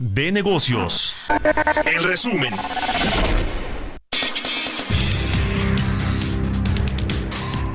de 0.00 0.32
negocios. 0.32 1.14
En 1.84 2.02
resumen. 2.02 2.54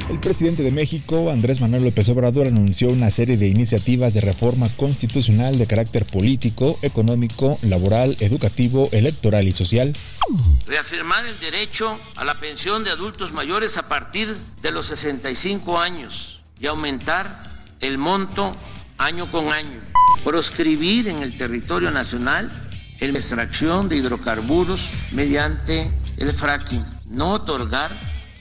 El 0.09 0.20
presidente 0.20 0.63
de 0.63 0.71
México, 0.71 1.29
Andrés 1.29 1.61
Manuel 1.61 1.84
López 1.84 2.09
Obrador, 2.09 2.48
anunció 2.48 2.89
una 2.89 3.12
serie 3.12 3.37
de 3.37 3.48
iniciativas 3.48 4.12
de 4.15 4.21
reforma 4.21 4.70
constitucional 4.70 5.59
de 5.59 5.67
carácter 5.67 6.05
político, 6.05 6.79
económico, 6.82 7.59
laboral, 7.62 8.17
educativo, 8.20 8.89
electoral 8.91 9.48
y 9.48 9.54
social. 9.54 9.93
Reafirmar 10.65 11.27
el 11.27 11.39
derecho 11.39 11.99
a 12.15 12.26
la 12.26 12.39
pensión 12.39 12.84
de 12.84 12.89
adultos 12.89 13.34
mayores 13.34 13.77
a 13.77 13.87
partir 13.87 14.35
de 14.63 14.71
los 14.71 14.87
65 14.87 15.79
años 15.79 16.41
y 16.60 16.65
aumentar 16.65 17.43
el 17.82 17.99
monto 17.99 18.51
año 18.98 19.32
con 19.32 19.51
año. 19.51 19.79
Proscribir 20.24 21.07
en 21.07 21.21
el 21.21 21.35
territorio 21.38 21.91
nacional 21.91 22.65
la 23.12 23.20
extracción 23.20 23.88
de 23.88 23.98
hidrocarburos 23.98 24.91
mediante 25.12 25.91
el 26.18 26.34
fracking. 26.34 26.85
No 27.05 27.34
otorgar 27.34 27.91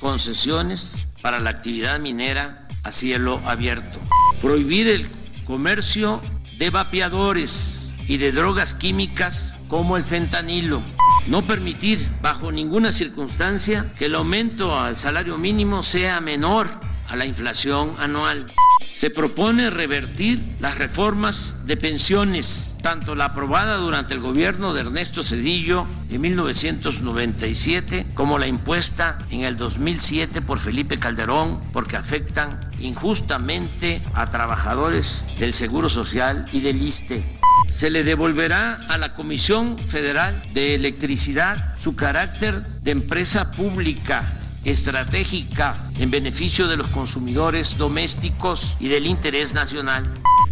concesiones 0.01 1.07
para 1.21 1.39
la 1.39 1.51
actividad 1.51 1.99
minera 2.01 2.69
a 2.83 2.91
cielo 2.91 3.41
abierto. 3.45 3.99
Prohibir 4.41 4.89
el 4.89 5.09
comercio 5.47 6.23
de 6.59 6.71
vapeadores 6.71 7.95
y 8.07 8.17
de 8.17 8.33
drogas 8.33 8.75
químicas 8.75 9.57
como 9.69 9.97
el 9.97 10.05
fentanilo. 10.05 10.83
No 11.27 11.47
permitir 11.47 12.07
bajo 12.21 12.53
ninguna 12.53 12.93
circunstancia 12.93 13.93
que 13.99 14.07
el 14.07 14.15
aumento 14.15 14.79
al 14.79 14.97
salario 14.97 15.39
mínimo 15.39 15.83
sea 15.83 16.21
menor 16.21 16.69
a 17.09 17.17
la 17.17 17.27
inflación 17.27 17.95
anual. 17.99 18.47
Se 18.95 19.11
propone 19.11 19.71
revertir 19.71 20.41
las 20.61 20.79
reformas 20.79 21.57
de 21.67 21.77
pensiones, 21.77 22.77
tanto 22.81 23.15
la 23.15 23.27
aprobada 23.27 23.77
durante 23.77 24.15
el 24.15 24.21
gobierno 24.21 24.73
de 24.73 24.83
Ernesto 24.83 25.23
Cedillo 25.23 25.87
de 26.09 26.19
1997 26.19 28.07
como 28.15 28.39
la 28.39 28.47
impuesta 28.47 29.19
en 29.31 29.43
el 29.43 29.57
2007 29.57 30.43
por 30.43 30.59
Felipe 30.59 30.99
Calderón, 30.99 31.61
porque 31.73 31.97
afectan 31.97 32.61
injustamente 32.79 34.03
a 34.15 34.31
trabajadores 34.31 35.27
del 35.39 35.55
Seguro 35.55 35.89
Social 35.89 36.47
y 36.53 36.61
del 36.61 36.81
ISTE. 36.81 37.25
Se 37.73 37.91
le 37.91 38.05
devolverá 38.05 38.81
a 38.89 38.99
la 38.99 39.13
Comisión 39.15 39.77
Federal 39.79 40.41
de 40.55 40.77
Electricidad 40.77 41.75
su 41.81 41.97
carácter 41.97 42.63
de 42.63 42.93
empresa 42.93 43.51
pública 43.51 44.39
estratégica 44.65 45.91
en 45.99 46.11
beneficio 46.11 46.67
de 46.67 46.77
los 46.77 46.89
consumidores 46.89 47.77
domésticos 47.77 48.77
y 48.81 48.89
del 48.89 49.07
interés 49.07 49.55
nacional. 49.55 50.05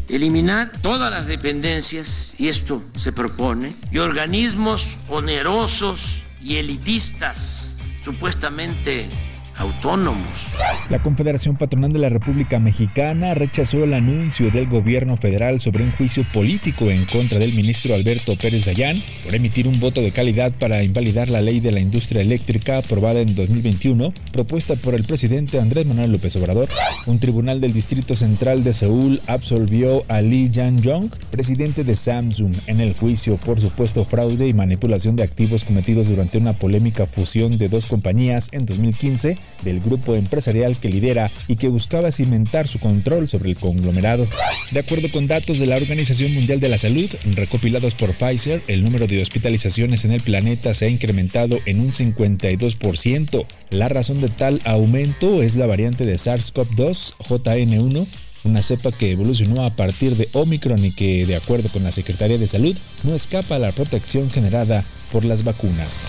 Eliminar 0.09 0.71
todas 0.83 1.11
las 1.11 1.27
dependencias, 1.27 2.35
y 2.39 2.49
esto 2.49 2.83
se 2.97 3.13
propone, 3.13 3.77
y 3.91 3.99
organismos 3.99 4.89
onerosos 5.09 6.01
y 6.43 6.57
elitistas, 6.57 7.75
supuestamente 8.05 9.09
autónomos. 9.57 10.29
La 10.91 11.03
Confederación 11.03 11.57
Patronal 11.57 11.93
de 11.93 11.99
la 11.99 12.09
República 12.09 12.59
Mexicana 12.59 13.35
rechazó 13.35 13.85
el 13.85 13.95
anuncio 13.95 14.51
del 14.51 14.67
gobierno 14.67 15.17
federal 15.17 15.61
sobre 15.61 15.85
un 15.85 15.93
juicio 15.93 16.27
político 16.33 16.91
en 16.91 17.07
contra 17.07 17.39
del 17.39 17.55
ministro 17.55 17.95
Alberto 17.95 18.37
Pérez 18.37 18.65
Dayán 18.65 19.03
por 19.25 19.35
emitir 19.35 19.69
un 19.69 19.81
voto 19.81 20.01
de 20.03 20.13
calidad 20.13 20.53
para 20.53 20.83
invalidar 20.83 21.31
la 21.31 21.41
ley 21.41 21.61
de 21.61 21.73
la 21.73 21.81
industria 21.81 22.23
eléctrica 22.23 22.79
aprobada 22.79 23.21
en 23.21 23.35
2021, 23.35 24.13
propuesta 24.33 24.77
por 24.77 24.95
el 24.95 25.05
presidente 25.05 25.61
Andrés 25.61 25.87
Manuel 25.87 26.13
López 26.13 26.37
Obrador. 26.37 26.69
Un 27.07 27.19
tribunal 27.19 27.61
del 27.61 27.73
Distrito 27.73 28.17
Central 28.17 28.65
de 28.65 28.73
Seúl 28.73 29.21
absolvió 29.27 30.05
a 30.09 30.21
Lee 30.21 30.51
Jan-yong, 30.53 31.11
presidente 31.31 31.85
de 31.85 31.97
Samsung, 31.97 32.55
en 32.67 32.81
el 32.81 32.95
juicio 32.95 33.37
por 33.37 33.61
supuesto 33.61 34.05
fraude 34.05 34.49
y 34.49 34.53
manipulación 34.53 35.17
de 35.17 35.23
activos 35.23 35.65
cometidos 35.65 36.09
durante 36.09 36.39
una 36.39 36.53
polémica 36.55 37.07
fusión 37.07 37.59
de 37.59 37.69
dos 37.69 37.87
compañías 37.87 38.49
en 38.53 38.67
2015 38.67 39.42
del 39.63 39.81
grupo 39.81 40.15
empresarial 40.15 40.77
que 40.77 40.89
lidera 40.89 41.31
y 41.49 41.57
que 41.57 41.69
buscaba 41.69 42.11
cimentar 42.11 42.69
su 42.69 42.79
control 42.79 43.29
sobre 43.29 43.51
el 43.51 43.57
conglomerado. 43.57 44.27
De 44.71 44.81
acuerdo 44.81 45.11
con 45.11 45.27
datos 45.27 45.59
de 45.59 45.67
la 45.67 45.77
Organización 45.77 46.35
Mundial 46.35 46.61
de 46.61 46.69
la 46.69 46.79
Salud, 46.79 47.11
recopilados 47.25 47.95
por 47.95 48.17
Pfizer, 48.17 48.63
el 48.67 48.83
número 48.83 49.07
de 49.07 49.23
hospitalizaciones 49.23 50.05
en 50.05 50.13
el 50.13 50.23
planeta 50.23 50.75
se 50.75 50.87
ha 50.87 50.89
incrementado 50.89 51.61
en 51.67 51.81
un 51.81 51.93
52%. 51.93 53.47
La 53.71 53.89
razón 53.89 54.21
de 54.21 54.29
tal 54.29 54.61
aumento 54.65 55.43
es 55.43 55.57
la 55.57 55.67
variante 55.67 56.07
de 56.07 56.15
SARS-CoV-2 56.15 57.15
JN1 57.29 58.07
una 58.45 58.63
cepa 58.63 58.91
que 58.91 59.13
evolucionó 59.13 59.65
a 59.65 59.71
partir 59.71 60.17
de 60.17 60.29
Omicron 60.33 60.85
y 60.85 60.93
que, 60.93 61.27
de 61.27 61.37
acuerdo 61.37 61.69
con 61.69 61.85
la 61.85 61.93
Secretaría 61.93 62.39
de 62.39 62.49
Salud, 62.49 62.77
no 63.05 63.15
escapa 63.15 63.57
a 63.57 63.59
la 63.59 63.73
protección 63.73 64.31
generada 64.31 64.85
por 65.13 65.25
las 65.25 65.45
vacunas. 65.45 66.05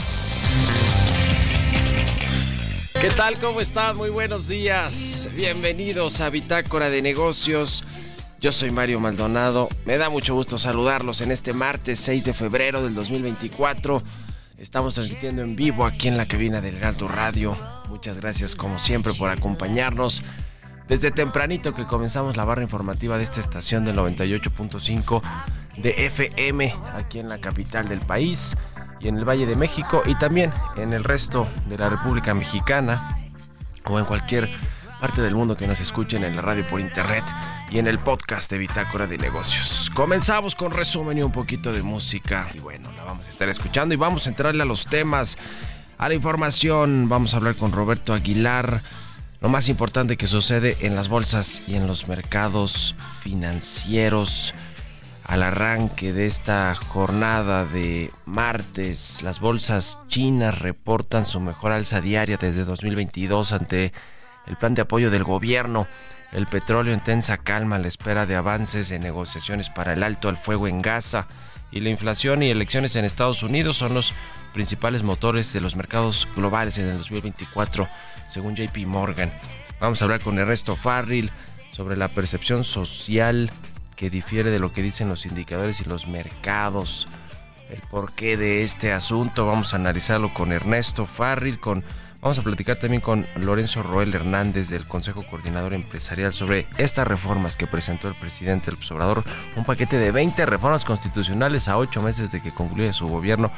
¿Qué 3.04 3.10
tal? 3.10 3.38
¿Cómo 3.38 3.60
están? 3.60 3.98
Muy 3.98 4.10
buenos 4.10 4.48
días. 4.48 5.30
Bienvenidos 5.36 6.22
a 6.22 6.30
Bitácora 6.30 6.90
de 6.90 7.02
Negocios. 7.02 7.84
Yo 8.40 8.54
soy 8.54 8.72
Mario 8.72 9.02
Maldonado. 9.02 9.68
Me 9.84 9.98
da 9.98 10.10
mucho 10.10 10.36
gusto 10.36 10.58
saludarlos 10.58 11.20
en 11.20 11.30
este 11.34 11.52
martes 11.52 12.00
6 12.00 12.24
de 12.24 12.34
febrero 12.34 12.82
del 12.82 12.96
2024. 12.96 14.02
Estamos 14.58 14.96
transmitiendo 14.96 15.42
en 15.42 15.58
vivo 15.58 15.86
aquí 15.86 16.08
en 16.08 16.16
la 16.16 16.26
cabina 16.26 16.62
del 16.62 16.78
Heraldo 16.78 17.10
Radio. 17.10 17.58
Muchas 17.90 18.22
gracias 18.22 18.56
como 18.56 18.80
siempre 18.80 19.14
por 19.14 19.30
acompañarnos. 19.30 20.24
Desde 20.88 21.12
tempranito 21.12 21.76
que 21.76 21.86
comenzamos 21.86 22.38
la 22.38 22.46
barra 22.46 22.64
informativa 22.64 23.18
de 23.18 23.26
esta 23.26 23.42
estación 23.42 23.84
del 23.84 23.98
98.5 23.98 25.22
de 25.76 26.06
FM 26.06 26.74
aquí 26.94 27.20
en 27.20 27.28
la 27.28 27.40
capital 27.40 27.90
del 27.90 28.00
país 28.00 28.56
y 29.04 29.10
en 29.10 29.18
el 29.18 29.28
Valle 29.28 29.46
de 29.46 29.56
México 29.56 30.02
y 30.06 30.16
también 30.16 30.52
en 30.78 30.94
el 30.94 31.04
resto 31.04 31.48
de 31.68 31.78
la 31.78 31.90
República 31.90 32.34
Mexicana 32.34 33.20
o 33.86 34.00
en 34.00 34.06
cualquier 34.06 34.50
parte 35.02 35.22
del 35.22 35.36
mundo 35.36 35.58
que 35.58 35.68
nos 35.68 35.82
escuchen 35.82 36.24
en 36.24 36.38
la 36.38 36.42
radio 36.42 36.66
por 36.66 36.80
internet 36.80 37.26
y 37.70 37.80
en 37.80 37.88
el 37.88 38.00
podcast 38.00 38.50
de 38.50 38.58
Bitácora 38.58 39.06
de 39.06 39.18
Negocios. 39.18 39.92
Comenzamos 39.94 40.56
con 40.56 40.72
resumen 40.72 41.18
y 41.18 41.24
un 41.24 41.32
poquito 41.34 41.74
de 41.74 41.84
música. 41.84 42.50
Y 42.54 42.60
bueno, 42.60 42.92
la 42.94 43.04
vamos 43.04 43.28
a 43.28 43.30
estar 43.30 43.50
escuchando 43.50 43.94
y 43.94 43.98
vamos 43.98 44.26
a 44.26 44.30
entrarle 44.30 44.64
a 44.64 44.66
los 44.66 44.86
temas, 44.86 45.38
a 45.98 46.08
la 46.08 46.16
información, 46.16 47.10
vamos 47.10 47.34
a 47.34 47.38
hablar 47.38 47.58
con 47.58 47.74
Roberto 47.74 48.14
Aguilar, 48.14 48.84
lo 49.42 49.50
más 49.50 49.68
importante 49.68 50.16
que 50.16 50.28
sucede 50.28 50.78
en 50.80 50.96
las 50.96 51.10
bolsas 51.10 51.62
y 51.68 51.76
en 51.76 51.86
los 51.86 52.08
mercados 52.08 52.96
financieros 53.20 54.54
al 55.26 55.44
arranque 55.44 56.12
de 56.12 56.28
esta 56.28 56.76
jornada 56.76 57.66
de 57.66 58.12
martes, 58.26 59.22
las 59.22 59.40
bolsas 59.40 59.98
chinas 60.08 60.60
reportan 60.60 61.26
su 61.26 61.40
mejor 61.40 61.72
alza 61.72 62.02
diaria 62.02 62.38
desde 62.38 62.66
2022 62.66 63.54
ante 63.54 63.94
el 64.48 64.58
plan 64.58 64.74
de 64.74 64.82
apoyo 64.82 65.10
del 65.10 65.24
gobierno. 65.24 65.88
El 66.34 66.48
petróleo 66.48 66.94
en 66.94 67.00
tensa 67.00 67.38
calma 67.38 67.78
a 67.78 67.80
la 67.80 67.88
espera 67.88 68.26
de 68.26 68.36
avances 68.36 68.92
en 68.92 69.02
negociaciones 69.02 69.70
para 69.70 69.94
el 69.94 70.04
alto 70.04 70.30
al 70.30 70.38
fuego 70.38 70.68
en 70.68 70.82
Gaza 70.82 71.28
y 71.72 71.80
la 71.80 71.90
inflación 71.90 72.44
y 72.44 72.50
elecciones 72.50 72.96
en 72.96 73.06
Estados 73.06 73.44
Unidos 73.44 73.78
son 73.78 73.94
los 73.94 74.14
principales 74.54 75.04
motores 75.04 75.54
de 75.54 75.62
los 75.62 75.76
mercados 75.76 76.28
globales 76.36 76.78
en 76.78 76.88
el 76.88 76.98
2024, 76.98 77.88
según 78.30 78.56
JP 78.56 78.78
Morgan. 78.86 79.32
Vamos 79.80 80.02
a 80.02 80.06
hablar 80.06 80.22
con 80.22 80.38
Ernesto 80.38 80.76
Farril 80.76 81.32
sobre 81.72 81.98
la 81.98 82.10
percepción 82.10 82.64
social 82.64 83.52
que 84.04 84.10
difiere 84.10 84.52
de 84.52 84.60
lo 84.60 84.74
que 84.74 84.82
dicen 84.82 85.08
los 85.08 85.26
indicadores 85.26 85.80
y 85.80 85.86
los 85.86 86.08
mercados. 86.08 87.08
El 87.70 87.80
porqué 87.90 88.36
de 88.36 88.62
este 88.64 88.92
asunto 88.92 89.48
vamos 89.48 89.74
a 89.74 89.78
analizarlo 89.78 90.34
con 90.34 90.52
Ernesto 90.52 91.06
Farril, 91.06 91.58
con 91.58 91.86
Vamos 92.20 92.38
a 92.38 92.42
platicar 92.42 92.76
también 92.76 93.02
con 93.02 93.26
Lorenzo 93.38 93.82
Roel 93.82 94.14
Hernández 94.14 94.68
del 94.68 94.86
Consejo 94.86 95.26
Coordinador 95.26 95.74
Empresarial 95.74 96.34
sobre 96.34 96.68
estas 96.78 97.08
reformas 97.08 97.56
que 97.56 97.66
presentó 97.66 98.10
el 98.10 98.16
presidente 98.16 98.72
del 98.72 98.80
Obrador, 98.92 99.24
un 99.56 99.64
paquete 99.64 99.98
de 99.98 100.12
20 100.12 100.46
reformas 100.48 100.84
constitucionales 100.84 101.70
a 101.70 101.78
8 101.78 102.02
meses 102.02 102.30
de 102.30 102.42
que 102.42 102.54
concluye 102.54 102.92
su 102.92 103.08
gobierno 103.08 103.52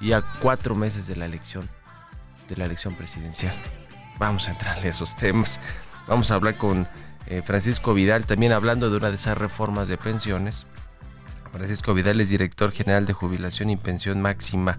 y 0.00 0.14
a 0.14 0.22
4 0.40 0.74
meses 0.74 1.06
de 1.06 1.14
la 1.14 1.26
elección 1.26 1.68
de 2.48 2.56
la 2.56 2.64
elección 2.64 2.96
presidencial. 2.96 3.54
Vamos 4.18 4.48
a 4.48 4.50
entrarle 4.50 4.88
a 4.88 4.90
esos 4.90 5.14
temas. 5.14 5.60
Vamos 6.08 6.32
a 6.32 6.34
hablar 6.34 6.56
con 6.56 6.88
eh, 7.26 7.42
Francisco 7.44 7.94
Vidal 7.94 8.26
también 8.26 8.52
hablando 8.52 8.90
de 8.90 8.96
una 8.96 9.08
de 9.08 9.16
esas 9.16 9.38
reformas 9.38 9.88
de 9.88 9.98
pensiones. 9.98 10.66
Francisco 11.52 11.94
Vidal 11.94 12.20
es 12.20 12.30
director 12.30 12.72
general 12.72 13.06
de 13.06 13.12
jubilación 13.12 13.70
y 13.70 13.76
pensión 13.76 14.20
máxima 14.20 14.78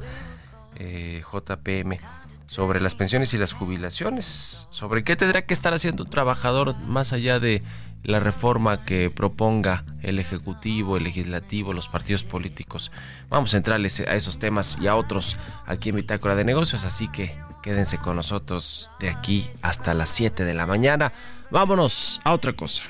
eh, 0.76 1.22
JPM 1.32 2.00
sobre 2.48 2.82
las 2.82 2.96
pensiones 2.96 3.34
y 3.34 3.38
las 3.38 3.54
jubilaciones, 3.54 4.68
sobre 4.70 5.04
qué 5.04 5.16
tendrá 5.16 5.44
que 5.44 5.54
estar 5.54 5.74
haciendo 5.74 6.04
un 6.04 6.10
trabajador 6.10 6.76
más 6.82 7.14
allá 7.14 7.40
de 7.40 7.64
la 8.04 8.20
reforma 8.20 8.84
que 8.86 9.10
proponga 9.10 9.86
el 10.02 10.20
Ejecutivo, 10.20 10.98
el 10.98 11.04
Legislativo, 11.04 11.74
los 11.74 11.88
partidos 11.88 12.24
políticos. 12.24 12.92
Vamos 13.30 13.54
a 13.54 13.58
entrarles 13.58 14.02
a 14.02 14.14
esos 14.14 14.40
temas 14.40 14.78
y 14.80 14.88
a 14.88 14.96
otros 14.96 15.38
aquí 15.66 15.90
en 15.90 15.96
Bitácora 15.96 16.36
de 16.36 16.44
Negocios, 16.44 16.84
así 16.84 17.08
que 17.08 17.36
quédense 17.62 17.98
con 17.98 18.18
nosotros 18.18 18.92
de 19.00 19.10
aquí 19.10 19.48
hasta 19.62 19.94
las 19.94 20.10
7 20.10 20.44
de 20.44 20.54
la 20.54 20.68
mañana. 20.68 21.14
Vámonos 21.54 22.20
a 22.24 22.34
otra 22.34 22.54
cosa. 22.54 22.82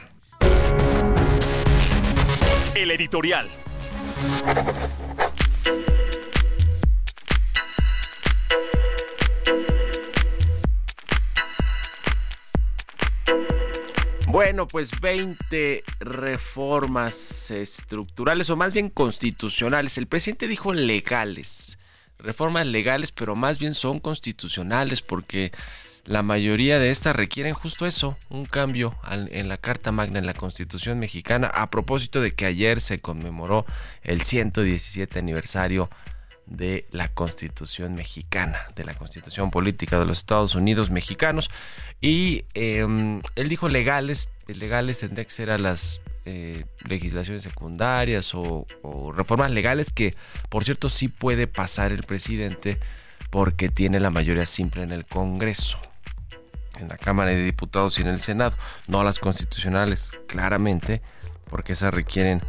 El 2.73 2.91
editorial. 2.91 3.49
Bueno, 14.27 14.69
pues 14.69 14.97
20 15.01 15.83
reformas 15.99 17.51
estructurales 17.51 18.49
o 18.49 18.55
más 18.55 18.73
bien 18.73 18.89
constitucionales. 18.89 19.97
El 19.97 20.07
presidente 20.07 20.47
dijo 20.47 20.73
legales, 20.73 21.79
reformas 22.17 22.65
legales, 22.65 23.11
pero 23.11 23.35
más 23.35 23.59
bien 23.59 23.73
son 23.73 23.99
constitucionales 23.99 25.01
porque 25.01 25.51
la 26.05 26.21
mayoría 26.21 26.79
de 26.79 26.91
estas 26.91 27.15
requieren 27.15 27.53
justo 27.53 27.85
eso, 27.85 28.17
un 28.29 28.45
cambio 28.45 28.95
en 29.09 29.47
la 29.47 29.57
Carta 29.57 29.91
Magna, 29.91 30.19
en 30.19 30.25
la 30.25 30.33
Constitución 30.33 30.99
mexicana, 30.99 31.47
a 31.47 31.69
propósito 31.69 32.21
de 32.21 32.33
que 32.33 32.45
ayer 32.45 32.81
se 32.81 32.99
conmemoró 32.99 33.65
el 34.03 34.21
117 34.21 35.19
aniversario 35.19 35.89
de 36.45 36.85
la 36.91 37.07
Constitución 37.07 37.95
mexicana, 37.95 38.59
de 38.75 38.85
la 38.85 38.95
Constitución 38.95 39.49
política 39.49 39.99
de 39.99 40.05
los 40.05 40.19
Estados 40.19 40.55
Unidos 40.55 40.89
mexicanos. 40.89 41.49
Y 42.01 42.45
em, 42.53 43.21
él 43.35 43.49
dijo 43.49 43.69
legales, 43.69 44.29
legales 44.47 44.99
tendría 44.99 45.25
que 45.25 45.31
ser 45.31 45.49
a 45.49 45.57
las 45.57 46.01
eh, 46.25 46.65
legislaciones 46.87 47.43
secundarias 47.43 48.33
o, 48.35 48.65
reformas 49.15 49.51
legales 49.51 49.91
que, 49.91 50.15
por 50.49 50.63
cierto, 50.63 50.89
sí 50.89 51.07
puede 51.07 51.47
pasar 51.47 51.91
el 51.91 52.03
presidente 52.03 52.79
porque 53.29 53.69
tiene 53.69 53.99
la 53.99 54.09
mayoría 54.09 54.45
simple 54.45 54.83
en 54.83 54.91
el 54.91 55.05
Congreso, 55.05 55.79
en 56.79 56.87
la 56.89 56.97
Cámara 56.97 57.31
de 57.31 57.43
Diputados 57.43 57.97
y 57.97 58.01
en 58.01 58.07
el 58.07 58.21
Senado, 58.21 58.55
no 58.87 59.03
las 59.03 59.19
constitucionales, 59.19 60.11
claramente, 60.27 61.01
porque 61.49 61.73
esas 61.73 61.93
requieren 61.93 62.41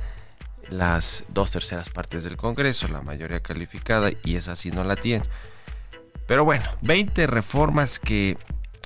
las 0.69 1.25
dos 1.29 1.51
terceras 1.51 1.91
partes 1.91 2.25
del 2.25 2.37
Congreso, 2.37 2.89
la 2.89 3.03
mayoría 3.03 3.41
calificada, 3.41 4.11
y 4.25 4.37
esa 4.37 4.57
sí 4.57 4.71
no 4.71 4.85
la 4.85 4.97
tiene. 4.97 5.27
Pero 6.27 6.45
bueno, 6.45 6.65
20 6.83 7.27
reformas 7.27 7.99
que 7.99 8.39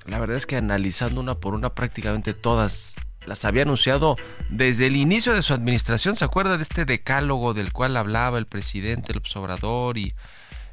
la 0.06 0.18
verdad 0.18 0.36
es 0.36 0.46
que 0.46 0.56
analizando 0.56 1.20
una 1.20 1.34
por 1.34 1.54
una 1.54 1.74
prácticamente 1.74 2.34
todas 2.34 2.96
las 3.26 3.44
había 3.44 3.62
anunciado 3.62 4.16
desde 4.48 4.86
el 4.86 4.96
inicio 4.96 5.34
de 5.34 5.42
su 5.42 5.52
administración. 5.52 6.16
¿Se 6.16 6.24
acuerda 6.24 6.56
de 6.56 6.62
este 6.62 6.84
decálogo 6.84 7.52
del 7.52 7.72
cual 7.72 7.96
hablaba 7.96 8.38
el 8.38 8.46
presidente 8.46 9.12
López 9.12 9.36
Obrador 9.36 9.98
y 9.98 10.14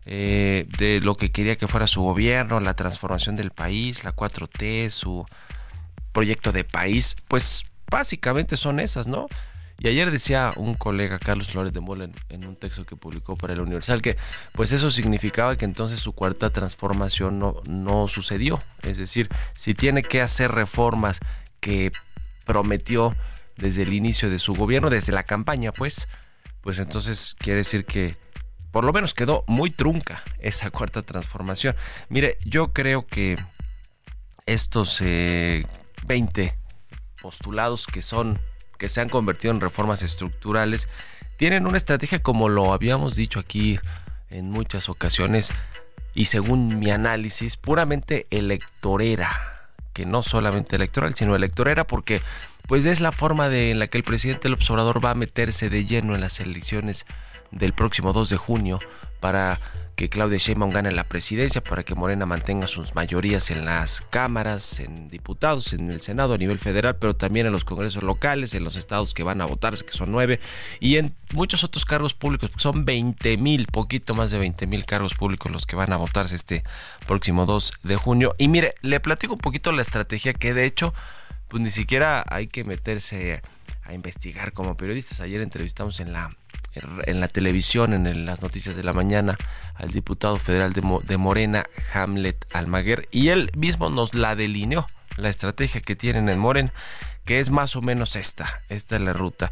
eh, 0.06 0.68
de 0.78 1.02
lo 1.02 1.16
que 1.16 1.32
quería 1.32 1.56
que 1.56 1.68
fuera 1.68 1.88
su 1.88 2.02
gobierno, 2.02 2.60
la 2.60 2.76
transformación 2.76 3.36
del 3.36 3.52
país, 3.52 4.04
la 4.04 4.16
4T, 4.16 4.90
su 4.90 5.26
proyecto 6.12 6.52
de 6.52 6.64
país? 6.64 7.16
Pues 7.28 7.66
básicamente 7.90 8.58
son 8.58 8.80
esas, 8.80 9.08
¿no? 9.08 9.28
Y 9.80 9.90
ayer 9.90 10.10
decía 10.10 10.54
un 10.56 10.76
colega, 10.76 11.20
Carlos 11.20 11.52
Flores 11.52 11.74
de 11.74 11.82
Mola, 11.82 12.10
en, 12.30 12.46
un 12.46 12.56
texto 12.56 12.86
que 12.86 12.96
publicó 12.96 13.36
para 13.36 13.54
el 13.54 13.60
Universal, 13.60 14.02
que 14.02 14.16
pues 14.54 14.72
eso 14.72 14.90
significaba 14.90 15.58
que 15.58 15.66
entonces 15.66 16.00
su 16.00 16.14
cuarta 16.14 16.50
transformación 16.50 17.40
no, 17.40 17.56
no 17.68 18.08
sucedió. 18.08 18.60
Es 18.84 18.98
decir, 18.98 19.28
si 19.54 19.74
tiene 19.74 20.02
que 20.02 20.22
hacer 20.22 20.52
reformas 20.52 21.20
que 21.60 21.92
prometió 22.46 23.16
desde 23.58 23.84
el 23.84 23.94
inicio 23.94 24.30
de 24.30 24.40
su 24.40 24.54
gobierno, 24.54 24.90
desde 24.90 25.12
la 25.12 25.24
campaña, 25.24 25.74
pues, 25.74 26.08
pues 26.62 26.80
entonces 26.80 27.36
quiere 27.38 27.60
decir 27.60 27.86
que 27.86 28.16
por 28.76 28.84
lo 28.84 28.92
menos 28.92 29.14
quedó 29.14 29.46
muy 29.48 29.70
trunca 29.70 30.22
esa 30.38 30.70
cuarta 30.70 31.02
transformación. 31.02 31.78
Mire, 32.10 32.38
yo 32.44 32.74
creo 32.74 33.08
que 33.08 33.38
estos 34.46 35.00
20 35.00 35.64
eh, 36.44 36.58
postulados 37.22 37.88
que 37.88 38.02
son 38.02 38.38
que 38.78 38.90
se 38.90 39.00
han 39.00 39.08
convertido 39.08 39.54
en 39.54 39.62
reformas 39.62 40.04
estructurales, 40.04 40.90
tienen 41.38 41.68
una 41.68 41.78
estrategia 41.78 42.22
como 42.22 42.50
lo 42.50 42.74
habíamos 42.74 43.16
dicho 43.16 43.40
aquí 43.40 43.80
en 44.30 44.52
muchas 44.52 44.90
ocasiones 44.90 45.54
y 46.14 46.26
según 46.26 46.78
mi 46.78 46.92
análisis 46.92 47.56
puramente 47.56 48.28
electorera, 48.30 49.70
que 49.94 50.06
no 50.06 50.22
solamente 50.22 50.76
electoral, 50.76 51.16
sino 51.16 51.34
electorera 51.34 51.88
porque 51.88 52.22
pues 52.68 52.86
es 52.86 53.00
la 53.00 53.14
forma 53.14 53.48
de 53.48 53.72
en 53.72 53.80
la 53.80 53.88
que 53.88 54.00
el 54.00 54.04
presidente 54.04 54.50
López 54.50 54.70
Obrador 54.70 55.04
va 55.04 55.12
a 55.12 55.16
meterse 55.16 55.70
de 55.70 55.86
lleno 55.86 56.14
en 56.14 56.20
las 56.20 56.42
elecciones 56.42 57.06
del 57.56 57.74
próximo 57.74 58.14
2 58.14 58.30
de 58.30 58.38
junio 58.38 58.80
para 59.20 59.60
que 59.96 60.10
Claudia 60.10 60.38
Sheinbaum 60.38 60.72
gane 60.72 60.92
la 60.92 61.06
presidencia, 61.06 61.64
para 61.64 61.84
que 61.84 61.96
Morena 61.96 62.26
mantenga 62.26 62.68
sus 62.68 62.96
mayorías 62.96 63.50
en 63.50 63.66
las 63.66 64.02
cámaras, 64.02 64.80
en 64.80 65.08
diputados, 65.08 65.72
en 65.74 65.90
el 65.90 66.02
Senado 66.02 66.34
a 66.34 66.38
nivel 66.38 66.60
federal, 66.60 66.98
pero 66.98 67.16
también 67.16 67.46
en 67.46 67.54
los 67.54 67.64
congresos 67.64 68.04
locales, 68.04 68.54
en 68.54 68.64
los 68.66 68.76
estados 68.76 69.14
que 69.14 69.24
van 69.24 69.42
a 69.42 69.46
votar, 69.46 69.74
que 69.84 69.94
son 69.94 70.12
nueve, 70.12 70.40
y 70.82 70.98
en 70.98 71.16
muchos 71.34 71.64
otros 71.64 71.86
cargos 71.86 72.14
públicos, 72.14 72.52
son 72.58 72.84
20 72.84 73.38
mil, 73.38 73.68
poquito 73.68 74.16
más 74.16 74.32
de 74.32 74.38
20 74.38 74.68
mil 74.68 74.86
cargos 74.86 75.14
públicos 75.14 75.52
los 75.52 75.66
que 75.66 75.78
van 75.78 75.94
a 75.94 75.98
votarse 75.98 76.36
este 76.36 76.64
próximo 77.08 77.46
2 77.46 77.80
de 77.84 77.96
junio. 77.96 78.36
Y 78.38 78.50
mire, 78.50 78.76
le 78.82 79.00
platico 79.00 79.34
un 79.34 79.40
poquito 79.40 79.72
la 79.72 79.82
estrategia 79.82 80.34
que 80.34 80.54
de 80.54 80.66
hecho, 80.66 80.94
pues 81.48 81.64
ni 81.64 81.72
siquiera 81.72 82.26
hay 82.28 82.48
que 82.48 82.66
meterse 82.66 83.42
a 83.84 83.94
investigar 83.94 84.52
como 84.52 84.76
periodistas. 84.76 85.22
Ayer 85.22 85.42
entrevistamos 85.42 86.00
en 86.00 86.12
la 86.12 86.32
en 87.06 87.20
la 87.20 87.28
televisión, 87.28 87.94
en 87.94 88.26
las 88.26 88.42
noticias 88.42 88.76
de 88.76 88.84
la 88.84 88.94
mañana, 88.94 89.38
al 89.76 89.92
diputado 89.92 90.38
federal 90.38 90.74
de, 90.74 91.18
Morena, 91.18 91.66
Hamlet 91.94 92.46
Almaguer, 92.54 93.08
y 93.12 93.30
él 93.30 93.52
mismo 93.56 93.90
nos 93.90 94.14
la 94.14 94.36
delineó, 94.36 94.88
la 95.18 95.30
estrategia 95.30 95.82
que 95.82 95.96
tienen 95.96 96.30
en 96.30 96.40
Morena, 96.40 96.74
que 97.24 97.40
es 97.40 97.50
más 97.50 97.76
o 97.76 97.82
menos 97.82 98.16
esta, 98.16 98.62
esta 98.70 98.96
es 98.96 99.02
la 99.02 99.14
ruta. 99.14 99.52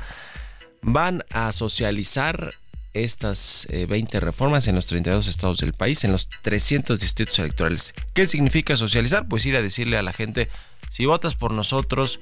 Van 0.82 1.24
a 1.32 1.54
socializar 1.54 2.54
estas 2.94 3.68
20 3.70 4.18
eh, 4.18 4.20
reformas 4.20 4.68
en 4.68 4.76
los 4.76 4.86
32 4.88 5.28
estados 5.28 5.60
del 5.60 5.74
país, 5.74 6.04
en 6.04 6.12
los 6.12 6.30
300 6.42 7.00
distritos 7.00 7.40
electorales. 7.40 7.94
¿Qué 8.14 8.26
significa 8.26 8.78
socializar? 8.78 9.28
Pues 9.28 9.46
ir 9.46 9.56
a 9.56 9.62
decirle 9.62 9.98
a 9.98 10.04
la 10.04 10.14
gente, 10.14 10.50
si 10.90 11.06
votas 11.06 11.36
por 11.36 11.52
nosotros, 11.52 12.20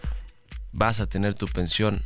vas 0.71 0.99
a 0.99 1.07
tener 1.07 1.33
tu 1.33 1.47
pensión 1.47 2.03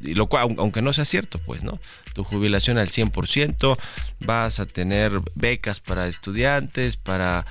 lo 0.00 0.26
cual, 0.26 0.56
aunque 0.58 0.82
no 0.82 0.92
sea 0.92 1.04
cierto, 1.04 1.38
pues, 1.38 1.62
¿no? 1.62 1.78
Tu 2.14 2.24
jubilación 2.24 2.78
al 2.78 2.88
100%, 2.88 3.78
vas 4.20 4.60
a 4.60 4.66
tener 4.66 5.20
becas 5.34 5.80
para 5.80 6.08
estudiantes, 6.08 6.96
para, 6.96 7.46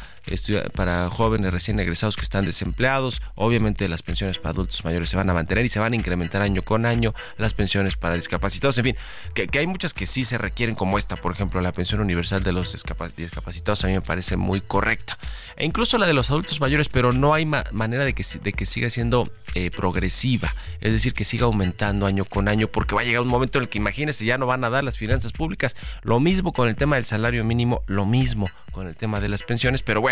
para 0.76 1.10
jóvenes 1.10 1.52
recién 1.52 1.80
egresados 1.80 2.16
que 2.16 2.22
están 2.22 2.46
desempleados, 2.46 3.22
obviamente 3.36 3.88
las 3.88 4.02
pensiones 4.02 4.38
para 4.38 4.52
adultos 4.52 4.84
mayores 4.86 5.10
se 5.10 5.18
van 5.18 5.30
a 5.30 5.34
mantener 5.34 5.66
y 5.66 5.70
se 5.70 5.80
van 5.80 5.94
a 5.94 5.96
incrementar 5.96 6.42
año 6.42 6.62
con 6.62 6.86
año, 6.86 7.14
las 7.38 7.54
pensiones 7.54 7.96
para 7.96 8.16
discapacitados, 8.16 8.78
en 8.78 8.84
fin, 8.86 8.96
que, 9.34 9.50
hay 9.60 9.68
muchas 9.68 9.94
que 9.94 10.08
sí 10.08 10.26
se 10.26 10.38
requieren 10.38 10.76
como 10.76 10.98
esta, 10.98 11.16
por 11.16 11.32
ejemplo, 11.32 11.62
la 11.62 11.72
pensión 11.72 12.02
universal 12.02 12.44
de 12.44 12.52
los 12.52 12.72
discapacitados 13.16 13.84
a 13.84 13.88
mí 13.88 13.94
me 13.94 14.02
parece 14.02 14.38
muy 14.38 14.62
correcta, 14.62 15.18
e 15.56 15.66
incluso 15.66 15.98
la 15.98 16.08
de 16.08 16.14
los 16.14 16.30
adultos 16.30 16.60
mayores, 16.62 16.90
pero 16.90 17.14
no 17.14 17.34
hay 17.34 17.46
manera 17.46 18.06
de 18.06 18.14
que, 18.14 18.24
de 18.42 18.54
que 18.54 18.66
siga 18.66 18.90
siendo 18.90 19.30
eh, 19.56 19.72
progresiva, 19.72 20.56
es 20.82 20.92
decir, 20.92 21.14
que 21.14 21.24
siga 21.24 21.46
aumentando 21.46 22.06
año 22.06 22.26
con 22.26 22.48
año, 22.48 22.68
porque 22.68 22.96
va 22.96 23.02
a 23.02 23.04
llegar 23.04 23.22
un 23.22 23.28
momento 23.28 23.58
en 23.58 23.64
el 23.64 23.70
que 23.70 23.78
imagínense, 23.78 24.26
ya 24.26 24.38
no 24.38 24.46
van 24.46 24.64
a 24.64 24.70
dar 24.70 24.84
las 24.84 24.98
finanzas 24.98 25.34
públicas, 25.34 25.76
lo 26.04 26.20
mismo 26.20 26.54
con 26.54 26.68
el 26.68 26.76
tema 26.76 26.96
del 26.96 27.06
salario 27.06 27.44
mínimo, 27.44 27.84
lo 27.88 28.06
mismo 28.06 28.50
con 28.72 28.88
el 28.88 28.96
tema 28.96 29.20
de 29.20 29.30
las 29.30 29.44
pensiones, 29.44 29.82
pero 29.82 30.02
bueno, 30.02 30.09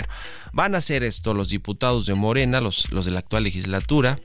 van 0.53 0.75
a 0.75 0.79
hacer 0.79 1.03
esto 1.03 1.33
los 1.33 1.49
diputados 1.49 2.05
de 2.05 2.15
Morena, 2.15 2.61
los, 2.61 2.91
los 2.91 3.05
de 3.05 3.11
la 3.11 3.19
actual 3.19 3.43
legislatura, 3.43 4.19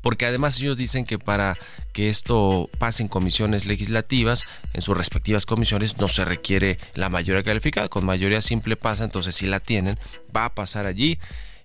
porque 0.00 0.26
además 0.26 0.60
ellos 0.60 0.76
dicen 0.76 1.04
que 1.04 1.18
para 1.18 1.56
que 1.92 2.08
esto 2.08 2.68
pase 2.78 3.02
en 3.02 3.08
comisiones 3.08 3.66
legislativas, 3.66 4.44
en 4.72 4.82
sus 4.82 4.96
respectivas 4.96 5.46
comisiones, 5.46 5.98
no 5.98 6.08
se 6.08 6.24
requiere 6.24 6.78
la 6.94 7.08
mayoría 7.08 7.42
calificada, 7.42 7.88
con 7.88 8.04
mayoría 8.04 8.42
simple 8.42 8.76
pasa, 8.76 9.04
entonces 9.04 9.36
si 9.36 9.46
la 9.46 9.60
tienen, 9.60 9.98
va 10.34 10.46
a 10.46 10.54
pasar 10.54 10.86
allí 10.86 11.18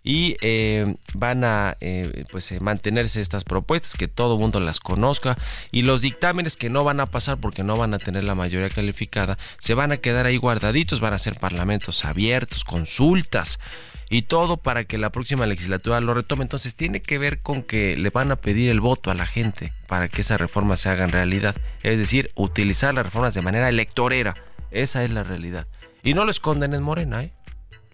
y 0.08 0.38
eh, 0.40 0.96
van 1.16 1.44
a 1.44 1.76
eh, 1.82 2.24
pues 2.32 2.50
eh, 2.54 2.62
mantenerse 2.62 3.20
estas 3.20 3.44
propuestas 3.44 3.96
que 3.96 4.08
todo 4.08 4.40
mundo 4.40 4.62
las 4.62 4.80
conozca 4.80 5.38
y 5.70 5.82
los 5.82 6.02
dictámenes 6.02 6.56
que 6.56 6.70
no 6.70 6.86
van 6.86 7.02
a 7.02 7.08
pasar 7.08 7.40
porque 7.40 7.62
no 7.62 7.76
van 7.76 7.94
a 7.94 8.00
tener 8.00 8.24
la 8.24 8.34
mayoría 8.34 8.70
calificada 8.70 9.38
se 9.60 9.74
van 9.74 9.92
a 9.92 9.98
quedar 9.98 10.26
ahí 10.26 10.38
guardaditos 10.38 11.02
van 11.02 11.14
a 11.14 11.20
ser 11.20 11.38
parlamentos 11.38 12.06
abiertos 12.06 12.64
consultas 12.64 13.60
y 14.10 14.22
todo 14.22 14.56
para 14.56 14.86
que 14.86 14.98
la 14.98 15.10
próxima 15.10 15.46
legislatura 15.46 16.00
lo 16.00 16.14
retome. 16.14 16.44
Entonces 16.44 16.76
tiene 16.76 17.02
que 17.02 17.18
ver 17.18 17.42
con 17.42 17.62
que 17.62 17.98
le 17.98 18.10
van 18.10 18.32
a 18.32 18.38
pedir 18.38 18.70
el 18.70 18.80
voto 18.80 19.12
a 19.12 19.16
la 19.16 19.26
gente 19.26 19.74
para 19.86 20.08
que 20.08 20.22
esa 20.22 20.38
reforma 20.38 20.78
se 20.78 20.88
haga 20.88 21.04
en 21.04 21.12
realidad. 21.12 21.58
Es 21.84 21.98
decir, 21.98 22.32
utilizar 22.34 22.94
las 22.94 23.04
reformas 23.04 23.34
de 23.34 23.42
manera 23.42 23.68
electorera. 23.68 24.36
Esa 24.72 25.04
es 25.04 25.12
la 25.12 25.26
realidad. 25.26 25.68
Y 26.04 26.14
no 26.14 26.24
lo 26.24 26.32
esconden 26.32 26.74
en 26.74 26.84
Morena, 26.84 27.22
¿eh? 27.22 27.34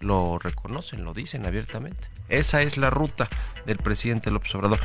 Lo 0.04 0.38
reconocen, 0.40 1.04
lo 1.04 1.14
dicen 1.14 1.46
abiertamente. 1.46 2.08
Esa 2.30 2.62
es 2.62 2.78
la 2.78 2.90
ruta 2.90 3.30
del 3.66 3.78
presidente 3.78 4.32
López 4.32 4.54
Obrador. 4.56 4.80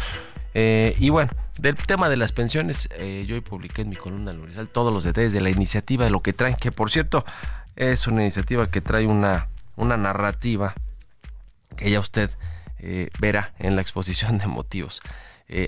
Eh, 0.54 0.96
y 0.98 1.10
bueno, 1.10 1.30
del 1.58 1.76
tema 1.76 2.08
de 2.08 2.16
las 2.16 2.32
pensiones, 2.32 2.88
eh, 2.96 3.24
yo 3.28 3.34
hoy 3.34 3.40
publiqué 3.40 3.82
en 3.82 3.90
mi 3.90 3.96
columna 3.96 4.32
Universal 4.32 4.68
todos 4.68 4.92
los 4.92 5.04
detalles 5.04 5.32
de 5.32 5.40
la 5.40 5.50
iniciativa, 5.50 6.04
de 6.04 6.10
lo 6.10 6.20
que 6.20 6.32
traen, 6.32 6.56
que 6.56 6.72
por 6.72 6.90
cierto 6.90 7.24
es 7.76 8.06
una 8.06 8.22
iniciativa 8.22 8.70
que 8.70 8.80
trae 8.80 9.06
una, 9.06 9.48
una 9.76 9.96
narrativa 9.96 10.74
que 11.76 11.90
ya 11.90 12.00
usted 12.00 12.30
eh, 12.78 13.10
verá 13.20 13.52
en 13.58 13.76
la 13.76 13.82
exposición 13.82 14.38
de 14.38 14.46
motivos. 14.46 15.00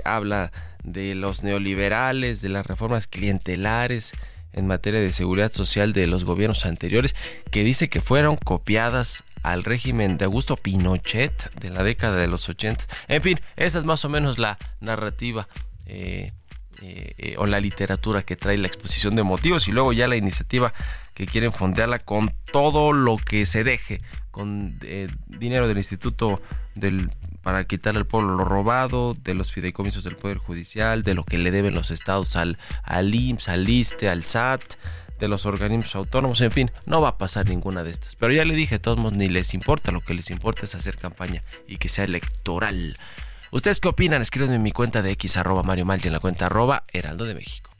habla 0.05 0.53
de 0.85 1.15
los 1.15 1.43
neoliberales, 1.43 2.43
de 2.43 2.49
las 2.49 2.67
reformas 2.67 3.07
clientelares, 3.07 4.13
en 4.53 4.67
materia 4.67 5.01
de 5.01 5.13
seguridad 5.13 5.53
social 5.53 5.93
de 5.93 6.07
los 6.07 6.25
gobiernos 6.25 6.67
anteriores, 6.67 7.15
que 7.51 7.65
dice 7.65 7.89
que 7.89 8.01
fueron 8.01 8.37
copiadas 8.37 9.25
al 9.43 9.65
régimen 9.65 10.19
de 10.19 10.27
Augusto 10.27 10.57
Pinochet 10.57 11.53
de 11.55 11.71
la 11.71 11.83
década 11.83 12.17
de 12.17 12.29
los 12.29 12.49
80. 12.49 12.85
En 13.09 13.23
fin, 13.23 13.41
esa 13.57 13.79
es 13.79 13.85
más 13.85 14.05
o 14.05 14.09
menos 14.09 14.39
la 14.39 14.59
narrativa 14.81 15.49
eh, 15.87 16.33
eh, 16.83 17.35
o 17.37 17.47
la 17.47 17.61
literatura 17.61 18.23
que 18.23 18.37
trae 18.37 18.57
la 18.57 18.67
exposición 18.67 19.15
de 19.15 19.23
motivos 19.23 19.69
y 19.69 19.73
luego 19.73 19.93
ya 19.93 20.09
la 20.09 20.17
iniciativa 20.17 20.73
que 21.15 21.27
quieren 21.27 21.53
fondearla 21.53 21.99
con 21.99 22.33
todo 22.53 22.93
lo 22.93 23.19
que 23.19 23.45
se 23.45 23.65
deje, 23.65 24.01
con 24.31 24.79
eh, 24.83 25.09
dinero 25.27 25.69
del 25.69 25.79
Instituto 25.79 26.41
del 26.75 27.11
para 27.43 27.65
quitar 27.65 27.97
al 27.97 28.07
pueblo 28.07 28.37
lo 28.37 28.45
robado, 28.45 29.15
de 29.15 29.35
los 29.35 29.53
fideicomisos 29.53 30.05
del 30.05 30.17
Poder 30.17 30.39
Judicial, 30.39 31.03
de 31.03 31.15
lo 31.15 31.25
que 31.25 31.39
le 31.39 31.51
deben 31.51 31.75
los 31.75 31.91
estados 31.91 32.37
al, 32.37 32.59
al 32.83 33.15
IMSS, 33.15 33.49
al 33.49 33.69
ISTE, 33.69 34.09
al 34.09 34.25
SAT, 34.25 34.63
de 35.21 35.29
los 35.29 35.47
organismos 35.47 35.95
autónomos, 35.95 36.41
en 36.41 36.51
fin, 36.51 36.71
no 36.87 37.01
va 37.01 37.11
a 37.11 37.19
pasar 37.19 37.49
ninguna 37.49 37.83
de 37.83 37.91
estas. 37.91 38.17
Pero 38.17 38.33
ya 38.33 38.45
le 38.45 38.55
dije, 38.55 38.79
todos 38.79 39.13
ni 39.13 39.29
les 39.29 39.55
importa, 39.55 39.93
lo 39.93 40.01
que 40.01 40.15
les 40.15 40.31
importa 40.31 40.65
es 40.65 40.75
hacer 40.75 40.97
campaña 40.97 41.45
y 41.69 41.77
que 41.77 41.89
sea 41.89 42.05
electoral. 42.05 42.97
¿Ustedes 43.53 43.81
qué 43.81 43.89
opinan? 43.89 44.23
Escríbanme 44.23 44.57
en 44.57 44.63
mi 44.63 44.73
cuenta 44.73 45.03
de 45.03 45.11
X 45.13 45.37
arroba 45.37 45.63
Mario 45.63 45.87
en 45.91 46.13
la 46.13 46.21
cuenta 46.21 46.47
arroba 46.47 46.85
Heraldo 46.89 47.25
de 47.25 47.35
México. 47.35 47.71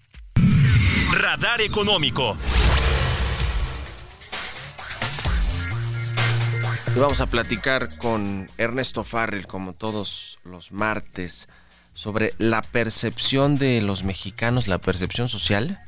Radar 1.13 1.61
Económico. 1.61 2.37
Y 6.95 6.99
vamos 6.99 7.21
a 7.21 7.27
platicar 7.27 7.97
con 7.99 8.51
Ernesto 8.59 9.05
Farrell, 9.05 9.47
como 9.47 9.75
todos 9.75 10.39
los 10.45 10.73
martes, 10.73 11.49
sobre 11.95 12.35
la 12.39 12.63
percepción 12.63 13.57
de 13.57 13.81
los 13.81 14.03
mexicanos, 14.03 14.67
la 14.67 14.79
percepción 14.79 15.29
social, 15.29 15.81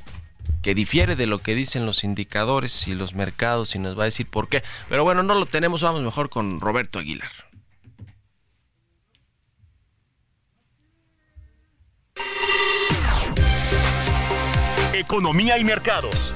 que 0.61 0.73
difiere 0.73 1.17
de 1.17 1.27
lo 1.27 1.39
que 1.39 1.55
dicen 1.55 1.85
los 1.85 2.05
indicadores 2.05 2.87
y 2.87 2.95
los 2.95 3.15
mercados 3.15 3.75
y 3.75 3.79
nos 3.79 3.99
va 3.99 4.03
a 4.03 4.05
decir 4.05 4.27
por 4.29 4.47
qué. 4.47 4.63
Pero 4.87 5.03
bueno, 5.03 5.23
no 5.23 5.35
lo 5.35 5.45
tenemos, 5.45 5.81
vamos 5.81 6.01
mejor 6.01 6.29
con 6.29 6.61
Roberto 6.61 6.99
Aguilar. 6.99 7.31
Economía 14.93 15.57
y 15.57 15.65
mercados. 15.65 16.31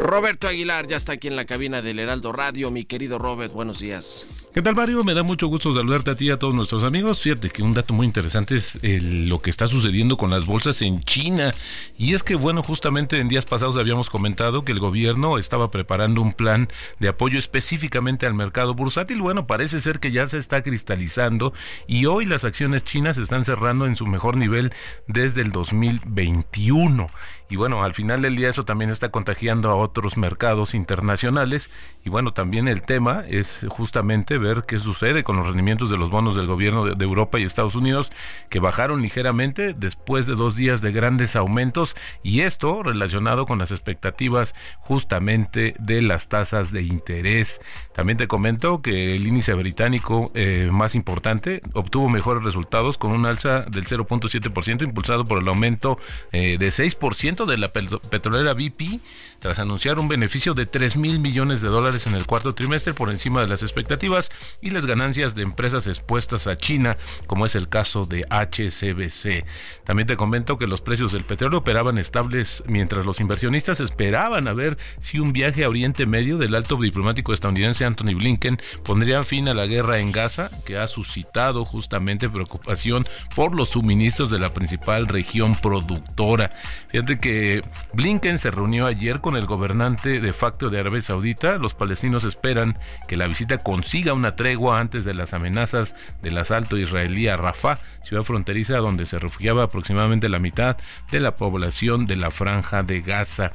Roberto 0.00 0.48
Aguilar 0.48 0.86
ya 0.86 0.96
está 0.96 1.12
aquí 1.12 1.28
en 1.28 1.36
la 1.36 1.46
cabina 1.46 1.82
del 1.82 1.98
Heraldo 1.98 2.32
Radio. 2.32 2.70
Mi 2.70 2.84
querido 2.84 3.18
Robert, 3.18 3.52
buenos 3.52 3.78
días. 3.78 4.26
¿Qué 4.54 4.62
tal, 4.62 4.74
Mario? 4.74 5.04
Me 5.04 5.12
da 5.12 5.22
mucho 5.22 5.48
gusto 5.48 5.74
saludarte 5.74 6.10
a 6.10 6.14
ti 6.14 6.26
y 6.26 6.30
a 6.30 6.38
todos 6.38 6.54
nuestros 6.54 6.82
amigos. 6.82 7.20
Fíjate 7.20 7.50
que 7.50 7.62
un 7.62 7.74
dato 7.74 7.92
muy 7.92 8.06
interesante 8.06 8.56
es 8.56 8.78
lo 8.82 9.42
que 9.42 9.50
está 9.50 9.68
sucediendo 9.68 10.16
con 10.16 10.30
las 10.30 10.46
bolsas 10.46 10.80
en 10.80 11.00
China. 11.00 11.54
Y 11.98 12.14
es 12.14 12.22
que, 12.22 12.36
bueno, 12.36 12.62
justamente 12.62 13.18
en 13.18 13.28
días 13.28 13.44
pasados 13.44 13.76
habíamos 13.76 14.08
comentado 14.08 14.64
que 14.64 14.72
el 14.72 14.78
gobierno 14.78 15.36
estaba 15.36 15.70
preparando 15.70 16.22
un 16.22 16.32
plan 16.32 16.68
de 17.00 17.08
apoyo 17.08 17.38
específicamente 17.38 18.24
al 18.24 18.32
mercado 18.32 18.74
bursátil. 18.74 19.20
Bueno, 19.20 19.46
parece 19.46 19.80
ser 19.80 20.00
que 20.00 20.10
ya 20.10 20.26
se 20.26 20.38
está 20.38 20.62
cristalizando 20.62 21.52
y 21.86 22.06
hoy 22.06 22.24
las 22.24 22.44
acciones 22.44 22.84
chinas 22.84 23.18
están 23.18 23.44
cerrando 23.44 23.84
en 23.84 23.96
su 23.96 24.06
mejor 24.06 24.38
nivel 24.38 24.72
desde 25.06 25.42
el 25.42 25.52
2021. 25.52 27.08
Y 27.48 27.56
bueno, 27.56 27.84
al 27.84 27.94
final 27.94 28.22
del 28.22 28.34
día 28.34 28.48
eso 28.48 28.64
también 28.64 28.90
está 28.90 29.10
contagiando 29.10 29.35
a 29.70 29.74
otros 29.74 30.16
mercados 30.16 30.74
internacionales. 30.74 31.70
Y 32.04 32.10
bueno, 32.10 32.32
también 32.32 32.68
el 32.68 32.82
tema 32.82 33.24
es 33.28 33.66
justamente 33.68 34.38
ver 34.38 34.64
qué 34.66 34.78
sucede 34.78 35.24
con 35.24 35.36
los 35.36 35.46
rendimientos 35.46 35.90
de 35.90 35.98
los 35.98 36.10
bonos 36.10 36.36
del 36.36 36.46
gobierno 36.46 36.84
de, 36.84 37.06
Europa 37.06 37.38
y 37.38 37.44
Estados 37.44 37.74
Unidos, 37.74 38.10
que 38.48 38.60
bajaron 38.60 39.02
ligeramente 39.02 39.74
después 39.74 40.26
de 40.26 40.34
dos 40.34 40.56
días 40.56 40.80
de 40.80 40.92
grandes 40.92 41.36
aumentos. 41.36 41.96
Y 42.22 42.40
esto 42.40 42.82
relacionado 42.82 43.46
con 43.46 43.58
las 43.58 43.70
expectativas 43.70 44.54
justamente 44.80 45.74
de 45.78 46.02
las 46.02 46.28
tasas 46.28 46.72
de 46.72 46.82
interés. 46.82 47.60
También 47.94 48.18
te 48.18 48.28
comento 48.28 48.82
que 48.82 49.14
el 49.14 49.26
índice 49.26 49.54
británico 49.54 50.30
eh, 50.34 50.68
más 50.72 50.94
importante 50.94 51.62
obtuvo 51.74 52.08
mejores 52.08 52.42
resultados 52.42 52.98
con 52.98 53.12
un 53.12 53.26
alza 53.26 53.62
del 53.62 53.86
0.7% 53.86 54.82
impulsado 54.82 55.24
por 55.24 55.42
el 55.42 55.48
aumento 55.48 55.98
eh, 56.32 56.56
de 56.58 56.68
6% 56.68 57.44
de 57.44 57.56
la 57.56 57.72
petrolera 57.72 58.54
BP 58.54 59.00
tras 59.38 59.58
anunciar 59.58 59.98
un 59.98 60.08
beneficio 60.08 60.54
de 60.54 60.66
3 60.66 60.96
mil 60.96 61.18
millones 61.18 61.60
de 61.60 61.68
dólares 61.68 62.06
en 62.06 62.14
el 62.14 62.26
cuarto 62.26 62.54
trimestre 62.54 62.94
por 62.94 63.10
encima 63.10 63.40
de 63.40 63.48
las 63.48 63.62
expectativas 63.62 64.30
y 64.60 64.70
las 64.70 64.86
ganancias 64.86 65.34
de 65.34 65.42
empresas 65.42 65.86
expuestas 65.86 66.46
a 66.46 66.56
China, 66.56 66.96
como 67.26 67.46
es 67.46 67.54
el 67.54 67.68
caso 67.68 68.04
de 68.04 68.24
HCBC. 68.30 69.44
También 69.84 70.06
te 70.06 70.16
comento 70.16 70.58
que 70.58 70.66
los 70.66 70.80
precios 70.80 71.12
del 71.12 71.24
petróleo 71.24 71.60
operaban 71.60 71.98
estables 71.98 72.62
mientras 72.66 73.04
los 73.04 73.20
inversionistas 73.20 73.80
esperaban 73.80 74.48
a 74.48 74.52
ver 74.52 74.78
si 75.00 75.18
un 75.18 75.32
viaje 75.32 75.64
a 75.64 75.68
Oriente 75.68 76.06
Medio 76.06 76.38
del 76.38 76.54
alto 76.54 76.76
diplomático 76.76 77.32
estadounidense 77.32 77.84
Anthony 77.84 78.14
Blinken 78.14 78.60
pondría 78.84 79.24
fin 79.24 79.48
a 79.48 79.54
la 79.54 79.66
guerra 79.66 79.98
en 79.98 80.12
Gaza, 80.12 80.50
que 80.64 80.78
ha 80.78 80.86
suscitado 80.86 81.64
justamente 81.64 82.28
preocupación 82.28 83.04
por 83.34 83.54
los 83.54 83.70
suministros 83.70 84.30
de 84.30 84.38
la 84.38 84.52
principal 84.52 85.08
región 85.08 85.54
productora. 85.54 86.50
Fíjate 86.88 87.18
que 87.18 87.62
Blinken 87.92 88.38
se 88.38 88.50
reunió 88.50 88.86
ayer 89.06 89.20
con 89.20 89.36
el 89.36 89.46
gobernante 89.46 90.18
de 90.18 90.32
facto 90.32 90.68
de 90.68 90.80
Arabia 90.80 91.00
Saudita. 91.00 91.58
Los 91.58 91.74
palestinos 91.74 92.24
esperan 92.24 92.76
que 93.06 93.16
la 93.16 93.28
visita 93.28 93.58
consiga 93.58 94.14
una 94.14 94.34
tregua 94.34 94.80
antes 94.80 95.04
de 95.04 95.14
las 95.14 95.32
amenazas 95.32 95.94
del 96.22 96.36
asalto 96.38 96.76
israelí 96.76 97.28
a 97.28 97.36
Rafah, 97.36 97.78
ciudad 98.02 98.24
fronteriza 98.24 98.78
donde 98.78 99.06
se 99.06 99.20
refugiaba 99.20 99.62
aproximadamente 99.62 100.28
la 100.28 100.40
mitad 100.40 100.76
de 101.12 101.20
la 101.20 101.36
población 101.36 102.06
de 102.06 102.16
la 102.16 102.32
franja 102.32 102.82
de 102.82 103.00
Gaza. 103.00 103.52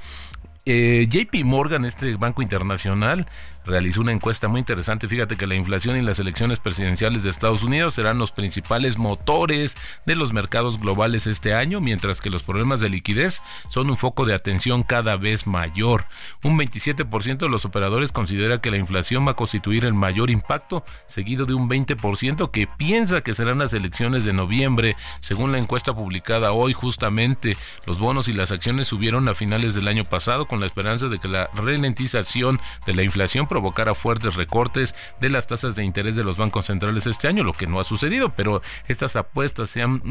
Eh, 0.65 1.08
JP 1.10 1.44
Morgan, 1.44 1.86
este 1.86 2.15
banco 2.15 2.41
internacional, 2.41 3.27
realizó 3.65 4.01
una 4.01 4.12
encuesta 4.12 4.48
muy 4.48 4.60
interesante. 4.60 5.08
Fíjate 5.08 5.38
que 5.38 5.48
la 5.48 5.56
inflación 5.56 5.96
y 5.96 6.01
las 6.01 6.20
elecciones 6.20 6.60
presidenciales 6.60 7.24
de 7.24 7.30
Estados 7.30 7.63
Unidos 7.63 7.96
serán 7.96 8.18
los 8.18 8.32
principales 8.32 8.98
motores 8.98 9.77
de 10.06 10.15
los 10.15 10.34
mercados 10.34 10.80
globales 10.80 11.27
este 11.27 11.53
año, 11.53 11.82
mientras 11.82 12.22
que 12.22 12.30
los 12.30 12.44
problemas 12.44 12.80
de 12.80 12.89
liquidez 12.89 13.41
son 13.70 13.89
un 13.89 13.98
foco 13.98 14.25
de 14.25 14.34
atención 14.34 14.84
cada 14.84 15.15
vez 15.15 15.48
mayor. 15.48 16.06
Un 16.44 16.58
27% 16.58 17.38
de 17.38 17.50
los 17.50 17.65
operadores 17.65 18.12
considera 18.12 18.62
que 18.62 18.72
la 18.72 18.77
inflación 18.77 19.27
va 19.27 19.32
a 19.32 19.36
constituir 19.36 19.86
el 19.86 19.94
mayor 19.94 20.30
impacto, 20.30 20.84
seguido 21.08 21.46
de 21.46 21.53
un 21.53 21.70
20% 21.70 22.51
que 22.51 22.68
piensa 22.68 23.22
que 23.22 23.34
serán 23.34 23.60
las 23.60 23.74
elecciones 23.74 24.25
de 24.25 24.34
noviembre. 24.34 24.96
Según 25.22 25.51
la 25.51 25.60
encuesta 25.60 25.94
publicada 25.94 26.51
hoy, 26.51 26.74
justamente 26.74 27.58
los 27.86 28.00
bonos 28.00 28.27
y 28.27 28.34
las 28.34 28.51
acciones 28.51 28.88
subieron 28.88 29.27
a 29.27 29.36
finales 29.36 29.74
del 29.74 29.88
año 29.88 30.03
pasado 30.03 30.48
con 30.51 30.60
la 30.60 30.65
esperanza 30.65 31.08
de 31.08 31.17
que 31.17 31.29
la 31.29 31.50
ralentización 31.55 32.60
de 32.86 32.93
la 32.93 33.03
inflación 33.03 33.48
provocara 33.48 33.96
fuertes 33.96 34.36
recortes 34.36 34.93
de 35.22 35.29
las 35.29 35.48
tasas 35.48 35.77
de 35.77 35.86
interés 35.86 36.17
de 36.17 36.25
los 36.25 36.36
bancos 36.36 36.65
centrales 36.65 37.08
este 37.08 37.29
año, 37.29 37.46
lo 37.46 37.53
que 37.53 37.67
no 37.67 37.79
ha 37.79 37.86
sucedido, 37.86 38.34
pero 38.36 38.62
estas 38.89 39.15
apuestas 39.15 39.70
se, 39.70 39.81
han 39.81 40.03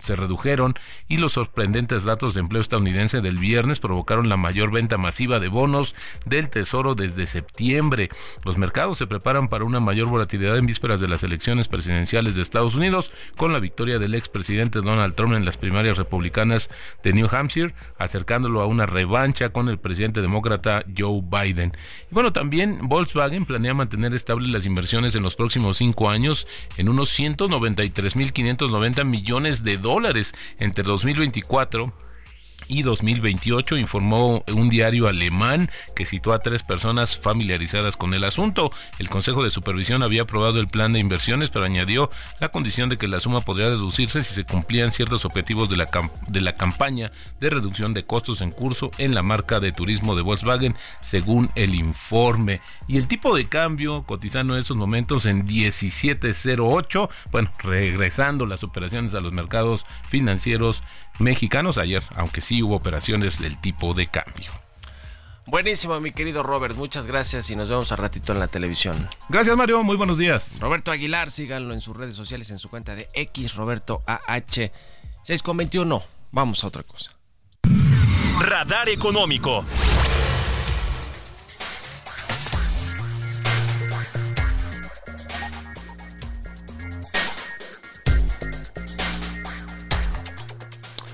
se 0.00 0.14
redujeron 0.14 0.78
y 1.08 1.16
los 1.16 1.32
sorprendentes 1.32 2.04
datos 2.04 2.34
de 2.34 2.40
empleo 2.40 2.62
estadounidense 2.62 3.20
del 3.20 3.38
viernes 3.38 3.80
provocaron 3.80 4.28
la 4.28 4.36
mayor 4.36 4.70
venta 4.70 4.98
masiva 4.98 5.40
de 5.40 5.48
bonos 5.48 5.96
del 6.24 6.48
Tesoro 6.48 6.94
desde 6.94 7.26
septiembre. 7.26 8.08
Los 8.44 8.56
mercados 8.56 8.98
se 8.98 9.08
preparan 9.08 9.48
para 9.48 9.64
una 9.64 9.80
mayor 9.80 10.06
volatilidad 10.06 10.56
en 10.58 10.66
vísperas 10.66 11.00
de 11.00 11.08
las 11.08 11.24
elecciones 11.24 11.66
presidenciales 11.66 12.36
de 12.36 12.42
Estados 12.42 12.76
Unidos, 12.76 13.10
con 13.36 13.52
la 13.52 13.58
victoria 13.58 13.98
del 13.98 14.14
expresidente 14.14 14.80
Donald 14.80 15.16
Trump 15.16 15.34
en 15.34 15.44
las 15.44 15.56
primarias 15.56 15.98
republicanas 15.98 16.70
de 17.02 17.12
New 17.12 17.26
Hampshire, 17.28 17.74
acercándolo 17.98 18.60
a 18.60 18.66
una 18.66 18.86
revancha 18.86 19.48
con 19.48 19.68
el 19.68 19.78
presidente 19.78 19.87
demócrata 20.20 20.84
Joe 20.96 21.22
Biden. 21.22 21.72
Y 22.10 22.14
bueno, 22.14 22.32
también 22.32 22.88
Volkswagen 22.88 23.44
planea 23.44 23.74
mantener 23.74 24.14
estables 24.14 24.50
las 24.50 24.66
inversiones 24.66 25.14
en 25.14 25.22
los 25.22 25.36
próximos 25.36 25.76
cinco 25.78 26.10
años 26.10 26.46
en 26.76 26.88
unos 26.88 27.18
193.590 27.18 29.04
millones 29.04 29.62
de 29.64 29.76
dólares 29.76 30.34
entre 30.58 30.84
2024 30.84 32.07
y 32.68 32.82
2028, 32.82 33.76
informó 33.78 34.44
un 34.46 34.68
diario 34.68 35.08
alemán 35.08 35.70
que 35.96 36.06
citó 36.06 36.32
a 36.32 36.40
tres 36.40 36.62
personas 36.62 37.18
familiarizadas 37.18 37.96
con 37.96 38.14
el 38.14 38.24
asunto. 38.24 38.70
El 38.98 39.08
Consejo 39.08 39.42
de 39.42 39.50
Supervisión 39.50 40.02
había 40.02 40.22
aprobado 40.22 40.60
el 40.60 40.68
plan 40.68 40.92
de 40.92 41.00
inversiones, 41.00 41.50
pero 41.50 41.64
añadió 41.64 42.10
la 42.40 42.50
condición 42.50 42.88
de 42.88 42.96
que 42.96 43.08
la 43.08 43.20
suma 43.20 43.40
podría 43.40 43.70
deducirse 43.70 44.22
si 44.22 44.34
se 44.34 44.44
cumplían 44.44 44.92
ciertos 44.92 45.24
objetivos 45.24 45.68
de 45.68 45.76
la, 45.76 45.88
de 46.28 46.40
la 46.40 46.54
campaña 46.54 47.10
de 47.40 47.50
reducción 47.50 47.94
de 47.94 48.04
costos 48.04 48.40
en 48.40 48.50
curso 48.50 48.90
en 48.98 49.14
la 49.14 49.22
marca 49.22 49.60
de 49.60 49.72
turismo 49.72 50.14
de 50.14 50.22
Volkswagen, 50.22 50.76
según 51.00 51.50
el 51.54 51.74
informe. 51.74 52.60
Y 52.86 52.98
el 52.98 53.08
tipo 53.08 53.34
de 53.34 53.48
cambio 53.48 54.04
cotizando 54.04 54.54
en 54.54 54.60
estos 54.60 54.76
momentos 54.76 55.26
en 55.26 55.46
17.08, 55.46 57.08
bueno, 57.30 57.50
regresando 57.58 58.46
las 58.46 58.62
operaciones 58.62 59.14
a 59.14 59.20
los 59.20 59.32
mercados 59.32 59.86
financieros 60.08 60.82
mexicanos 61.18 61.78
ayer, 61.78 62.02
aunque 62.14 62.40
sí 62.40 62.62
hubo 62.62 62.76
operaciones 62.76 63.38
del 63.40 63.60
tipo 63.60 63.94
de 63.94 64.06
cambio. 64.06 64.50
Buenísimo, 65.46 65.98
mi 65.98 66.12
querido 66.12 66.42
Robert. 66.42 66.76
Muchas 66.76 67.06
gracias 67.06 67.48
y 67.48 67.56
nos 67.56 67.70
vemos 67.70 67.90
a 67.90 67.96
ratito 67.96 68.32
en 68.32 68.38
la 68.38 68.48
televisión. 68.48 69.08
Gracias, 69.30 69.56
Mario. 69.56 69.82
Muy 69.82 69.96
buenos 69.96 70.18
días. 70.18 70.60
Roberto 70.60 70.90
Aguilar, 70.90 71.30
síganlo 71.30 71.72
en 71.72 71.80
sus 71.80 71.96
redes 71.96 72.14
sociales, 72.16 72.50
en 72.50 72.58
su 72.58 72.68
cuenta 72.68 72.94
de 72.94 73.08
X 73.14 73.54
Roberto 73.54 74.02
AH 74.06 74.70
621. 75.22 76.02
Vamos 76.32 76.64
a 76.64 76.66
otra 76.66 76.82
cosa. 76.82 77.12
Radar 78.40 78.90
Económico. 78.90 79.64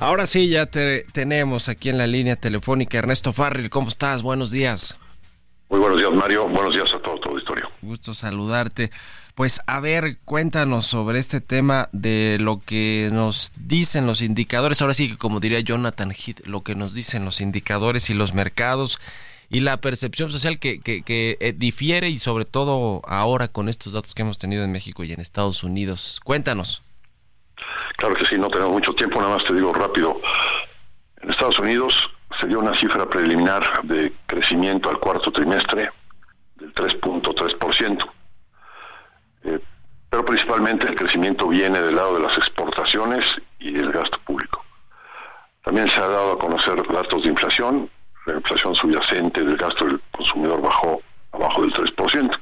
Ahora 0.01 0.27
sí, 0.27 0.49
ya 0.49 0.67
te 0.67 1.05
tenemos 1.13 1.69
aquí 1.69 1.89
en 1.89 1.99
la 1.99 2.07
línea 2.07 2.37
telefónica. 2.37 2.99
Ernesto 2.99 3.33
Farril, 3.33 3.71
¿cómo 3.71 3.89
estás? 3.89 4.23
Buenos 4.23 4.51
días. 4.51 4.99
Muy 5.71 5.81
buenos 5.81 5.99
días, 5.99 6.13
Mario. 6.13 6.47
Buenos 6.49 6.75
días 6.75 6.93
a 6.93 7.01
todo 7.01 7.19
tu 7.19 7.31
auditorio. 7.31 7.69
Gusto 7.81 8.15
saludarte. 8.15 8.91
Pues 9.35 9.61
a 9.67 9.81
ver, 9.81 10.19
cuéntanos 10.25 10.87
sobre 10.87 11.19
este 11.19 11.41
tema 11.41 11.89
de 11.93 12.39
lo 12.41 12.61
que 12.61 13.09
nos 13.13 13.53
dicen 13.57 14.07
los 14.07 14.21
indicadores. 14.21 14.81
Ahora 14.83 14.95
sí 14.95 15.09
que 15.09 15.17
como 15.17 15.41
diría 15.41 15.61
Jonathan 15.61 16.13
Heath, 16.13 16.47
lo 16.47 16.63
que 16.63 16.75
nos 16.75 16.95
dicen 16.95 17.25
los 17.25 17.41
indicadores 17.41 18.11
y 18.11 18.15
los 18.15 18.35
mercados 18.35 19.01
y 19.51 19.61
la 19.61 19.79
percepción 19.79 20.31
social 20.31 20.59
que, 20.59 20.81
que, 20.81 21.03
que 21.03 21.37
eh, 21.41 21.53
difiere 21.57 22.09
y 22.11 22.19
sobre 22.19 22.45
todo 22.45 23.03
ahora 23.07 23.49
con 23.49 23.69
estos 23.69 23.93
datos 23.93 24.15
que 24.15 24.23
hemos 24.23 24.39
tenido 24.39 24.65
en 24.65 24.73
México 24.73 25.03
y 25.03 25.13
en 25.13 25.21
Estados 25.21 25.65
Unidos. 25.65 26.21
Cuéntanos. 26.23 26.83
Claro 27.97 28.15
que 28.15 28.27
sí, 28.27 28.37
no 28.37 28.49
tenemos 28.49 28.73
mucho 28.73 28.95
tiempo, 28.95 29.21
nada 29.21 29.35
más 29.35 29.45
te 29.45 29.55
digo 29.55 29.73
rápido. 29.73 30.21
En 31.21 31.31
Estados 31.31 31.59
Unidos 31.59 32.09
se 32.39 32.47
dio 32.47 32.59
una 32.59 32.75
cifra 32.75 33.07
preliminar 33.07 33.83
de 33.85 34.13
crecimiento 34.27 34.91
al 34.91 34.99
cuarto 34.99 35.31
trimestre 35.31 35.91
del 36.57 36.75
3.3%. 36.75 38.11
Eh, 39.45 39.61
pero 40.11 40.25
principalmente 40.25 40.87
el 40.87 40.95
crecimiento 40.95 41.49
viene 41.49 41.81
del 41.81 41.97
lado 41.97 42.15
de 42.15 42.23
las 42.23 42.37
exportaciones 42.37 43.25
y 43.59 43.73
del 43.73 43.91
gasto 43.93 44.19
público. 44.25 44.65
También 45.65 45.89
se 45.89 45.99
ha 45.99 46.07
dado 46.07 46.33
a 46.33 46.39
conocer 46.39 46.87
datos 46.93 47.23
de 47.23 47.31
inflación. 47.31 47.91
La 48.27 48.35
inflación 48.35 48.75
subyacente 48.75 49.43
del 49.43 49.57
gasto 49.57 49.87
del 49.87 50.01
consumidor 50.11 50.61
bajó 50.61 51.01
abajo 51.33 51.63
del 51.63 51.73
3%. 51.73 52.39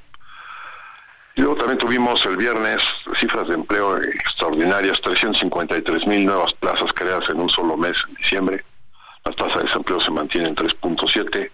Y 1.34 1.40
luego 1.40 1.56
también 1.56 1.78
tuvimos 1.78 2.24
el 2.26 2.36
viernes 2.36 2.82
cifras 3.14 3.48
de 3.48 3.54
empleo 3.54 3.96
extraordinarias, 4.02 5.00
353 5.00 6.06
mil 6.06 6.26
nuevas 6.26 6.52
plazas 6.54 6.92
creadas 6.92 7.28
en 7.30 7.40
un 7.40 7.48
solo 7.48 7.76
mes 7.76 7.96
en 8.08 8.14
diciembre. 8.16 8.64
La 9.24 9.32
tasa 9.32 9.58
de 9.58 9.64
desempleo 9.64 10.00
se 10.00 10.10
mantiene 10.10 10.48
en 10.48 10.56
3.7 10.56 11.50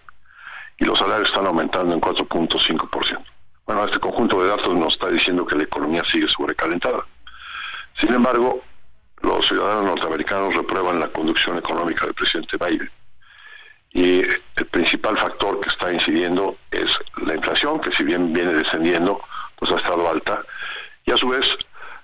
y 0.78 0.84
los 0.84 0.98
salarios 0.98 1.28
están 1.28 1.46
aumentando 1.46 1.94
en 1.94 2.00
4.5%. 2.00 3.24
Bueno, 3.66 3.84
este 3.84 4.00
conjunto 4.00 4.42
de 4.42 4.48
datos 4.48 4.74
nos 4.74 4.94
está 4.94 5.10
diciendo 5.10 5.46
que 5.46 5.56
la 5.56 5.64
economía 5.64 6.02
sigue 6.04 6.28
sobrecalentada. 6.28 7.04
Sin 7.94 8.12
embargo, 8.14 8.62
los 9.20 9.46
ciudadanos 9.46 9.84
norteamericanos 9.84 10.54
reprueban 10.54 10.98
la 10.98 11.08
conducción 11.08 11.58
económica 11.58 12.06
del 12.06 12.14
presidente 12.14 12.56
Biden. 12.56 12.90
Y 13.90 14.20
el 14.20 14.66
principal 14.70 15.18
factor 15.18 15.60
que 15.60 15.68
está 15.68 15.92
incidiendo 15.92 16.56
es 16.70 16.96
la 17.24 17.34
inflación, 17.34 17.80
que 17.80 17.92
si 17.92 18.04
bien 18.04 18.32
viene 18.32 18.54
descendiendo, 18.54 19.20
pues 19.58 19.72
ha 19.72 19.76
estado 19.76 20.08
alta 20.08 20.42
y 21.04 21.12
a 21.12 21.16
su 21.16 21.28
vez 21.28 21.46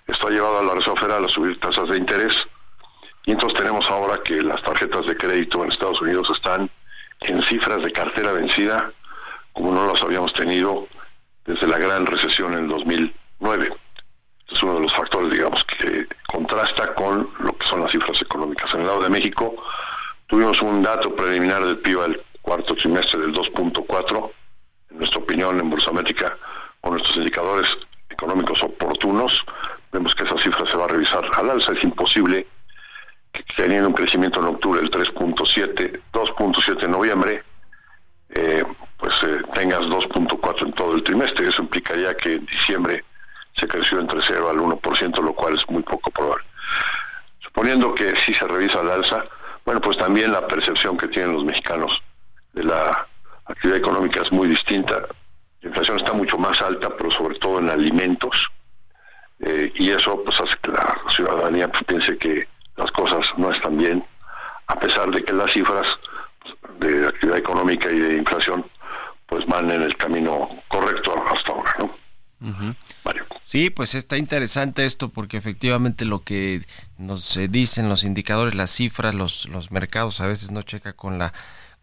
esto 0.06 0.28
ha 0.28 0.30
llevado 0.30 0.58
a 0.58 0.62
la 0.62 0.74
Reserva 0.74 1.00
Federal 1.00 1.24
a 1.24 1.28
subir 1.28 1.58
tasas 1.60 1.88
de 1.88 1.96
interés 1.96 2.34
y 3.24 3.32
entonces 3.32 3.58
tenemos 3.58 3.88
ahora 3.88 4.20
que 4.22 4.42
las 4.42 4.62
tarjetas 4.62 5.06
de 5.06 5.16
crédito 5.16 5.62
en 5.62 5.70
Estados 5.70 6.00
Unidos 6.00 6.30
están 6.30 6.70
en 7.20 7.42
cifras 7.42 7.82
de 7.82 7.90
cartera 7.90 8.32
vencida 8.32 8.92
como 9.52 9.72
no 9.72 9.86
las 9.86 10.02
habíamos 10.02 10.32
tenido 10.34 10.86
desde 11.46 11.66
la 11.66 11.78
gran 11.78 12.04
recesión 12.06 12.52
en 12.54 12.60
el 12.60 12.68
2009. 12.68 13.76
Este 14.40 14.54
es 14.54 14.62
uno 14.62 14.74
de 14.74 14.80
los 14.80 14.92
factores, 14.92 15.30
digamos, 15.30 15.64
que 15.64 16.06
contrasta 16.26 16.94
con 16.94 17.30
lo 17.38 17.56
que 17.56 17.66
son 17.66 17.80
las 17.82 17.92
cifras 17.92 18.20
económicas. 18.20 18.74
En 18.74 18.80
el 18.80 18.86
lado 18.86 19.02
de 19.02 19.08
México 19.08 19.54
tuvimos 20.26 20.60
un 20.60 20.82
dato 20.82 21.14
preliminar 21.14 21.64
del 21.64 21.78
PIB 21.78 22.00
al 22.00 22.22
cuarto 22.42 22.74
trimestre 22.74 23.20
del 23.20 23.32
2.4. 23.32 24.30
En 24.90 24.98
nuestra 24.98 25.20
opinión, 25.20 25.58
en 25.60 25.70
Bolsa 25.70 25.92
Con 26.84 26.92
nuestros 26.92 27.16
indicadores 27.16 27.66
económicos 28.10 28.62
oportunos, 28.62 29.42
vemos 29.90 30.14
que 30.14 30.24
esa 30.24 30.36
cifra 30.36 30.66
se 30.66 30.76
va 30.76 30.84
a 30.84 30.88
revisar 30.88 31.24
al 31.34 31.48
alza. 31.48 31.72
Es 31.72 31.82
imposible 31.82 32.46
que 33.32 33.42
teniendo 33.56 33.88
un 33.88 33.94
crecimiento 33.94 34.40
en 34.40 34.48
octubre 34.48 34.82
del 34.82 34.90
3.7, 34.90 35.98
2.7 36.12 36.84
en 36.84 36.90
noviembre, 36.90 37.42
eh, 38.28 38.64
pues 38.98 39.14
eh, 39.22 39.40
tengas 39.54 39.80
2.4 39.86 40.66
en 40.66 40.72
todo 40.74 40.94
el 40.94 41.02
trimestre. 41.02 41.48
Eso 41.48 41.62
implicaría 41.62 42.14
que 42.18 42.34
en 42.34 42.44
diciembre 42.44 43.02
se 43.56 43.66
creció 43.66 43.98
entre 43.98 44.20
0 44.20 44.50
al 44.50 44.58
1%, 44.58 45.22
lo 45.22 45.32
cual 45.32 45.54
es 45.54 45.66
muy 45.70 45.82
poco 45.84 46.10
probable. 46.10 46.44
Suponiendo 47.40 47.94
que 47.94 48.14
sí 48.14 48.34
se 48.34 48.46
revisa 48.46 48.80
al 48.80 48.90
alza, 48.90 49.24
bueno, 49.64 49.80
pues 49.80 49.96
también 49.96 50.32
la 50.32 50.46
percepción 50.46 50.98
que 50.98 51.08
tienen 51.08 51.32
los 51.32 51.46
mexicanos 51.46 51.98
de 52.52 52.64
la 52.64 53.06
actividad 53.46 53.78
económica 53.78 54.20
es 54.20 54.30
muy 54.30 54.48
distinta. 54.48 55.06
La 55.64 55.68
inflación 55.68 55.96
está 55.96 56.12
mucho 56.12 56.36
más 56.36 56.60
alta, 56.60 56.90
pero 56.94 57.10
sobre 57.10 57.38
todo 57.38 57.58
en 57.58 57.70
alimentos, 57.70 58.46
eh, 59.40 59.72
y 59.74 59.90
eso 59.90 60.22
pues 60.22 60.38
hace 60.38 60.54
que 60.62 60.70
la 60.70 61.00
ciudadanía 61.08 61.68
pues, 61.68 61.82
piense 61.84 62.18
que 62.18 62.46
las 62.76 62.92
cosas 62.92 63.26
no 63.38 63.50
están 63.50 63.78
bien, 63.78 64.04
a 64.66 64.78
pesar 64.78 65.10
de 65.10 65.24
que 65.24 65.32
las 65.32 65.50
cifras 65.50 65.86
pues, 66.40 66.80
de 66.80 67.08
actividad 67.08 67.38
económica 67.38 67.90
y 67.90 67.98
de 67.98 68.18
inflación 68.18 68.66
pues 69.26 69.46
van 69.46 69.70
en 69.70 69.80
el 69.80 69.96
camino 69.96 70.50
correcto 70.68 71.14
hasta 71.32 71.52
ahora, 71.52 71.74
¿no? 71.78 72.04
Sí, 73.40 73.70
pues 73.70 73.94
está 73.94 74.18
interesante 74.18 74.84
esto 74.84 75.08
porque 75.08 75.38
efectivamente 75.38 76.04
lo 76.04 76.24
que 76.24 76.66
nos 76.98 77.38
eh, 77.38 77.48
dicen 77.48 77.88
los 77.88 78.04
indicadores, 78.04 78.54
las 78.54 78.70
cifras, 78.70 79.14
los, 79.14 79.48
los 79.48 79.70
mercados 79.70 80.20
a 80.20 80.26
veces 80.26 80.50
no 80.50 80.60
checa 80.60 80.92
con 80.92 81.18
la 81.18 81.32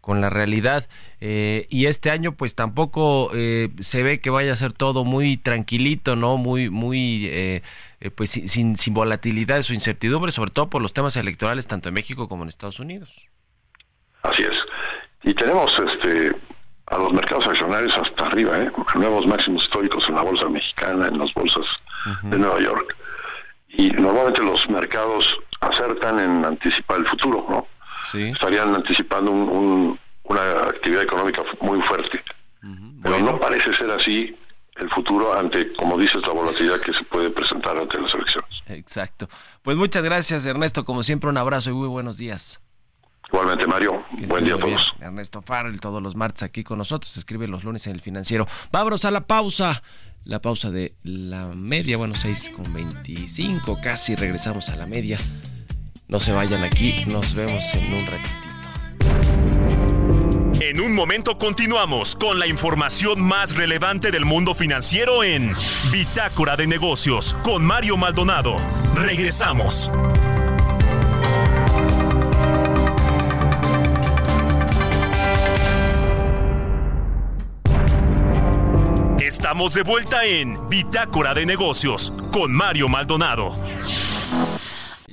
con 0.02 0.20
la 0.20 0.28
realidad. 0.28 0.88
Eh, 1.20 1.66
y 1.70 1.86
este 1.86 2.10
año 2.10 2.32
pues 2.32 2.54
tampoco 2.54 3.30
eh, 3.32 3.70
se 3.80 4.02
ve 4.02 4.20
que 4.20 4.28
vaya 4.28 4.52
a 4.52 4.56
ser 4.56 4.72
todo 4.72 5.04
muy 5.04 5.38
tranquilito, 5.38 6.16
¿no? 6.16 6.36
Muy, 6.36 6.68
muy, 6.68 7.28
eh, 7.30 7.62
pues 8.14 8.30
sin, 8.30 8.76
sin 8.76 8.92
volatilidad 8.92 9.64
o 9.70 9.72
incertidumbre, 9.72 10.32
sobre 10.32 10.50
todo 10.50 10.68
por 10.68 10.82
los 10.82 10.92
temas 10.92 11.16
electorales 11.16 11.68
tanto 11.68 11.88
en 11.88 11.94
México 11.94 12.28
como 12.28 12.42
en 12.42 12.50
Estados 12.50 12.80
Unidos. 12.80 13.14
Así 14.24 14.42
es. 14.42 14.58
Y 15.22 15.32
tenemos 15.32 15.72
este 15.78 16.32
a 16.86 16.98
los 16.98 17.12
mercados 17.12 17.46
accionarios 17.46 17.96
hasta 17.96 18.26
arriba, 18.26 18.58
¿eh? 18.58 18.70
nuevos 18.96 19.24
máximos 19.26 19.62
históricos 19.62 20.08
en 20.08 20.16
la 20.16 20.22
bolsa 20.22 20.48
mexicana, 20.48 21.06
en 21.06 21.16
las 21.16 21.32
bolsas 21.32 21.64
de 22.24 22.36
Nueva 22.36 22.60
York. 22.60 22.96
Y 23.68 23.90
normalmente 23.90 24.42
los 24.42 24.68
mercados 24.68 25.34
acertan 25.60 26.18
en 26.18 26.44
anticipar 26.44 26.98
el 26.98 27.06
futuro, 27.06 27.46
¿no? 27.48 27.66
Estarían 28.14 28.74
anticipando 28.74 29.30
una 29.30 30.50
actividad 30.68 31.02
económica 31.02 31.42
muy 31.60 31.80
fuerte. 31.82 32.22
Pero 33.02 33.18
no 33.18 33.38
parece 33.38 33.72
ser 33.74 33.90
así 33.90 34.36
el 34.76 34.88
futuro 34.90 35.36
ante, 35.38 35.72
como 35.74 35.98
dices, 35.98 36.22
la 36.26 36.32
volatilidad 36.32 36.80
que 36.80 36.94
se 36.94 37.04
puede 37.04 37.30
presentar 37.30 37.76
ante 37.76 38.00
las 38.00 38.14
elecciones. 38.14 38.62
Exacto. 38.66 39.28
Pues 39.62 39.76
muchas 39.76 40.02
gracias, 40.02 40.46
Ernesto. 40.46 40.84
Como 40.84 41.02
siempre, 41.02 41.28
un 41.28 41.36
abrazo 41.36 41.70
y 41.70 41.72
muy 41.74 41.88
buenos 41.88 42.16
días. 42.16 42.62
Igualmente, 43.28 43.66
Mario. 43.66 44.04
Buen 44.28 44.44
día 44.44 44.54
a 44.54 44.58
todos. 44.58 44.94
Ernesto 45.00 45.42
Farrell, 45.42 45.80
todos 45.80 46.02
los 46.02 46.16
martes 46.16 46.42
aquí 46.42 46.64
con 46.64 46.78
nosotros. 46.78 47.16
Escribe 47.16 47.48
los 47.48 47.64
lunes 47.64 47.86
en 47.86 47.94
el 47.94 48.00
financiero. 48.00 48.46
Vámonos 48.70 49.04
a 49.04 49.10
la 49.10 49.26
pausa. 49.26 49.82
La 50.24 50.40
pausa 50.40 50.70
de 50.70 50.94
la 51.02 51.46
media, 51.46 51.96
bueno, 51.96 52.14
6 52.14 52.52
con 52.54 52.72
25, 52.72 53.80
casi 53.82 54.14
regresamos 54.14 54.68
a 54.68 54.76
la 54.76 54.86
media. 54.86 55.18
No 56.08 56.20
se 56.20 56.32
vayan 56.32 56.62
aquí, 56.62 57.04
nos 57.06 57.34
vemos 57.34 57.64
en 57.74 57.92
un 57.94 58.06
ratitito. 58.06 58.42
En 60.60 60.80
un 60.80 60.94
momento 60.94 61.36
continuamos 61.38 62.14
con 62.16 62.38
la 62.38 62.46
información 62.46 63.20
más 63.20 63.56
relevante 63.56 64.10
del 64.10 64.24
mundo 64.24 64.54
financiero 64.54 65.24
en 65.24 65.50
Bitácora 65.90 66.56
de 66.56 66.66
Negocios 66.66 67.34
con 67.42 67.64
Mario 67.64 67.96
Maldonado. 67.96 68.56
Regresamos. 68.94 69.90
Estamos 79.18 79.74
de 79.74 79.82
vuelta 79.82 80.24
en 80.24 80.68
Bitácora 80.68 81.34
de 81.34 81.46
Negocios 81.46 82.12
con 82.30 82.52
Mario 82.52 82.88
Maldonado. 82.88 83.58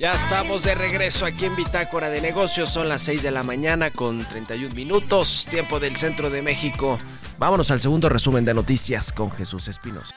Ya 0.00 0.12
estamos 0.12 0.62
de 0.62 0.74
regreso 0.74 1.26
aquí 1.26 1.44
en 1.44 1.54
Bitácora 1.54 2.08
de 2.08 2.22
Negocios. 2.22 2.70
Son 2.70 2.88
las 2.88 3.02
6 3.02 3.22
de 3.22 3.30
la 3.30 3.42
mañana 3.42 3.90
con 3.90 4.26
31 4.26 4.74
minutos, 4.74 5.46
tiempo 5.50 5.78
del 5.78 5.98
centro 5.98 6.30
de 6.30 6.40
México. 6.40 6.98
Vámonos 7.36 7.70
al 7.70 7.80
segundo 7.80 8.08
resumen 8.08 8.46
de 8.46 8.54
noticias 8.54 9.12
con 9.12 9.30
Jesús 9.30 9.68
Espinos. 9.68 10.14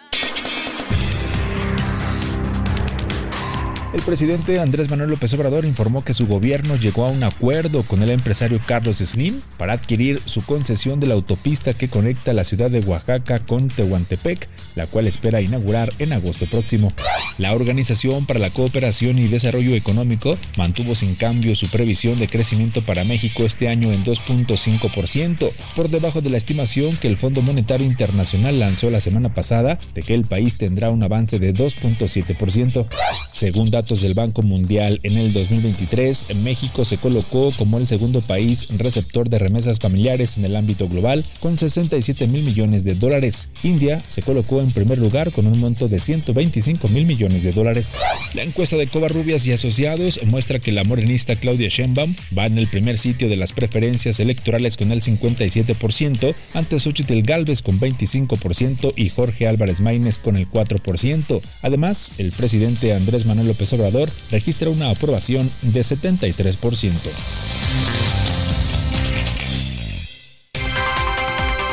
El 3.93 4.01
presidente 4.01 4.59
Andrés 4.59 4.89
Manuel 4.89 5.11
López 5.11 5.31
Obrador 5.35 5.65
informó 5.65 6.03
que 6.03 6.15
su 6.15 6.25
gobierno 6.25 6.77
llegó 6.77 7.05
a 7.05 7.11
un 7.11 7.23
acuerdo 7.23 7.83
con 7.83 8.01
el 8.01 8.09
empresario 8.09 8.59
Carlos 8.65 8.97
Slim 8.97 9.39
para 9.57 9.73
adquirir 9.73 10.19
su 10.25 10.43
concesión 10.43 10.99
de 10.99 11.05
la 11.05 11.13
autopista 11.13 11.75
que 11.75 11.89
conecta 11.89 12.33
la 12.33 12.43
ciudad 12.43 12.71
de 12.71 12.79
Oaxaca 12.79 13.37
con 13.37 13.67
Tehuantepec, 13.67 14.49
la 14.73 14.87
cual 14.87 15.05
espera 15.05 15.41
inaugurar 15.41 15.93
en 15.99 16.11
agosto 16.11 16.47
próximo. 16.47 16.91
La 17.37 17.53
Organización 17.53 18.25
para 18.25 18.39
la 18.39 18.51
Cooperación 18.51 19.19
y 19.19 19.27
Desarrollo 19.27 19.75
Económico 19.75 20.39
mantuvo 20.57 20.95
sin 20.95 21.13
cambio 21.13 21.55
su 21.55 21.69
previsión 21.69 22.17
de 22.17 22.27
crecimiento 22.27 22.83
para 22.83 23.03
México 23.03 23.43
este 23.43 23.69
año 23.69 23.91
en 23.91 24.03
2.5%, 24.03 25.51
por 25.75 25.89
debajo 25.89 26.21
de 26.21 26.31
la 26.31 26.37
estimación 26.37 26.97
que 26.97 27.07
el 27.07 27.17
Fondo 27.17 27.43
Monetario 27.43 27.85
Internacional 27.85 28.59
lanzó 28.59 28.89
la 28.89 29.01
semana 29.01 29.35
pasada 29.35 29.77
de 29.93 30.01
que 30.01 30.15
el 30.15 30.25
país 30.25 30.57
tendrá 30.57 30.89
un 30.89 31.03
avance 31.03 31.37
de 31.37 31.53
2.7%. 31.53 32.87
Según 33.33 33.69
del 33.83 34.13
Banco 34.13 34.43
Mundial, 34.43 35.01
en 35.03 35.17
el 35.17 35.33
2023 35.33 36.27
México 36.41 36.85
se 36.85 36.97
colocó 36.97 37.51
como 37.57 37.77
el 37.77 37.85
segundo 37.85 38.21
país 38.21 38.65
receptor 38.69 39.29
de 39.29 39.39
remesas 39.39 39.79
familiares 39.79 40.37
en 40.37 40.45
el 40.45 40.55
ámbito 40.55 40.87
global 40.87 41.25
con 41.41 41.57
67 41.59 42.25
mil 42.27 42.43
millones 42.43 42.85
de 42.85 42.95
dólares. 42.95 43.49
India 43.61 44.01
se 44.07 44.21
colocó 44.21 44.61
en 44.61 44.71
primer 44.71 44.99
lugar 44.99 45.33
con 45.33 45.47
un 45.47 45.59
monto 45.59 45.89
de 45.89 45.99
125 45.99 46.87
mil 46.87 47.05
millones 47.05 47.43
de 47.43 47.51
dólares. 47.51 47.97
La 48.33 48.43
encuesta 48.43 48.77
de 48.77 48.87
Covarrubias 48.87 49.45
y 49.45 49.51
Asociados 49.51 50.19
muestra 50.25 50.59
que 50.59 50.71
la 50.71 50.85
morenista 50.85 51.35
Claudia 51.35 51.67
Sheinbaum 51.67 52.15
va 52.35 52.45
en 52.45 52.57
el 52.57 52.69
primer 52.69 52.97
sitio 52.97 53.27
de 53.27 53.35
las 53.35 53.51
preferencias 53.51 54.21
electorales 54.21 54.77
con 54.77 54.93
el 54.93 55.01
57%, 55.01 56.35
ante 56.53 56.79
Xochitl 56.79 57.21
Galvez 57.21 57.61
con 57.61 57.81
25% 57.81 58.93
y 58.95 59.09
Jorge 59.09 59.47
Álvarez 59.47 59.81
Maínez 59.81 60.19
con 60.19 60.37
el 60.37 60.49
4%. 60.49 61.41
Además, 61.61 62.13
el 62.17 62.31
presidente 62.31 62.93
Andrés 62.93 63.25
Manuel 63.25 63.47
López 63.47 63.72
Obrador 63.73 64.09
registra 64.29 64.69
una 64.69 64.89
aprobación 64.89 65.51
de 65.61 65.81
73%. 65.81 66.93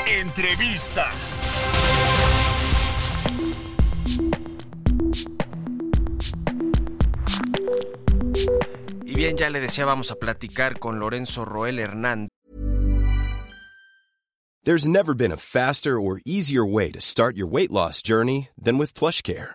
Entrevista. 0.06 1.10
Y 9.04 9.14
bien, 9.14 9.36
ya 9.36 9.50
le 9.50 9.60
decía, 9.60 9.84
vamos 9.84 10.10
a 10.10 10.16
platicar 10.16 10.78
con 10.78 10.98
Lorenzo 10.98 11.44
Roel 11.44 11.78
Hernández. 11.78 12.30
There's 14.62 14.86
never 14.86 15.14
been 15.14 15.32
a 15.32 15.36
faster 15.36 15.98
or 15.98 16.20
easier 16.26 16.64
way 16.66 16.90
to 16.92 17.00
start 17.00 17.34
your 17.34 17.46
weight 17.46 17.70
loss 17.70 18.02
journey 18.02 18.48
than 18.58 18.76
with 18.76 18.92
PlushCare. 18.92 19.54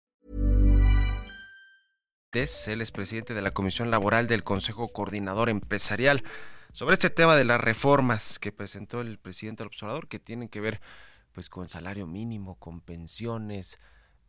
Él 2.33 2.79
es 2.79 2.91
presidente 2.91 3.33
de 3.33 3.41
la 3.41 3.51
Comisión 3.51 3.91
Laboral 3.91 4.25
del 4.25 4.45
Consejo 4.45 4.87
Coordinador 4.87 5.49
Empresarial. 5.49 6.23
Sobre 6.71 6.93
este 6.93 7.09
tema 7.09 7.35
de 7.35 7.43
las 7.43 7.59
reformas 7.59 8.39
que 8.39 8.53
presentó 8.53 9.01
el 9.01 9.17
presidente 9.17 9.63
del 9.63 9.67
observador, 9.67 10.07
que 10.07 10.17
tienen 10.17 10.47
que 10.47 10.61
ver 10.61 10.79
pues 11.33 11.49
con 11.49 11.67
salario 11.67 12.07
mínimo, 12.07 12.55
con 12.55 12.79
pensiones, 12.79 13.79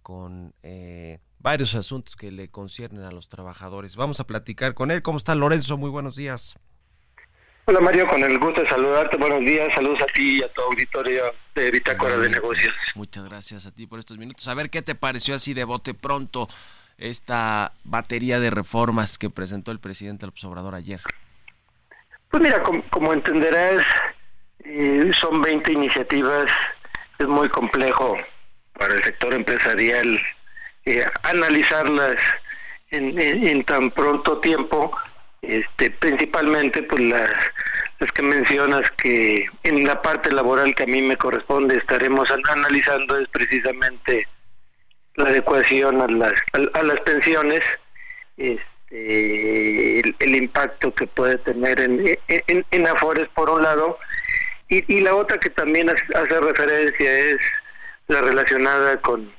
con 0.03 0.53
eh, 0.65 1.21
varios 1.38 1.77
asuntos 1.77 2.17
que 2.17 2.33
le 2.33 2.49
conciernen 2.49 3.05
a 3.05 3.12
los 3.12 3.29
trabajadores. 3.29 3.95
Vamos 3.95 4.19
a 4.19 4.27
platicar 4.27 4.75
con 4.75 4.91
él. 4.91 5.01
¿Cómo 5.03 5.19
está 5.19 5.37
Lorenzo? 5.37 5.79
Muy 5.79 5.91
buenos 5.91 6.17
días. 6.17 6.57
Hola 7.67 7.79
Mario, 7.79 8.09
con 8.09 8.21
el 8.25 8.37
gusto 8.41 8.62
de 8.62 8.69
saludarte. 8.69 9.17
Buenos 9.17 9.38
días, 9.43 9.73
saludos 9.73 10.03
a 10.03 10.07
ti 10.07 10.41
y 10.41 10.43
a 10.43 10.53
tu 10.53 10.61
auditorio 10.62 11.23
de 11.55 11.71
Bitácora 11.71 12.19
de 12.19 12.29
Negocios. 12.29 12.75
Muchas 12.97 13.25
gracias 13.27 13.65
a 13.67 13.71
ti 13.71 13.87
por 13.87 14.01
estos 14.01 14.19
minutos. 14.19 14.49
A 14.49 14.55
ver 14.55 14.71
qué 14.71 14.83
te 14.83 14.97
pareció 14.97 15.37
así 15.37 15.55
de 15.55 15.62
bote 15.62 15.95
pronto 15.95 16.49
esta 17.03 17.73
batería 17.85 18.41
de 18.41 18.51
reformas 18.51 19.19
que 19.19 19.31
presentó 19.31 19.73
el 19.73 19.81
presidente 19.81 20.27
López 20.27 20.45
Obrador 20.45 20.75
ayer. 20.75 21.01
Pues 22.31 22.43
mira, 22.43 22.62
como, 22.62 23.12
entenderás, 23.12 23.85
eh, 24.65 25.11
son 25.12 25.43
20 25.43 25.73
iniciativas, 25.73 26.51
es 27.19 27.27
muy 27.27 27.49
complejo 27.49 28.17
para 28.73 28.95
el 28.95 29.03
sector 29.03 29.35
empresarial 29.35 30.21
eh, 30.85 31.05
analizarlas 31.25 32.17
en, 32.91 33.19
en 33.19 33.65
tan 33.65 33.91
pronto 33.91 34.38
tiempo 34.38 34.97
este, 35.43 35.91
principalmente 35.91 36.85
pues 36.85 37.03
las, 37.03 37.31
las 37.99 38.12
que 38.12 38.23
mencionas 38.23 38.88
que 38.93 39.45
en 39.65 39.85
la 39.85 40.01
parte 40.01 40.33
laboral 40.33 40.73
que 40.75 40.85
a 40.85 40.87
mí 40.87 41.03
me 41.03 41.17
corresponde 41.17 41.77
estaremos 41.77 42.31
analizando 42.31 43.19
es 43.19 43.29
precisamente 43.29 44.29
la 45.16 45.29
adecuación 45.29 46.01
a 46.01 46.07
las, 46.09 46.33
a, 46.75 46.83
las 46.83 47.01
pensiones, 47.01 47.61
este, 48.37 50.01
el, 50.01 50.35
impacto 50.35 50.94
que 50.94 51.07
puede 51.07 51.38
tener 51.38 51.81
en, 51.81 52.18
en, 52.29 52.64
en 52.70 52.87
Afores 52.87 53.29
por 53.35 53.51
un 53.51 53.62
lado, 53.62 53.98
y, 54.68 54.85
y 54.94 55.01
la 55.01 55.14
otra 55.14 55.38
que 55.38 55.51
también 55.51 55.90
hace 55.90 56.40
referencia 56.40 57.18
es 57.18 57.38
la 58.09 58.20
relacionada 58.22 58.96
con, 59.01 59.33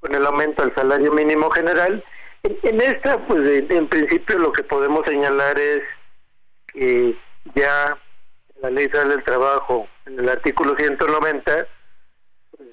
con 0.00 0.14
el 0.14 0.26
aumento 0.26 0.62
del 0.62 0.74
salario 0.74 1.12
mínimo 1.12 1.50
general, 1.50 2.04
en 2.42 2.80
esta, 2.80 3.18
pues 3.26 3.46
en, 3.70 3.86
principio 3.88 4.38
lo 4.38 4.52
que 4.52 4.62
podemos 4.62 5.04
señalar 5.06 5.58
es 5.58 5.82
que 6.68 7.14
ya 7.54 7.98
la 8.62 8.70
Ley 8.70 8.86
del 8.86 9.22
Trabajo, 9.24 9.88
en 10.06 10.18
el 10.18 10.28
artículo 10.28 10.74
190, 10.76 11.66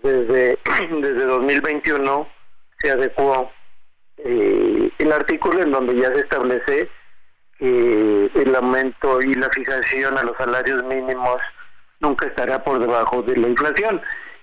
desde, 0.03 0.57
desde 1.01 1.25
2021 1.25 2.27
se 2.79 2.91
adecuó 2.91 3.51
eh, 4.17 4.91
el 4.97 5.11
artículo 5.11 5.61
en 5.61 5.71
donde 5.71 5.95
ya 5.95 6.11
se 6.13 6.19
establece 6.19 6.89
que 7.57 8.31
el 8.35 8.55
aumento 8.55 9.21
y 9.21 9.33
la 9.33 9.49
fijación 9.49 10.17
a 10.17 10.23
los 10.23 10.37
salarios 10.37 10.83
mínimos 10.83 11.41
nunca 11.99 12.27
estará 12.27 12.63
por 12.63 12.79
debajo 12.79 13.23
de 13.23 13.35
la 13.35 13.47
inflación. 13.47 14.01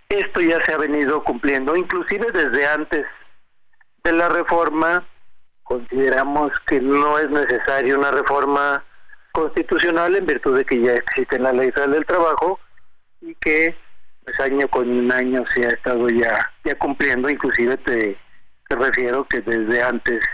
Esto 0.09 0.41
ya 0.41 0.61
se 0.63 0.73
ha 0.73 0.79
venido 0.79 1.23
cumpliendo, 1.23 1.77
inclusive 1.77 2.31
desde 2.33 2.67
antes 2.67 3.07
de 4.03 4.13
la 4.13 4.29
reforma 4.29 5.05
consideramos 5.65 6.53
que 6.67 6.81
no 6.81 7.19
es 7.19 7.31
necesaria 7.31 7.97
una 7.97 8.11
reforma 8.11 8.85
constitucional 9.33 10.15
en 10.15 10.27
virtud 10.27 10.59
de 10.59 10.65
que 10.65 10.81
ya 10.81 10.93
existe 10.93 11.39
la 11.39 11.53
ley 11.53 11.73
federal 11.73 11.93
del 11.93 12.07
trabajo 12.07 12.61
y 13.21 13.35
que 13.37 13.75
pues 14.25 14.39
año 14.41 14.69
con 14.69 15.11
año 15.11 15.45
se 15.53 15.67
ha 15.67 15.71
estado 15.71 16.09
ya 16.09 16.53
ya 16.65 16.75
cumpliendo 16.77 17.29
inclusive 17.29 17.77
te, 17.79 17.93
te 18.05 18.19
refiero 18.71 19.25
que 19.25 19.41
desde 19.41 19.83
antes 19.83 20.25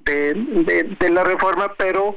de, 0.00 0.34
de, 0.98 1.10
la 1.10 1.24
reforma 1.24 1.72
pero 1.78 2.16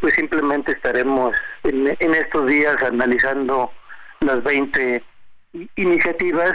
pues 0.00 0.14
simplemente 0.14 0.72
estaremos 0.72 1.36
en, 1.62 1.96
en 1.98 2.14
estos 2.14 2.46
días 2.46 2.82
analizando 2.82 3.72
las 4.20 4.42
20 4.42 5.02
iniciativas 5.76 6.52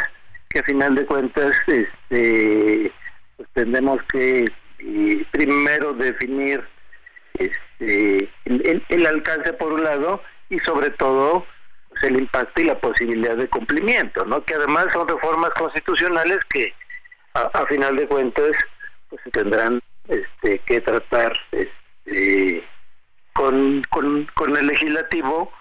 que 0.50 0.60
a 0.60 0.63
final 0.63 0.96
de 0.96 1.06
cuentas 1.06 1.56
este 1.68 2.91
pues 3.38 3.50
tendremos 3.54 4.02
que 4.12 4.46
primero 5.32 5.94
definir 5.94 6.63
este, 7.38 8.30
el, 8.46 9.06
alcance 9.06 9.54
por 9.54 9.74
un 9.74 9.84
lado 9.84 10.22
y 10.50 10.60
sobre 10.60 10.89
todo 10.91 11.46
pues, 11.89 12.04
el 12.04 12.20
impacto 12.20 12.62
y 12.62 12.65
la 12.65 12.80
posibilidad 12.80 13.36
de 13.36 13.48
cumplimiento, 13.48 14.26
¿no? 14.26 14.44
Que 14.44 14.56
además 14.56 14.88
son 14.94 15.08
reformas 15.08 15.52
constitucionales 15.52 16.39
que 16.50 16.74
a, 17.36 17.65
final 17.67 17.95
de 17.95 18.08
cuentas 18.08 18.56
pues 19.10 19.21
se 19.24 19.32
tendrán 19.32 19.82
este, 20.08 20.60
que 20.60 20.82
tratar 20.82 21.34
este, 21.52 22.63
con, 23.34 23.84
con, 23.89 24.58
el 24.58 24.67
legislativo 24.67 25.52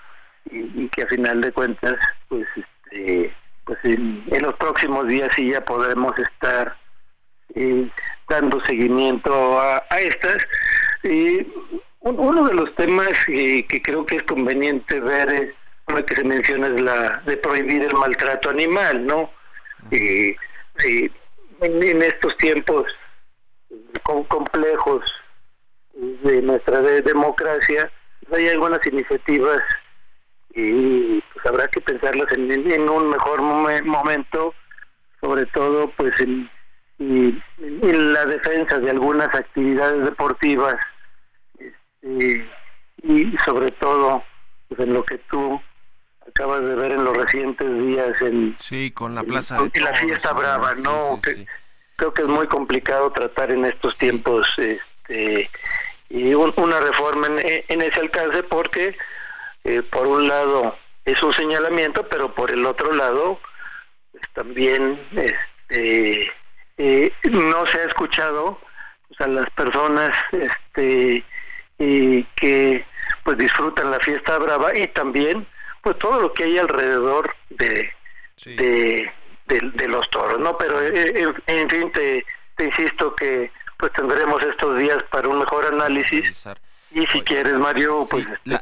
y, 0.50 0.88
que 0.88 1.02
a 1.02 1.06
final 1.06 1.40
de 1.40 1.52
cuentas 1.52 1.96
pues 2.28 2.46
este, 2.56 3.34
pues 3.64 3.78
en, 3.84 4.24
los 4.40 4.54
próximos 4.54 5.08
días 5.08 5.32
sí 5.34 5.50
ya 5.50 5.64
podremos 5.64 6.16
estar 6.18 6.76
eh, 7.54 7.88
dando 8.28 8.64
seguimiento 8.64 9.60
a, 9.60 9.82
a 9.90 10.00
estas 10.00 10.46
y 11.02 11.46
uno 12.00 12.46
de 12.46 12.54
los 12.54 12.74
temas 12.74 13.12
eh, 13.28 13.66
que 13.66 13.82
creo 13.82 14.04
que 14.06 14.16
es 14.16 14.22
conveniente 14.24 15.00
ver 15.00 15.28
es 15.32 15.54
una 15.88 16.02
que 16.02 16.16
se 16.16 16.24
menciona 16.24 16.68
es 16.68 16.80
la 16.80 17.22
de 17.26 17.36
prohibir 17.36 17.82
el 17.82 17.94
maltrato 17.94 18.50
animal, 18.50 19.06
¿no? 19.06 19.30
En, 21.60 22.02
estos 22.02 22.36
tiempos 22.38 22.84
complejos 24.28 25.02
de 25.94 26.42
nuestra 26.42 26.80
democracia 26.80 27.90
pues 28.28 28.42
hay 28.42 28.48
algunas 28.48 28.84
iniciativas 28.86 29.62
y 30.54 31.20
pues 31.32 31.46
habrá 31.46 31.68
que 31.68 31.80
pensarlas 31.80 32.30
en, 32.32 32.50
en 32.50 32.88
un 32.88 33.10
mejor 33.10 33.42
momento, 33.42 34.54
sobre 35.20 35.46
todo 35.46 35.90
pues 35.96 36.18
en, 36.20 36.50
en 36.98 38.12
la 38.12 38.24
defensa 38.26 38.78
de 38.78 38.90
algunas 38.90 39.34
actividades 39.34 40.04
deportivas 40.04 40.76
y 42.02 43.36
sobre 43.44 43.70
todo 43.72 44.22
pues, 44.68 44.80
en 44.80 44.94
lo 44.94 45.04
que 45.04 45.18
tú 45.30 45.60
acabas 46.26 46.62
de 46.62 46.74
ver 46.74 46.92
en 46.92 47.04
los 47.04 47.16
recientes 47.16 47.78
días 47.78 48.20
en 48.22 48.56
sí 48.58 48.90
con 48.90 49.14
la 49.14 49.22
plaza 49.22 49.62
de 49.62 49.80
la 49.80 49.94
fiesta 49.94 50.32
brava 50.32 50.74
no 50.76 51.18
creo 51.96 52.14
que 52.14 52.22
es 52.22 52.28
muy 52.28 52.46
complicado 52.46 53.12
tratar 53.12 53.50
en 53.50 53.64
estos 53.64 53.96
tiempos 53.98 54.46
este 54.58 55.50
y 56.08 56.34
una 56.34 56.80
reforma 56.80 57.28
en, 57.40 57.82
ese 57.82 58.00
alcance 58.00 58.42
porque 58.44 58.96
eh, 59.64 59.82
por 59.82 60.06
un 60.06 60.28
lado 60.28 60.76
es 61.04 61.22
un 61.22 61.32
señalamiento 61.32 62.08
pero 62.08 62.34
por 62.34 62.50
el 62.50 62.64
otro 62.66 62.92
lado 62.92 63.40
pues, 64.12 64.24
también 64.32 65.00
este 65.14 66.32
eh, 66.76 67.12
no 67.24 67.66
se 67.66 67.78
ha 67.80 67.84
escuchado 67.84 68.58
pues, 69.08 69.20
a 69.20 69.28
las 69.28 69.48
personas 69.50 70.16
este 70.32 71.24
y 71.78 72.24
que 72.36 72.84
pues 73.24 73.38
disfrutan 73.38 73.90
la 73.90 73.98
fiesta 74.00 74.38
brava 74.38 74.76
y 74.76 74.86
también 74.88 75.46
pues 75.84 75.98
todo 75.98 76.20
lo 76.20 76.32
que 76.32 76.44
hay 76.44 76.58
alrededor 76.58 77.36
de 77.50 77.92
de, 78.44 79.88
los 79.88 80.08
toros 80.10 80.40
no 80.40 80.56
pero 80.56 80.80
eh, 80.82 81.32
en, 81.46 81.70
fin 81.70 81.92
te, 81.92 82.24
te, 82.56 82.64
insisto 82.64 83.14
que 83.14 83.50
pues 83.78 83.92
tendremos 83.92 84.42
estos 84.42 84.78
días 84.78 85.02
para 85.10 85.28
un 85.28 85.38
mejor 85.38 85.66
análisis. 85.66 86.46
y 86.90 87.06
si 87.06 87.20
quieres, 87.20 87.54
Mario, 87.54 88.06
pues 88.10 88.26
la, 88.44 88.60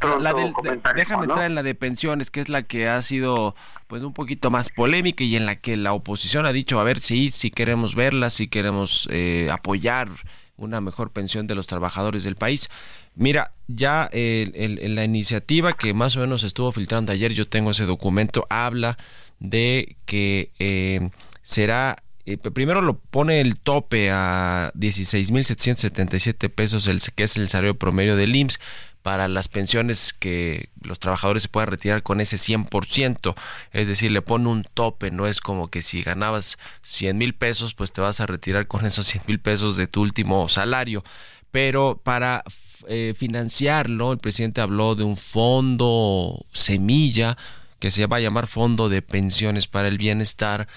déjame 0.95 1.25
entrar 1.25 1.45
en 1.45 1.55
la 1.55 1.63
de 1.63 1.75
pensiones, 1.75 2.31
que 2.31 2.41
es 2.41 2.49
la 2.49 2.63
que 2.63 2.89
ha 2.89 3.01
sido 3.03 3.55
pues 3.87 4.03
un 4.03 4.15
poquito 4.15 4.51
más 4.51 4.71
polémica 4.71 5.23
y 5.23 5.37
en 5.37 5.47
la 5.47 5.57
que 5.57 5.77
la 5.77 5.93
oposición 5.93 6.47
ha 6.47 6.53
dicho, 6.53 6.81
a 6.81 6.85
ver, 6.85 7.01
sí, 7.01 7.31
sí 7.31 7.51
queremos 7.51 7.95
verla, 7.95 8.31
si 8.31 8.49
queremos 8.49 9.09
eh, 9.13 9.49
apoyar 9.53 10.09
una 10.57 10.81
mejor 10.81 11.11
pensión 11.11 11.47
de 11.47 11.55
los 11.55 11.67
trabajadores 11.67 12.25
del 12.25 12.37
país. 12.37 12.69
Mira, 13.15 13.53
ya 13.69 14.09
el, 14.12 14.95
la 14.95 15.05
iniciativa 15.05 15.73
que 15.73 15.95
más 15.95 16.17
o 16.17 16.21
menos 16.21 16.45
estuvo 16.45 16.73
filtrando 16.73 17.12
ayer, 17.12 17.33
yo 17.33 17.47
tengo 17.47 17.71
ese 17.71 17.85
documento, 17.85 18.47
habla 18.49 18.99
de 19.38 19.97
que 20.07 20.51
eh, 20.59 21.11
será 21.43 21.97
eh, 22.25 22.38
primero 22.38 22.83
lo 22.83 22.99
pone 22.99 23.41
el 23.41 23.59
tope 23.59 24.11
a 24.12 24.71
16.777 24.77 26.49
pesos, 26.51 26.87
el, 26.87 27.01
que 27.03 27.25
es 27.25 27.37
el 27.37 27.49
salario 27.49 27.77
promedio 27.77 28.17
del 28.17 28.37
IMSS, 28.37 28.61
para 29.03 29.29
las 29.29 29.49
pensiones 29.49 30.12
que 30.12 30.71
los 30.81 30.99
trabajadores 30.99 31.45
se 31.45 31.49
puedan 31.49 31.71
retirar 31.71 32.03
con 32.03 32.21
ese 32.21 32.37
100%, 32.37 33.35
es 33.73 33.88
decir, 33.88 34.11
le 34.12 34.23
pone 34.23 34.49
un 34.49 34.65
tope, 34.65 35.11
no 35.11 35.27
es 35.27 35.41
como 35.41 35.69
que 35.69 35.83
si 35.83 36.03
ganabas 36.03 36.59
100 36.83 37.19
mil 37.19 37.35
pesos, 37.35 37.75
pues 37.75 37.93
te 37.93 38.01
vas 38.01 38.21
a 38.21 38.27
retirar 38.27 38.67
con 38.67 38.87
esos 38.87 39.07
100 39.07 39.25
mil 39.27 39.41
pesos 39.41 39.77
de 39.77 39.87
tu 39.87 40.03
último 40.03 40.49
salario, 40.49 41.03
pero 41.51 42.01
para 42.03 42.45
eh, 42.88 43.15
financiarlo, 43.17 44.12
el 44.12 44.19
presidente 44.19 44.61
habló 44.61 44.95
de 44.95 45.05
un 45.05 45.17
fondo 45.17 46.47
semilla 46.53 47.37
que 47.79 47.91
se 47.91 48.07
va 48.07 48.19
a 48.19 48.21
llamar 48.21 48.47
Fondo 48.47 48.88
de 48.88 49.03
Pensiones 49.03 49.67
para 49.67 49.88
el 49.88 49.99
Bienestar, 49.99 50.69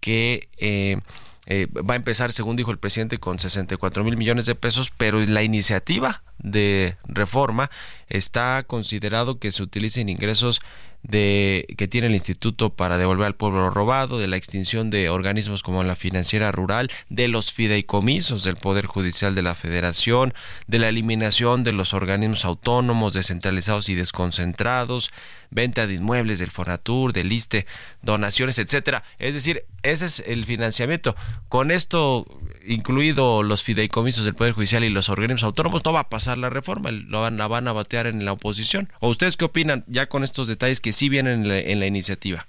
que 0.00 0.48
eh, 0.56 0.98
eh, 1.46 1.66
va 1.66 1.94
a 1.94 1.96
empezar, 1.96 2.32
según 2.32 2.56
dijo 2.56 2.70
el 2.70 2.78
presidente, 2.78 3.18
con 3.18 3.38
64 3.38 4.02
mil 4.04 4.16
millones 4.16 4.46
de 4.46 4.54
pesos, 4.54 4.92
pero 4.96 5.20
la 5.20 5.42
iniciativa 5.42 6.22
de 6.38 6.96
reforma 7.04 7.70
está 8.08 8.64
considerado 8.66 9.38
que 9.38 9.52
se 9.52 9.62
utilicen 9.62 10.08
ingresos 10.08 10.60
de 11.04 11.66
que 11.76 11.86
tiene 11.86 12.08
el 12.08 12.14
instituto 12.14 12.70
para 12.70 12.98
devolver 12.98 13.26
al 13.26 13.36
pueblo 13.36 13.70
robado, 13.70 14.18
de 14.18 14.26
la 14.26 14.36
extinción 14.36 14.90
de 14.90 15.10
organismos 15.10 15.62
como 15.62 15.84
la 15.84 15.96
financiera 15.96 16.50
rural, 16.50 16.90
de 17.08 17.28
los 17.28 17.52
fideicomisos 17.52 18.42
del 18.42 18.56
Poder 18.56 18.86
Judicial 18.86 19.34
de 19.34 19.42
la 19.42 19.54
Federación, 19.54 20.34
de 20.66 20.78
la 20.78 20.88
eliminación 20.88 21.62
de 21.62 21.72
los 21.72 21.92
organismos 21.92 22.44
autónomos, 22.44 23.12
descentralizados 23.12 23.88
y 23.90 23.94
desconcentrados, 23.94 25.10
venta 25.50 25.86
de 25.86 25.94
inmuebles 25.94 26.38
del 26.38 26.50
Fonatur, 26.50 27.12
del 27.12 27.32
ISTE, 27.32 27.66
donaciones, 28.02 28.58
etcétera. 28.58 29.04
Es 29.18 29.34
decir, 29.34 29.64
ese 29.82 30.06
es 30.06 30.22
el 30.26 30.44
financiamiento. 30.46 31.14
Con 31.48 31.70
esto, 31.70 32.26
incluido 32.66 33.42
los 33.42 33.62
fideicomisos 33.62 34.24
del 34.24 34.34
Poder 34.34 34.54
Judicial 34.54 34.82
y 34.84 34.90
los 34.90 35.10
organismos 35.10 35.44
autónomos, 35.44 35.84
no 35.84 35.92
va 35.92 36.00
a 36.00 36.08
pasar 36.08 36.38
la 36.38 36.50
reforma, 36.50 36.90
lo 36.90 37.20
van, 37.20 37.36
la 37.36 37.46
van 37.46 37.68
a 37.68 37.72
batear 37.72 38.06
en 38.06 38.24
la 38.24 38.32
oposición. 38.32 38.90
¿O 39.00 39.10
ustedes 39.10 39.36
qué 39.36 39.44
opinan 39.44 39.84
ya 39.86 40.08
con 40.08 40.24
estos 40.24 40.48
detalles 40.48 40.80
que 40.80 40.93
sí 40.94 41.08
vienen 41.08 41.50
en 41.50 41.80
la, 41.80 41.86
iniciativa? 41.86 42.46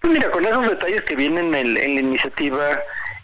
Pues 0.00 0.12
mira, 0.12 0.30
con 0.30 0.44
esos 0.44 0.68
detalles 0.68 1.02
que 1.02 1.16
vienen 1.16 1.54
en, 1.54 1.74
la 1.74 2.00
iniciativa, 2.00 2.80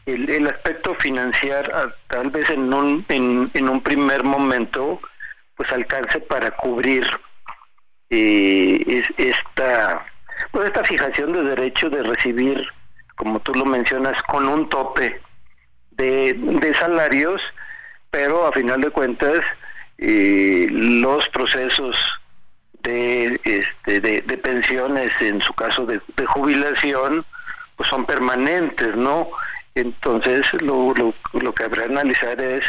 el, 0.06 0.46
aspecto 0.46 0.94
financiar, 0.96 1.94
tal 2.08 2.30
vez 2.30 2.50
en 2.50 2.72
un, 2.72 3.04
en 3.08 3.68
un 3.68 3.80
primer 3.80 4.24
momento, 4.24 5.00
pues 5.56 5.72
alcance 5.72 6.20
para 6.20 6.50
cubrir 6.50 7.06
eh, 8.10 9.02
esta, 9.16 10.04
pues 10.52 10.66
esta 10.66 10.84
fijación 10.84 11.32
de 11.32 11.42
derecho 11.42 11.90
de 11.90 12.02
recibir, 12.02 12.66
como 13.16 13.40
tú 13.40 13.54
lo 13.54 13.64
mencionas, 13.64 14.20
con 14.24 14.46
un 14.48 14.68
tope 14.68 15.20
de, 15.92 16.34
de 16.34 16.74
salarios, 16.74 17.42
pero 18.10 18.46
a 18.46 18.52
final 18.52 18.80
de 18.80 18.90
cuentas 18.90 19.40
eh, 19.98 20.66
los 20.70 21.28
procesos 21.28 21.96
de, 22.84 23.40
este, 23.44 24.00
de, 24.00 24.38
pensiones, 24.38 25.10
en 25.20 25.40
su 25.40 25.52
caso 25.54 25.84
de, 25.86 26.00
jubilación, 26.26 27.24
pues 27.76 27.88
son 27.88 28.06
permanentes, 28.06 28.94
¿no? 28.94 29.28
Entonces 29.74 30.46
lo, 30.62 30.94
lo, 30.94 31.14
lo 31.32 31.54
que 31.54 31.64
habrá 31.64 31.86
que 31.86 31.92
analizar 31.92 32.40
es 32.40 32.64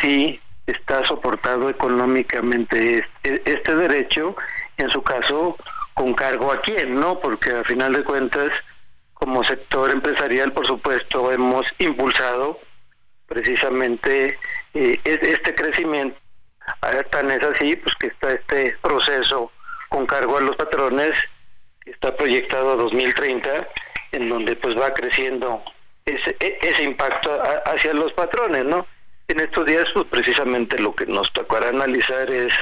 si 0.00 0.38
está 0.66 1.04
soportado 1.04 1.70
económicamente 1.70 3.06
este, 3.22 3.42
este 3.50 3.74
derecho, 3.74 4.36
en 4.76 4.90
su 4.90 5.02
caso, 5.02 5.56
con 5.94 6.12
cargo 6.14 6.52
a 6.52 6.60
quién, 6.60 7.00
¿no? 7.00 7.18
Porque 7.18 7.50
a 7.50 7.64
final 7.64 7.92
de 7.94 8.04
cuentas, 8.04 8.50
como 9.14 9.42
sector 9.44 9.90
empresarial, 9.90 10.52
por 10.52 10.66
supuesto, 10.66 11.32
hemos 11.32 11.66
impulsado 11.78 12.60
precisamente 13.26 14.38
eh, 14.74 15.00
este 15.04 15.54
crecimiento. 15.54 16.18
Tan 17.10 17.30
es 17.30 17.42
así, 17.42 17.76
pues 17.76 17.94
que 17.96 18.08
está 18.08 18.32
este 18.32 18.76
proceso 18.82 19.50
con 19.88 20.06
cargo 20.06 20.38
a 20.38 20.40
los 20.40 20.56
patrones, 20.56 21.12
que 21.80 21.90
está 21.90 22.14
proyectado 22.16 22.72
a 22.72 22.76
2030, 22.76 23.68
en 24.12 24.28
donde 24.28 24.56
pues 24.56 24.78
va 24.78 24.92
creciendo 24.92 25.62
ese, 26.04 26.36
e, 26.40 26.58
ese 26.62 26.82
impacto 26.82 27.42
hacia 27.64 27.94
los 27.94 28.12
patrones, 28.12 28.64
¿no? 28.64 28.86
en 29.28 29.40
estos 29.40 29.66
días 29.66 29.84
pues 29.92 30.06
precisamente 30.06 30.78
lo 30.78 30.94
que 30.94 31.06
nos 31.06 31.30
tocará 31.32 31.68
analizar 31.68 32.30
es 32.30 32.52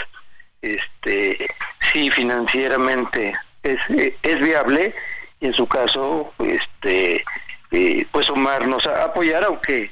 este 0.62 1.48
si 1.92 2.10
financieramente 2.10 3.34
es, 3.62 3.78
es 4.22 4.40
viable 4.40 4.92
en 5.40 5.54
su 5.54 5.66
caso 5.68 6.32
este 6.40 7.24
eh, 7.70 8.06
pues 8.10 8.26
sumarnos 8.26 8.84
a 8.86 9.04
apoyar 9.04 9.44
aunque 9.44 9.90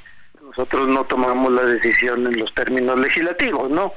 nosotros 0.57 0.87
no 0.87 1.03
tomamos 1.05 1.51
la 1.51 1.63
decisión 1.63 2.25
en 2.27 2.39
los 2.39 2.53
términos 2.53 2.99
legislativos 2.99 3.69
no 3.69 3.93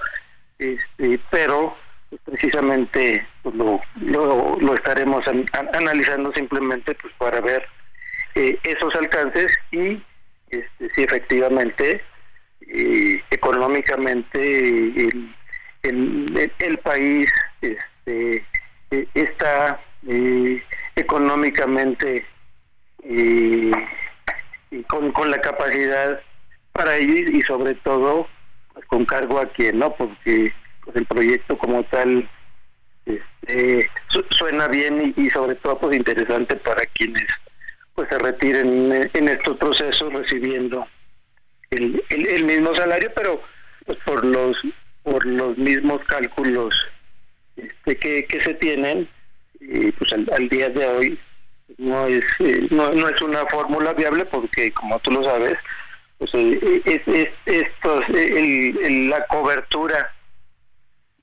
este, 0.59 1.21
pero 1.31 1.77
pues, 2.11 2.21
precisamente 2.25 3.27
pues, 3.43 3.55
lo, 3.55 3.81
lo, 4.61 4.75
estaremos 4.75 5.25
analizando 5.73 6.33
simplemente 6.33 6.95
pues 6.97 7.15
para 7.19 7.41
ver 7.41 7.65
eh, 8.35 8.59
esos 8.65 8.95
alcances 8.97 9.53
y 9.71 10.03
este, 10.51 10.91
si 10.95 11.03
efectivamente 11.03 12.03
eh, 12.63 13.23
económicamente 13.31 14.39
el, 14.41 15.35
el, 15.83 16.53
el, 16.59 16.79
país 16.79 17.31
este, 17.61 18.45
eh, 18.91 19.09
está 19.15 19.81
económicamente 20.97 22.27
y 23.05 23.71
con, 24.89 25.13
con 25.13 25.31
la 25.31 25.41
capacidad 25.41 26.21
para 26.79 26.97
ir 26.97 27.35
y 27.35 27.43
sobre 27.43 27.75
todo 27.75 28.29
con 28.87 29.05
cargo 29.05 29.41
a 29.41 29.47
quien 29.47 29.81
no 29.81 29.93
porque 29.97 30.53
pues 30.85 30.97
el 30.97 31.07
proyecto 31.07 31.59
como 31.59 31.83
tal 31.85 32.31
este, 33.05 33.91
suena 34.31 34.69
bien 34.69 35.13
y, 35.17 35.29
sobre 35.31 35.57
todo 35.57 35.77
pues 35.81 35.97
interesante 35.97 36.55
para 36.55 36.87
quienes 36.87 37.27
pues 37.97 38.09
se 38.09 38.19
retiren 38.21 39.11
en 39.13 39.29
estos 39.29 39.57
procesos 39.57 40.13
recibiendo 40.13 40.87
el, 41.71 42.01
el, 42.11 42.45
mismo 42.45 42.73
salario 42.77 43.11
pero 43.17 43.43
pues 43.85 43.99
por 44.07 44.25
los 44.25 44.57
por 45.03 45.27
los 45.27 45.59
mismos 45.59 46.01
cálculos 46.05 46.87
este, 47.57 47.97
que, 47.97 48.41
se 48.41 48.55
tienen 48.55 49.09
y 49.59 49.91
pues 49.91 50.13
al, 50.13 50.49
día 50.49 50.71
de 50.71 50.87
hoy 50.87 51.19
no 51.77 52.07
es 52.07 52.25
eh, 52.39 52.69
no, 52.71 52.93
no 52.93 53.09
es 53.09 53.21
una 53.21 53.45
fórmula 53.47 53.95
viable 53.95 54.25
porque 54.27 54.71
como 54.71 55.01
tú 55.01 55.11
lo 55.11 55.25
sabes 55.25 55.59
pues 56.19 56.31
eh, 56.35 56.83
es, 56.85 57.03
es, 57.07 57.29
estos, 57.47 58.05
el, 58.09 59.09
la 59.09 59.25
cobertura 59.27 60.13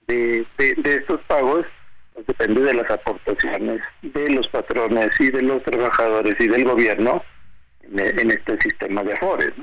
de, 0.07 0.45
de, 0.57 0.95
estos 0.95 1.19
pagos 1.27 1.65
pues 2.13 2.25
depende 2.27 2.61
de 2.61 2.73
las 2.75 2.89
aportaciones 2.89 3.81
de 4.01 4.29
los 4.29 4.47
patrones 4.47 5.09
y 5.19 5.29
de 5.29 5.41
los 5.41 5.61
trabajadores 5.63 6.39
y 6.39 6.47
del 6.47 6.63
gobierno 6.63 7.23
en, 7.91 8.31
este 8.31 8.59
sistema 8.61 9.03
de 9.03 9.13
afores. 9.13 9.53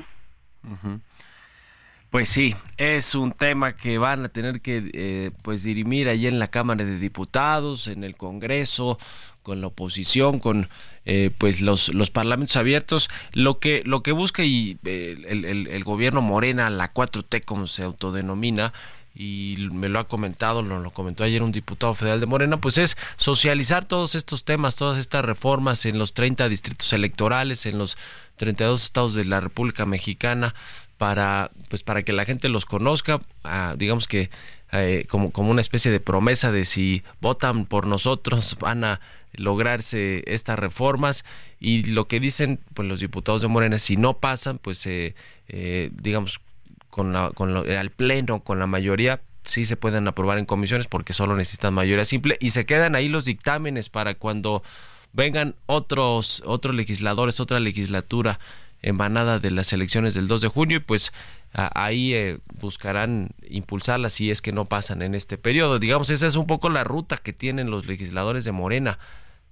Pues 2.13 2.29
sí, 2.29 2.55
es 2.77 3.15
un 3.15 3.31
tema 3.31 3.75
que 3.75 3.97
van 3.97 4.23
a 4.23 4.29
tener 4.29 4.61
que 4.61 4.91
eh, 4.93 5.31
pues 5.41 5.63
dirimir 5.63 6.07
allí 6.07 6.27
en 6.27 6.37
la 6.37 6.47
Cámara 6.47 6.85
de 6.85 6.99
Diputados, 6.99 7.87
en 7.87 8.03
el 8.03 8.15
Congreso, 8.15 8.99
con 9.41 9.61
la 9.61 9.67
oposición, 9.67 10.39
con 10.39 10.69
eh, 11.05 11.31
pues 11.35 11.59
los, 11.59 11.91
los 11.91 12.11
parlamentos 12.11 12.55
abiertos. 12.55 13.09
Lo 13.31 13.57
que, 13.57 13.81
lo 13.87 14.03
que 14.03 14.11
busca 14.11 14.43
y 14.43 14.77
eh, 14.85 15.25
el, 15.27 15.43
el, 15.43 15.65
el, 15.65 15.83
gobierno 15.83 16.21
Morena, 16.21 16.69
la 16.69 16.93
4T 16.93 17.45
como 17.45 17.65
se 17.65 17.81
autodenomina, 17.81 18.73
y 19.15 19.69
me 19.71 19.89
lo 19.89 19.97
ha 19.97 20.07
comentado, 20.07 20.61
lo, 20.61 20.79
lo 20.79 20.91
comentó 20.91 21.23
ayer 21.23 21.41
un 21.41 21.51
diputado 21.51 21.95
federal 21.95 22.19
de 22.19 22.27
Morena, 22.27 22.57
pues 22.57 22.77
es 22.77 22.95
socializar 23.15 23.85
todos 23.85 24.13
estos 24.13 24.43
temas, 24.43 24.75
todas 24.75 24.99
estas 24.99 25.25
reformas 25.25 25.85
en 25.87 25.97
los 25.97 26.13
30 26.13 26.47
distritos 26.47 26.93
electorales, 26.93 27.65
en 27.65 27.79
los 27.79 27.97
32 28.37 28.83
estados 28.83 29.13
de 29.15 29.25
la 29.25 29.39
República 29.39 29.85
Mexicana, 29.87 30.53
para, 31.03 31.51
pues 31.67 31.83
para 31.83 32.03
que 32.03 32.13
la 32.13 32.23
gente 32.23 32.47
los 32.47 32.65
conozca, 32.65 33.19
ah, 33.43 33.75
digamos 33.77 34.07
que 34.07 34.29
eh, 34.71 35.03
como, 35.09 35.31
como 35.31 35.51
una 35.51 35.59
especie 35.59 35.91
de 35.91 35.99
promesa 35.99 36.53
de 36.53 36.63
si 36.63 37.03
votan 37.19 37.65
por 37.65 37.87
nosotros 37.87 38.55
van 38.61 38.85
a 38.85 39.01
lograrse 39.33 40.23
estas 40.27 40.57
reformas. 40.57 41.25
Y 41.59 41.83
lo 41.87 42.07
que 42.07 42.21
dicen 42.21 42.61
pues 42.73 42.87
los 42.87 43.01
diputados 43.01 43.41
de 43.41 43.49
Morena 43.49 43.79
si 43.79 43.97
no 43.97 44.19
pasan 44.19 44.59
pues 44.59 44.85
eh, 44.85 45.13
eh, 45.49 45.89
digamos 45.91 46.39
con 46.89 47.11
la 47.11 47.31
con 47.31 47.53
lo, 47.53 47.65
al 47.77 47.89
pleno 47.89 48.41
con 48.41 48.59
la 48.59 48.67
mayoría 48.67 49.19
sí 49.43 49.65
se 49.65 49.75
pueden 49.75 50.07
aprobar 50.07 50.37
en 50.37 50.45
comisiones 50.45 50.87
porque 50.87 51.11
solo 51.11 51.35
necesitan 51.35 51.73
mayoría 51.73 52.05
simple 52.05 52.37
y 52.39 52.51
se 52.51 52.65
quedan 52.65 52.95
ahí 52.95 53.09
los 53.09 53.25
dictámenes 53.25 53.89
para 53.89 54.13
cuando 54.13 54.63
vengan 55.11 55.55
otros 55.65 56.41
otros 56.45 56.73
legisladores 56.73 57.41
otra 57.41 57.59
legislatura 57.59 58.39
emanada 58.83 59.39
de 59.39 59.51
las 59.51 59.73
elecciones 59.73 60.13
del 60.13 60.27
2 60.27 60.41
de 60.41 60.47
junio 60.49 60.77
y 60.77 60.81
pues 60.81 61.11
ahí 61.53 62.13
eh, 62.13 62.39
buscarán 62.59 63.29
impulsarlas 63.47 64.13
si 64.13 64.31
es 64.31 64.41
que 64.41 64.51
no 64.51 64.65
pasan 64.65 65.01
en 65.01 65.15
este 65.15 65.37
periodo. 65.37 65.79
Digamos, 65.79 66.09
esa 66.09 66.27
es 66.27 66.35
un 66.35 66.47
poco 66.47 66.69
la 66.69 66.83
ruta 66.83 67.17
que 67.17 67.33
tienen 67.33 67.71
los 67.71 67.85
legisladores 67.85 68.43
de 68.43 68.51
Morena. 68.51 68.99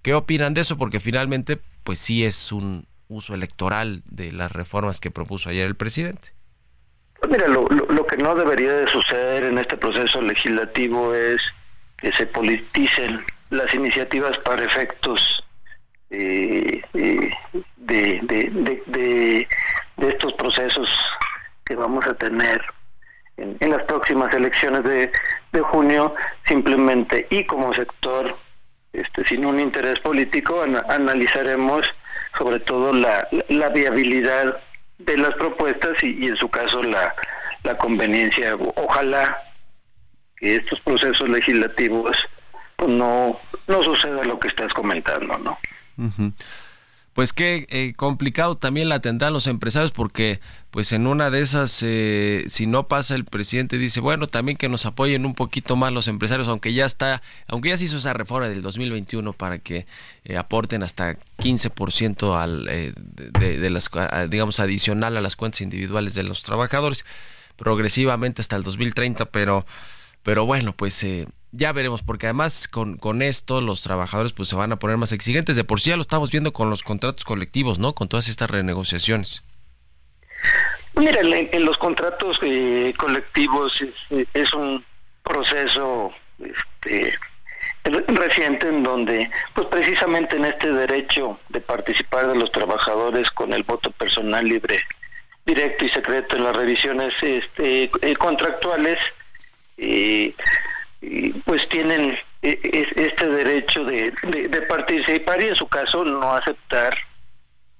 ¿Qué 0.01 0.13
opinan 0.13 0.53
de 0.53 0.61
eso? 0.61 0.77
Porque 0.77 0.99
finalmente, 0.99 1.59
pues 1.83 1.99
sí 1.99 2.25
es 2.25 2.51
un 2.51 2.87
uso 3.07 3.33
electoral 3.33 4.03
de 4.05 4.31
las 4.31 4.51
reformas 4.51 4.99
que 4.99 5.11
propuso 5.11 5.49
ayer 5.49 5.67
el 5.67 5.75
presidente. 5.75 6.33
Pues 7.19 7.31
mira, 7.31 7.47
lo, 7.47 7.67
lo, 7.67 8.07
que 8.07 8.17
no 8.17 8.33
debería 8.33 8.73
de 8.73 8.87
suceder 8.87 9.43
en 9.43 9.59
este 9.59 9.77
proceso 9.77 10.21
legislativo 10.21 11.13
es 11.13 11.41
que 11.97 12.11
se 12.13 12.25
politicen 12.25 13.23
las 13.51 13.71
iniciativas 13.75 14.37
para 14.39 14.63
efectos 14.63 15.40
eh, 16.11 16.81
eh, 16.93 17.31
de, 17.77 18.19
de, 18.23 19.47
de, 19.97 20.07
estos 20.09 20.33
procesos 20.33 20.89
que 21.65 21.75
vamos 21.75 22.05
a 22.05 22.13
tener 22.15 22.61
en, 23.37 23.55
en 23.59 23.69
las 23.69 23.83
próximas 23.83 24.33
elecciones 24.33 24.83
de, 24.83 25.11
de 25.51 25.59
junio, 25.61 26.13
simplemente 26.45 27.27
y 27.29 27.45
como 27.45 27.73
sector 27.73 28.35
este, 28.93 29.25
sin 29.25 29.45
un 29.45 29.59
interés 29.59 29.99
político, 30.01 30.63
analizaremos 30.89 31.89
sobre 32.37 32.59
todo 32.59 32.93
la, 32.93 33.27
la, 33.47 33.69
viabilidad 33.69 34.59
de 34.97 35.17
las 35.17 35.33
propuestas 35.35 36.03
y, 36.03 36.27
en 36.27 36.35
su 36.35 36.49
caso 36.49 36.83
la, 36.83 37.15
la 37.63 37.77
conveniencia. 37.77 38.55
Ojalá 38.75 39.41
que 40.35 40.57
estos 40.57 40.79
procesos 40.81 41.29
legislativos 41.29 42.17
pues, 42.75 42.89
no, 42.91 43.39
no 43.67 43.83
suceda 43.83 44.25
lo 44.25 44.37
que 44.39 44.49
estás 44.49 44.73
comentando, 44.73 45.37
¿no? 45.37 45.57
Pues 47.13 47.33
qué 47.33 47.67
eh, 47.69 47.93
complicado 47.95 48.55
también 48.55 48.87
la 48.87 49.01
tendrán 49.01 49.33
los 49.33 49.47
empresarios 49.47 49.91
porque 49.91 50.39
pues 50.69 50.93
en 50.93 51.07
una 51.07 51.29
de 51.29 51.41
esas 51.41 51.83
eh, 51.83 52.45
si 52.47 52.67
no 52.67 52.87
pasa 52.87 53.15
el 53.15 53.25
presidente 53.25 53.77
dice 53.77 53.99
bueno 53.99 54.27
también 54.27 54.57
que 54.57 54.69
nos 54.69 54.85
apoyen 54.85 55.25
un 55.25 55.33
poquito 55.33 55.75
más 55.75 55.91
los 55.91 56.07
empresarios 56.07 56.47
aunque 56.47 56.73
ya 56.73 56.85
está 56.85 57.21
aunque 57.47 57.69
ya 57.69 57.77
se 57.77 57.85
hizo 57.85 57.97
esa 57.97 58.13
reforma 58.13 58.47
del 58.47 58.61
2021 58.61 59.33
para 59.33 59.59
que 59.59 59.87
eh, 60.23 60.37
aporten 60.37 60.83
hasta 60.83 61.17
15% 61.39 62.39
al 62.41 62.65
de, 62.65 63.57
de, 63.59 63.69
las 63.69 63.91
digamos 64.29 64.61
adicional 64.61 65.17
a 65.17 65.21
las 65.21 65.35
cuentas 65.35 65.61
individuales 65.61 66.13
de 66.13 66.23
los 66.23 66.43
trabajadores 66.43 67.05
progresivamente 67.57 68.41
hasta 68.41 68.55
el 68.55 68.63
2030 68.63 69.25
pero 69.25 69.65
pero 70.23 70.45
bueno 70.45 70.71
pues 70.71 71.03
ya 71.51 71.71
veremos, 71.71 72.01
porque 72.03 72.27
además 72.27 72.67
con, 72.67 72.97
con 72.97 73.21
esto 73.21 73.61
los 73.61 73.83
trabajadores 73.83 74.33
pues 74.33 74.49
se 74.49 74.55
van 74.55 74.71
a 74.71 74.79
poner 74.79 74.97
más 74.97 75.11
exigentes. 75.11 75.55
De 75.55 75.63
por 75.63 75.81
sí 75.81 75.89
ya 75.89 75.95
lo 75.95 76.01
estamos 76.01 76.31
viendo 76.31 76.53
con 76.53 76.69
los 76.69 76.83
contratos 76.83 77.23
colectivos, 77.23 77.79
¿no? 77.79 77.93
Con 77.93 78.07
todas 78.07 78.27
estas 78.27 78.49
renegociaciones. 78.49 79.43
Mira, 80.95 81.21
en, 81.21 81.65
los 81.65 81.77
contratos 81.77 82.39
eh, 82.43 82.93
colectivos 82.97 83.81
es, 84.33 84.53
un 84.53 84.83
proceso 85.23 86.11
este, 86.39 87.13
reciente 87.83 88.67
en 88.67 88.83
donde, 88.83 89.29
pues 89.53 89.67
precisamente 89.67 90.35
en 90.35 90.45
este 90.45 90.71
derecho 90.71 91.39
de 91.49 91.61
participar 91.61 92.27
de 92.27 92.35
los 92.35 92.51
trabajadores 92.51 93.31
con 93.31 93.53
el 93.53 93.63
voto 93.63 93.91
personal 93.91 94.43
libre, 94.45 94.83
directo 95.45 95.85
y 95.85 95.89
secreto 95.89 96.35
en 96.35 96.43
las 96.43 96.55
revisiones 96.55 97.15
este, 97.21 97.89
eh, 98.01 98.15
contractuales, 98.17 98.99
eh, 99.77 100.35
pues 101.45 101.67
tienen 101.69 102.15
e, 102.43 102.59
este 102.95 103.27
derecho 103.27 103.83
de, 103.85 104.11
de, 104.21 104.61
participar 104.63 105.41
y 105.41 105.47
en 105.47 105.55
su 105.55 105.67
caso 105.67 106.05
no 106.05 106.33
aceptar 106.33 106.95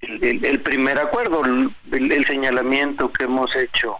el, 0.00 0.60
primer 0.60 0.98
acuerdo, 0.98 1.42
el, 1.44 2.26
señalamiento 2.26 3.12
que 3.12 3.24
hemos 3.24 3.54
hecho 3.54 3.98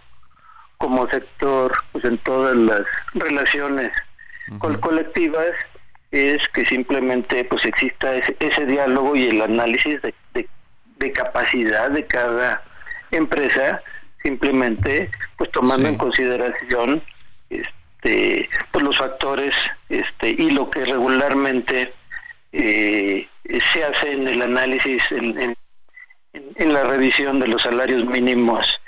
como 0.79 1.09
sector 1.09 1.73
pues 1.93 2.05
en 2.05 2.19
todas 2.19 2.57
las 2.57 2.83
relaciones 3.15 3.93
colectivas 4.59 5.51
es 6.11 6.47
que 6.49 6.67
simplemente 6.67 7.45
pues 7.45 7.65
exista 7.65 8.17
ese, 8.17 8.67
diálogo 8.67 9.15
y 9.15 9.29
el 9.29 9.43
análisis 9.43 10.03
de, 10.03 10.15
de, 10.99 11.13
capacidad 11.13 11.91
de 11.91 12.05
cada 12.07 12.63
empresa 13.13 13.81
simplemente 14.23 15.11
pues 15.37 15.51
tomando 15.53 15.89
en 15.89 15.97
consideración 15.97 17.03
este, 17.51 17.82
este, 18.03 18.49
pues 18.71 18.85
los 18.85 18.99
factores 18.99 19.55
este, 19.89 20.31
y 20.31 20.51
lo 20.51 20.71
que 20.71 20.85
regularmente 20.85 21.93
eh, 22.53 23.29
se 23.73 23.85
hace 23.85 24.13
en 24.13 24.29
el 24.29 24.43
análisis, 24.43 25.03
en, 25.11 25.57
la 26.57 26.85
revisión 26.85 27.39
de 27.39 27.49
los 27.49 27.63
salarios 27.63 28.05
mínimos 28.05 28.81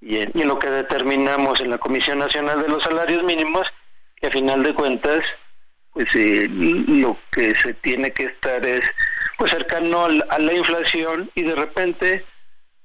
y 0.00 0.18
en, 0.18 0.30
lo 0.46 0.58
que 0.58 0.70
determinamos 0.70 1.60
en 1.60 1.70
la 1.70 1.78
Comisión 1.78 2.18
Nacional 2.18 2.62
de 2.62 2.68
los 2.68 2.84
Salarios 2.84 3.24
Mínimos, 3.24 3.66
que 4.16 4.28
a 4.28 4.30
final 4.30 4.62
de 4.62 4.74
cuentas, 4.74 5.24
pues 5.92 6.08
eh, 6.14 6.46
lo 6.50 7.16
que 7.32 7.54
se 7.56 7.74
tiene 7.74 8.12
que 8.12 8.24
estar 8.24 8.64
es 8.64 8.84
pues 9.36 9.50
cercano 9.50 10.04
a 10.04 10.38
la 10.38 10.52
inflación 10.52 11.30
y 11.34 11.42
de 11.42 11.54
repente 11.56 12.24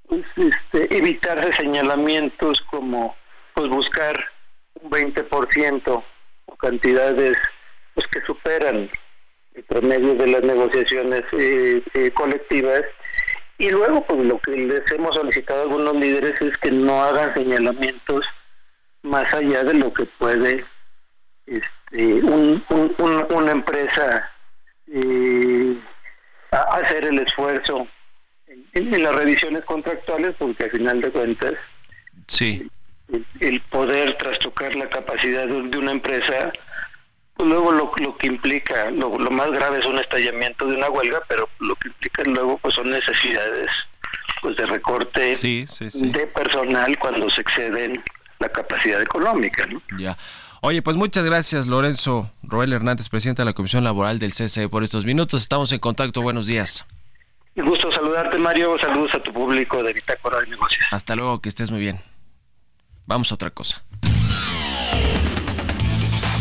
pues, 0.08 0.26
este, 0.38 0.98
evitarse 0.98 1.54
señalamientos 1.54 2.62
como 2.62 3.16
pues 3.54 3.70
buscar 3.70 4.32
un 4.82 4.90
20% 4.90 6.04
o 6.46 6.56
cantidades 6.58 7.38
pues 7.94 8.08
que 8.08 8.22
superan 8.22 8.90
el 9.54 9.64
promedio 9.64 10.16
de 10.16 10.28
las 10.28 10.44
negociaciones 10.44 11.24
eh, 11.34 11.82
eh, 11.94 12.12
colectivas. 12.12 12.84
Y 13.58 13.70
luego 13.70 14.06
pues 14.06 14.24
lo 14.26 14.40
que 14.40 14.52
les 14.52 14.90
hemos 14.92 15.16
solicitado 15.16 15.60
a 15.60 15.64
algunos 15.64 15.96
líderes 15.96 16.42
es 16.42 16.58
que 16.58 16.72
no 16.72 17.04
hagan 17.04 17.34
señalamientos 17.34 18.26
más 19.02 19.34
allá 19.34 19.64
de 19.64 19.74
lo 19.74 19.94
que 19.94 20.06
puede 20.06 20.66
este, 21.46 22.14
un, 22.24 22.64
una 23.30 23.52
empresa 23.52 24.32
eh, 24.88 25.78
hacer 26.52 27.06
el 27.06 27.20
esfuerzo 27.20 27.88
en, 28.74 29.04
las 29.04 29.16
revisiones 29.16 29.64
contractuales 29.66 30.36
porque 30.38 30.66
al 30.66 30.72
final 30.72 31.02
de 31.02 31.12
cuentas 31.12 31.54
sí 32.28 32.70
el, 33.40 33.62
poder 33.62 34.18
trastocar 34.18 34.76
la 34.76 34.90
capacidad 34.90 35.48
de, 35.48 35.78
una 35.78 35.92
empresa 35.92 36.52
pues 37.36 37.50
luego 37.50 37.72
lo, 37.72 37.92
lo 37.98 38.18
que 38.18 38.28
implica 38.28 38.92
lo, 38.92 39.10
más 39.18 39.52
grave 39.52 39.80
es 39.80 39.86
un 39.86 39.98
estallamiento 39.98 40.66
de 40.66 40.76
una 40.76 40.90
huelga 40.90 41.22
pero 41.28 41.50
lo 41.60 41.76
que 41.76 41.88
implica 41.88 42.24
luego 42.24 42.58
pues 42.58 42.76
son 42.76 42.90
necesidades 42.90 43.70
pues 44.42 44.56
de 44.58 44.66
recorte 44.66 45.36
de 45.36 46.28
personal 46.28 46.98
cuando 47.00 47.30
se 47.30 47.42
exceden 47.42 48.04
la 48.40 48.50
capacidad 48.50 49.02
económica 49.02 49.66
¿no? 49.66 49.82
ya 49.98 50.18
Oye, 50.62 50.82
pues 50.82 50.98
muchas 50.98 51.24
gracias 51.24 51.68
Lorenzo 51.68 52.32
Roel 52.44 52.74
Hernández, 52.74 53.08
presidente 53.08 53.44
de 53.44 53.46
la 53.46 53.54
Comisión 53.54 53.86
Laboral 53.86 54.20
del 54.20 54.34
CCE 54.34 54.68
por 54.68 54.84
estos 54.84 55.06
minutos. 55.06 55.42
Estamos 55.42 55.72
en 55.72 55.80
contacto. 55.80 56.22
Buenos 56.22 56.48
días. 56.48 56.86
Un 57.56 57.66
gusto 57.66 57.90
saludarte, 57.90 58.38
Mario. 58.38 58.78
Saludos 58.78 59.16
a 59.16 59.24
tu 59.24 59.32
público 59.32 59.82
de 59.82 59.94
Bitácora 59.94 60.42
de 60.42 60.48
Negocios. 60.48 60.86
Hasta 60.92 61.16
luego, 61.16 61.40
que 61.40 61.48
estés 61.48 61.72
muy 61.72 61.80
bien. 61.80 62.02
Vamos 63.10 63.32
a 63.32 63.34
otra 63.34 63.50
cosa. 63.50 63.84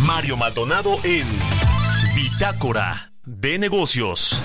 Mario 0.01 0.37
Maldonado 0.37 0.99
en 1.03 1.27
Bitácora 2.15 3.11
de 3.25 3.59
Negocios. 3.59 4.39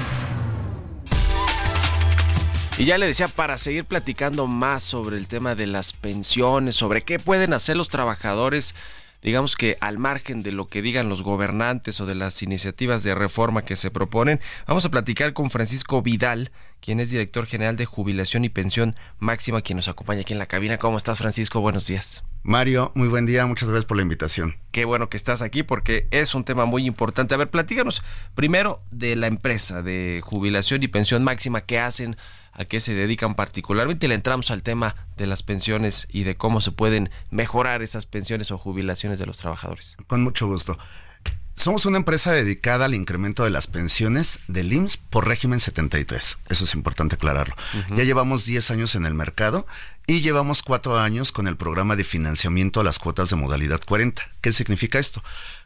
Y 2.78 2.86
ya 2.86 2.98
le 2.98 3.08
decía, 3.08 3.28
para 3.28 3.58
seguir 3.58 3.84
platicando 3.84 4.48
más 4.48 4.86
sobre 4.86 5.18
el 5.18 5.28
tema 5.28 5.54
de 5.54 5.68
las 5.68 5.92
pensiones, 5.92 6.78
sobre 6.78 7.02
qué 7.02 7.20
pueden 7.20 7.52
hacer 7.52 7.76
los 7.76 7.90
trabajadores 7.90 8.74
digamos 9.24 9.56
que 9.56 9.78
al 9.80 9.98
margen 9.98 10.44
de 10.44 10.52
lo 10.52 10.68
que 10.68 10.82
digan 10.82 11.10
los 11.10 11.22
gobernantes 11.22 12.00
o 12.02 12.06
de 12.06 12.16
las 12.16 12.42
iniciativas 12.42 13.04
de 13.04 13.16
reforma 13.16 13.64
que 13.64 13.76
se 13.76 13.92
proponen, 13.92 14.40
vamos 14.68 14.86
a 14.86 14.92
platicar 14.92 15.34
con 15.34 15.50
Francisco 15.50 16.02
Vidal, 16.02 16.52
quien 16.82 17.00
es 17.00 17.10
director 17.10 17.46
general 17.46 17.78
de 17.78 17.86
jubilación 17.86 18.46
y 18.46 18.50
pensión 18.50 18.94
máxima, 19.20 19.62
quien 19.62 19.78
nos 19.78 19.88
acompaña 19.88 20.22
aquí 20.22 20.34
en 20.34 20.40
la 20.40 20.46
cabina. 20.46 20.78
¿Cómo 20.78 20.98
estás, 20.98 21.18
Francisco? 21.20 21.62
Buenos 21.62 21.88
días. 21.88 22.24
Mario, 22.46 22.92
muy 22.94 23.08
buen 23.08 23.26
día, 23.26 23.46
muchas 23.46 23.70
gracias 23.70 23.86
por 23.86 23.96
la 23.96 24.04
invitación. 24.04 24.58
Qué 24.72 24.84
bueno 24.84 25.08
que 25.10 25.16
estás 25.16 25.42
aquí 25.42 25.64
porque 25.64 26.08
es 26.12 26.36
un 26.36 26.44
tema 26.44 26.66
muy 26.66 26.86
importante. 26.86 27.34
A 27.34 27.38
ver, 27.38 27.50
platícanos 27.50 28.04
primero 28.36 28.82
de 28.92 29.16
la 29.16 29.28
empresa 29.28 29.82
de 29.82 30.22
jubilación 30.26 30.84
y 30.84 30.90
pensión 30.90 31.24
máxima 31.24 31.62
que 31.62 31.80
hacen 31.80 32.18
a 32.54 32.66
qué 32.66 32.80
se 32.80 32.94
dedican 32.94 33.36
particularmente. 33.36 34.08
Le 34.08 34.16
entramos 34.16 34.52
al 34.52 34.64
tema 34.64 34.96
de 35.18 35.28
las 35.28 35.44
pensiones 35.44 36.08
y 36.12 36.24
de 36.24 36.36
cómo 36.36 36.62
se 36.62 36.72
pueden 36.72 37.10
mejorar 37.32 37.82
esas 37.82 38.06
pensiones 38.06 38.52
o 38.52 38.58
jubilaciones 38.58 39.20
de 39.20 39.26
los 39.26 39.38
trabajadores. 39.38 39.98
Con 40.08 40.24
mucho 40.24 40.48
gusto. 40.48 40.78
Somos 41.56 41.86
una 41.86 41.98
empresa 41.98 42.32
dedicada 42.32 42.86
al 42.86 42.96
incremento 42.96 43.44
de 43.44 43.52
las 43.52 43.68
pensiones 43.68 44.40
del 44.48 44.74
IMSS 44.74 44.98
por 44.98 45.28
régimen 45.28 45.60
73. 45.60 46.40
Eso 46.50 46.64
es 46.64 46.74
importante 46.74 47.16
aclararlo. 47.16 47.56
Ya 47.96 48.04
llevamos 48.04 48.44
10 48.46 48.72
años 48.72 48.96
en 48.96 49.06
el 49.06 49.14
mercado 49.14 49.68
y 50.08 50.22
llevamos 50.22 50.64
4 50.64 51.00
años 51.00 51.32
con 51.32 51.48
el 51.48 51.56
programa 51.56 51.96
de 51.96 52.04
financiamiento 52.04 52.82
a 52.82 52.84
las 52.84 53.00
cuotas 53.00 53.30
de 53.30 53.36
modalidad 53.36 53.82
40. 53.86 54.24
¿Qué 54.42 54.52
significa 54.52 55.00
esto? 55.00 55.24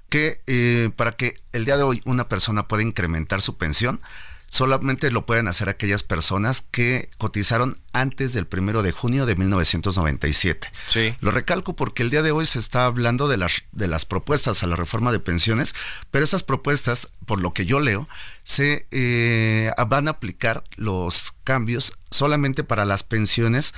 Que 0.09 0.41
eh, 0.45 0.91
para 0.95 1.13
que 1.13 1.35
el 1.53 1.65
día 1.65 1.77
de 1.77 1.83
hoy 1.83 2.01
una 2.05 2.27
persona 2.27 2.67
pueda 2.67 2.83
incrementar 2.83 3.41
su 3.41 3.57
pensión, 3.57 4.01
solamente 4.49 5.11
lo 5.11 5.25
pueden 5.25 5.47
hacer 5.47 5.69
aquellas 5.69 6.03
personas 6.03 6.63
que 6.71 7.09
cotizaron 7.17 7.79
antes 7.93 8.33
del 8.33 8.47
primero 8.47 8.83
de 8.83 8.91
junio 8.91 9.25
de 9.25 9.35
1997. 9.35 10.71
Sí. 10.89 11.15
Lo 11.19 11.31
recalco 11.31 11.75
porque 11.75 12.03
el 12.03 12.09
día 12.09 12.21
de 12.21 12.31
hoy 12.31 12.45
se 12.45 12.59
está 12.59 12.85
hablando 12.85 13.27
de 13.27 13.37
las, 13.37 13.63
de 13.71 13.87
las 13.87 14.05
propuestas 14.05 14.63
a 14.63 14.67
la 14.67 14.75
reforma 14.75 15.11
de 15.11 15.19
pensiones, 15.19 15.75
pero 16.11 16.23
esas 16.23 16.43
propuestas, 16.43 17.09
por 17.25 17.39
lo 17.39 17.53
que 17.53 17.65
yo 17.65 17.79
leo, 17.79 18.07
se 18.43 18.87
eh, 18.91 19.71
van 19.87 20.07
a 20.07 20.11
aplicar 20.11 20.63
los 20.75 21.33
cambios 21.43 21.93
solamente 22.09 22.63
para 22.63 22.85
las 22.85 23.03
pensiones 23.03 23.73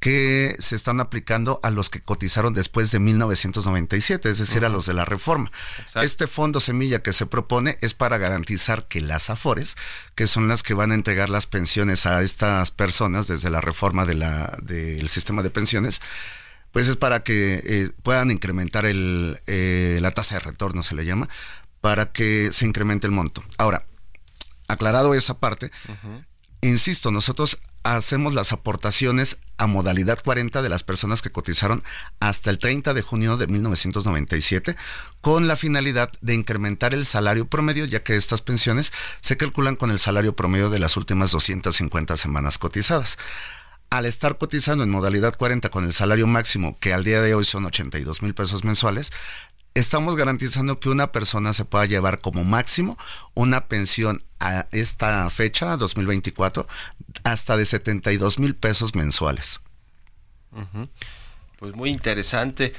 que 0.00 0.56
se 0.58 0.76
están 0.76 0.98
aplicando 0.98 1.60
a 1.62 1.70
los 1.70 1.90
que 1.90 2.00
cotizaron 2.00 2.54
después 2.54 2.90
de 2.90 2.98
1997, 2.98 4.30
es 4.30 4.38
decir, 4.38 4.64
a 4.64 4.70
los 4.70 4.86
de 4.86 4.94
la 4.94 5.04
reforma. 5.04 5.52
Este 5.94 6.26
fondo 6.26 6.58
semilla 6.58 7.02
que 7.02 7.12
se 7.12 7.26
propone 7.26 7.76
es 7.82 7.92
para 7.92 8.16
garantizar 8.16 8.88
que 8.88 9.02
las 9.02 9.28
AFORES, 9.28 9.76
que 10.14 10.26
son 10.26 10.48
las 10.48 10.62
que 10.62 10.72
van 10.72 10.90
a 10.90 10.94
entregar 10.94 11.28
las 11.28 11.46
pensiones 11.46 12.06
a 12.06 12.22
estas 12.22 12.70
personas 12.70 13.26
desde 13.26 13.50
la 13.50 13.60
reforma 13.60 14.06
de 14.06 14.14
la, 14.14 14.58
del 14.62 15.08
sistema 15.10 15.42
de 15.42 15.50
pensiones, 15.50 16.00
pues 16.72 16.88
es 16.88 16.96
para 16.96 17.22
que 17.22 17.60
eh, 17.62 17.90
puedan 18.02 18.30
incrementar 18.30 18.86
el, 18.86 19.40
eh, 19.46 19.98
la 20.00 20.12
tasa 20.12 20.36
de 20.36 20.40
retorno, 20.40 20.82
se 20.82 20.94
le 20.94 21.04
llama, 21.04 21.28
para 21.82 22.10
que 22.12 22.52
se 22.52 22.64
incremente 22.64 23.06
el 23.06 23.12
monto. 23.12 23.44
Ahora, 23.58 23.84
aclarado 24.66 25.14
esa 25.14 25.38
parte, 25.38 25.70
insisto, 26.62 27.10
nosotros 27.10 27.58
hacemos 27.82 28.34
las 28.34 28.52
aportaciones 28.52 29.38
a 29.56 29.66
modalidad 29.66 30.22
40 30.22 30.62
de 30.62 30.68
las 30.68 30.82
personas 30.82 31.22
que 31.22 31.30
cotizaron 31.30 31.82
hasta 32.18 32.50
el 32.50 32.58
30 32.58 32.94
de 32.94 33.02
junio 33.02 33.36
de 33.36 33.46
1997 33.46 34.76
con 35.20 35.48
la 35.48 35.56
finalidad 35.56 36.10
de 36.20 36.34
incrementar 36.34 36.94
el 36.94 37.04
salario 37.04 37.46
promedio, 37.46 37.84
ya 37.84 38.02
que 38.02 38.16
estas 38.16 38.42
pensiones 38.42 38.92
se 39.20 39.36
calculan 39.36 39.76
con 39.76 39.90
el 39.90 39.98
salario 39.98 40.34
promedio 40.36 40.70
de 40.70 40.78
las 40.78 40.96
últimas 40.96 41.30
250 41.30 42.16
semanas 42.16 42.58
cotizadas. 42.58 43.18
Al 43.90 44.06
estar 44.06 44.38
cotizando 44.38 44.84
en 44.84 44.90
modalidad 44.90 45.36
40 45.36 45.68
con 45.70 45.84
el 45.84 45.92
salario 45.92 46.26
máximo, 46.28 46.78
que 46.78 46.92
al 46.92 47.02
día 47.02 47.20
de 47.20 47.34
hoy 47.34 47.44
son 47.44 47.66
82 47.66 48.22
mil 48.22 48.34
pesos 48.34 48.64
mensuales, 48.64 49.12
estamos 49.74 50.16
garantizando 50.16 50.80
que 50.80 50.88
una 50.88 51.12
persona 51.12 51.52
se 51.52 51.64
pueda 51.64 51.86
llevar 51.86 52.20
como 52.20 52.44
máximo 52.44 52.98
una 53.34 53.66
pensión 53.66 54.22
a 54.38 54.66
esta 54.72 55.28
fecha, 55.30 55.76
2024, 55.76 56.66
hasta 57.24 57.56
de 57.56 57.64
72 57.66 58.38
mil 58.38 58.54
pesos 58.54 58.94
mensuales. 58.94 59.60
Pues 61.58 61.74
muy 61.74 61.90
interesante. 61.90 62.72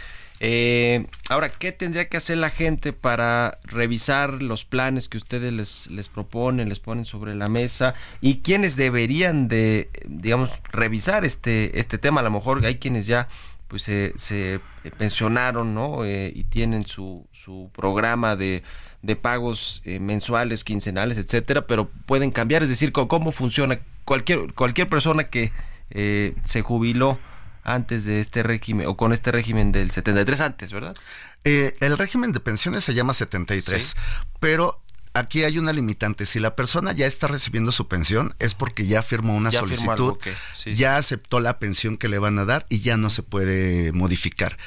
Eh, 0.44 1.06
ahora, 1.30 1.50
¿qué 1.50 1.72
tendría 1.72 2.10
que 2.10 2.18
hacer 2.18 2.40
la 2.40 2.50
gente 2.50 2.94
para 2.94 3.60
revisar 3.64 4.42
los 4.42 4.66
planes 4.66 5.08
que 5.08 5.18
ustedes 5.18 5.54
les, 5.88 6.10
proponen, 6.10 6.68
les 6.68 6.80
ponen 6.80 7.06
sobre 7.06 7.36
la 7.36 7.48
mesa? 7.48 7.94
¿Y 8.22 8.40
quiénes 8.40 8.76
deberían 8.76 9.48
de, 9.48 9.92
digamos, 10.08 10.60
revisar 10.72 11.26
este, 11.26 11.80
este 11.80 12.00
tema? 12.00 12.22
A 12.22 12.24
lo 12.24 12.32
mejor 12.32 12.66
hay 12.66 12.80
quienes 12.80 13.06
ya 13.06 13.28
pues 13.72 13.84
se, 13.84 14.12
se 14.18 14.60
pensionaron, 14.98 15.74
¿no? 15.74 16.04
Eh, 16.04 16.30
y 16.36 16.44
tienen 16.44 16.86
su, 16.86 17.26
su 17.32 17.70
programa 17.74 18.36
de, 18.36 18.64
de 19.02 19.16
pagos 19.16 19.82
eh, 19.86 20.02
mensuales, 20.02 20.66
quincenales, 20.66 21.18
etcétera, 21.18 21.66
pero 21.66 21.90
pueden 22.06 22.32
cambiar, 22.32 22.64
es 22.64 22.70
decir, 22.70 22.92
cómo, 22.92 23.32
funciona 23.32 23.80
cualquier 24.04 24.54
cualquier 24.56 24.90
persona 24.90 25.30
que 25.30 25.54
eh, 25.90 26.36
se 26.44 26.64
jubiló 26.64 27.18
antes 27.64 28.04
de 28.04 28.20
este 28.20 28.44
régimen 28.44 28.88
o 28.88 28.98
con 28.98 29.14
este 29.14 29.32
régimen 29.32 29.72
del 29.72 29.90
73 29.90 30.42
antes, 30.42 30.74
¿verdad? 30.74 30.98
el 31.46 31.98
régimen 31.98 32.34
de 32.34 32.42
pensiones 32.42 32.84
se 32.84 32.94
llama 32.94 33.14
73, 33.14 33.96
pero 34.42 34.82
aquí 35.14 35.44
hay 35.44 35.58
una 35.58 35.74
limitante. 35.74 36.26
Si 36.26 36.40
la 36.40 36.56
persona 36.56 36.92
ya 36.94 37.08
está 37.08 37.28
recibiendo 37.28 37.72
su 37.72 37.88
pensión, 37.88 38.36
es 38.40 38.54
porque 38.54 38.86
ya 38.86 39.02
firmó 39.04 39.36
una 39.36 39.52
solicitud, 39.52 40.18
ya 40.66 40.98
aceptó 40.98 41.40
la 41.40 41.60
pensión 41.60 41.98
que 41.98 42.10
le 42.10 42.20
van 42.20 42.40
a 42.40 42.46
dar 42.46 42.66
y 42.70 42.82
ya 42.82 42.98
no 42.98 43.10
se 43.10 43.24
puede 43.24 43.92
modificar. 43.92 44.58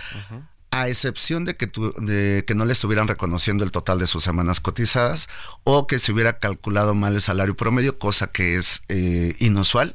A 0.70 0.88
excepción 0.88 1.45
de 1.45 1.57
que, 1.57 1.70
de 1.99 2.45
que 2.47 2.55
no 2.57 2.64
le 2.64 2.72
estuvieran 2.72 3.07
reconociendo 3.07 3.62
el 3.62 3.70
total 3.70 4.01
de 4.01 4.09
sus 4.09 4.24
semanas 4.24 4.61
cotizadas 4.61 5.28
o 5.62 5.86
que 5.86 6.01
se 6.01 6.11
hubiera 6.11 6.38
calculado 6.38 6.95
mal 6.95 7.14
el 7.14 7.20
salario 7.20 7.57
promedio, 7.57 7.99
cosa 7.99 8.26
que 8.26 8.57
es 8.57 8.82
eh, 8.88 9.36
inusual. 9.38 9.95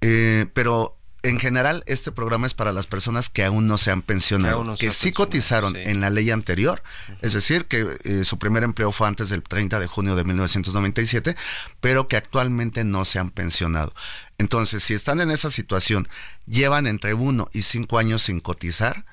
Eh, 0.00 0.46
pero 0.52 0.98
en 1.24 1.40
general, 1.40 1.82
este 1.86 2.12
programa 2.12 2.46
es 2.46 2.52
para 2.52 2.72
las 2.74 2.86
personas 2.86 3.30
que 3.30 3.44
aún 3.44 3.66
no 3.66 3.78
se 3.78 3.90
han 3.90 4.02
pensionado, 4.02 4.76
que, 4.76 4.92
sí 4.92 5.10
cotizaron 5.10 5.74
en 5.74 6.02
la 6.02 6.10
ley 6.10 6.30
anterior, 6.30 6.82
es 7.22 7.32
decir, 7.32 7.64
que 7.64 7.96
eh, 8.04 8.24
su 8.24 8.38
primer 8.38 8.62
empleo 8.62 8.92
fue 8.92 9.08
antes 9.08 9.30
del 9.30 9.42
30 9.42 9.80
de 9.80 9.86
junio 9.86 10.16
de 10.16 10.24
1997, 10.24 11.34
pero 11.80 12.08
que 12.08 12.18
actualmente 12.18 12.84
no 12.84 13.06
se 13.06 13.18
han 13.18 13.30
pensionado. 13.30 13.94
Entonces, 14.36 14.82
si 14.82 14.92
están 14.92 15.22
en 15.22 15.30
esa 15.30 15.50
situación, 15.50 16.08
llevan 16.46 16.86
entre 16.86 17.14
uno 17.14 17.48
y 17.54 17.62
cinco 17.62 17.98
años 17.98 18.22
sin 18.22 18.40
cotizar, 18.40 19.06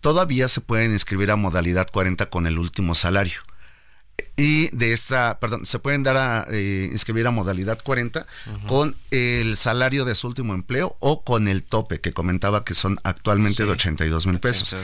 todavía 0.00 0.48
se 0.48 0.62
pueden 0.62 0.92
inscribir 0.92 1.30
a 1.30 1.36
modalidad 1.36 1.88
40 1.92 2.30
con 2.30 2.46
el 2.46 2.58
último 2.58 2.94
salario 2.94 3.42
y 4.36 4.68
de 4.76 4.92
esta, 4.92 5.38
perdón, 5.38 5.64
se 5.64 5.78
pueden 5.78 6.02
dar 6.02 6.16
a 6.16 6.46
eh, 6.50 6.88
inscribir 6.90 7.26
a 7.26 7.30
modalidad 7.30 7.78
40 7.82 8.26
con 8.66 8.96
el 9.12 9.56
salario 9.56 10.04
de 10.04 10.16
su 10.16 10.26
último 10.26 10.54
empleo 10.54 10.96
o 10.98 11.22
con 11.22 11.46
el 11.46 11.62
tope 11.62 12.00
que 12.00 12.12
comentaba 12.12 12.64
que 12.64 12.74
son 12.74 12.98
actualmente 13.04 13.64
de 13.64 13.70
82 13.70 14.26
mil 14.26 14.40
pesos. 14.40 14.76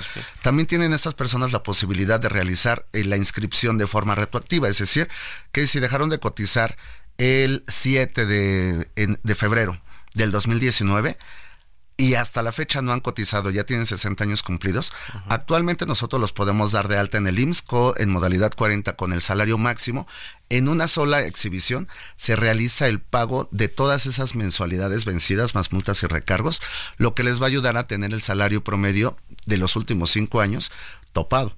También 0.42 0.66
tienen 0.66 0.92
estas 0.92 1.14
personas 1.14 1.50
la 1.50 1.64
posibilidad 1.64 2.20
de 2.20 2.28
realizar 2.28 2.86
eh, 2.92 3.04
la 3.04 3.16
inscripción 3.16 3.76
de 3.76 3.88
forma 3.88 4.14
retroactiva, 4.14 4.68
es 4.68 4.78
decir, 4.78 5.08
que 5.50 5.66
si 5.66 5.80
dejaron 5.80 6.10
de 6.10 6.20
cotizar 6.20 6.76
el 7.18 7.64
7 7.66 8.26
de, 8.26 8.88
de 8.94 9.34
febrero 9.34 9.80
del 10.14 10.30
2019, 10.30 11.18
y 12.00 12.14
hasta 12.14 12.42
la 12.42 12.50
fecha 12.50 12.80
no 12.80 12.94
han 12.94 13.00
cotizado, 13.00 13.50
ya 13.50 13.64
tienen 13.64 13.84
60 13.84 14.24
años 14.24 14.42
cumplidos. 14.42 14.90
Actualmente 15.28 15.84
nosotros 15.84 16.18
los 16.18 16.32
podemos 16.32 16.72
dar 16.72 16.88
de 16.88 16.96
alta 16.96 17.18
en 17.18 17.26
el 17.26 17.38
IMSS 17.38 17.64
en 17.98 18.08
modalidad 18.08 18.54
40 18.56 18.96
con 18.96 19.12
el 19.12 19.20
salario 19.20 19.58
máximo. 19.58 20.08
En 20.48 20.70
una 20.70 20.88
sola 20.88 21.26
exhibición 21.26 21.88
se 22.16 22.36
realiza 22.36 22.88
el 22.88 23.00
pago 23.00 23.48
de 23.50 23.68
todas 23.68 24.06
esas 24.06 24.34
mensualidades 24.34 25.04
vencidas 25.04 25.54
más 25.54 25.72
multas 25.72 26.02
y 26.02 26.06
recargos, 26.06 26.62
lo 26.96 27.14
que 27.14 27.22
les 27.22 27.38
va 27.38 27.44
a 27.44 27.48
ayudar 27.48 27.76
a 27.76 27.86
tener 27.86 28.14
el 28.14 28.22
salario 28.22 28.64
promedio 28.64 29.18
de 29.44 29.58
los 29.58 29.76
últimos 29.76 30.10
cinco 30.10 30.40
años 30.40 30.72
topado. 31.12 31.54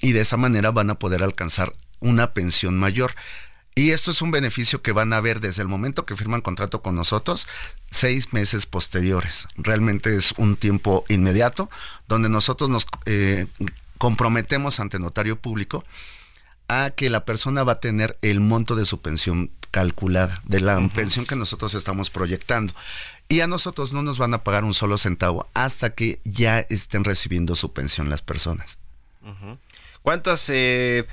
Y 0.00 0.12
de 0.12 0.20
esa 0.20 0.36
manera 0.36 0.70
van 0.70 0.90
a 0.90 1.00
poder 1.00 1.24
alcanzar 1.24 1.72
una 1.98 2.34
pensión 2.34 2.78
mayor. 2.78 3.14
Y 3.74 3.90
esto 3.92 4.10
es 4.10 4.20
un 4.20 4.30
beneficio 4.30 4.82
que 4.82 4.92
van 4.92 5.12
a 5.12 5.20
ver 5.20 5.40
desde 5.40 5.62
el 5.62 5.68
momento 5.68 6.04
que 6.04 6.16
firman 6.16 6.42
contrato 6.42 6.82
con 6.82 6.94
nosotros, 6.94 7.46
seis 7.90 8.32
meses 8.34 8.66
posteriores. 8.66 9.48
Realmente 9.56 10.14
es 10.14 10.32
un 10.36 10.56
tiempo 10.56 11.06
inmediato 11.08 11.70
donde 12.06 12.28
nosotros 12.28 12.68
nos 12.68 12.86
eh, 13.06 13.46
comprometemos 13.96 14.78
ante 14.78 14.98
notario 14.98 15.36
público 15.38 15.84
a 16.68 16.90
que 16.90 17.08
la 17.08 17.24
persona 17.24 17.64
va 17.64 17.72
a 17.72 17.80
tener 17.80 18.18
el 18.20 18.40
monto 18.40 18.76
de 18.76 18.84
su 18.84 19.00
pensión 19.00 19.50
calculada, 19.70 20.42
de 20.44 20.60
la 20.60 20.78
pensión 20.94 21.24
que 21.24 21.36
nosotros 21.36 21.72
estamos 21.72 22.10
proyectando. 22.10 22.74
Y 23.28 23.40
a 23.40 23.46
nosotros 23.46 23.94
no 23.94 24.02
nos 24.02 24.18
van 24.18 24.34
a 24.34 24.44
pagar 24.44 24.64
un 24.64 24.74
solo 24.74 24.98
centavo 24.98 25.48
hasta 25.54 25.94
que 25.94 26.20
ya 26.24 26.60
estén 26.60 27.04
recibiendo 27.04 27.54
su 27.56 27.72
pensión 27.72 28.10
las 28.10 28.20
personas. 28.20 28.76
¿Cuántas... 30.02 30.50
Eh 30.50 31.06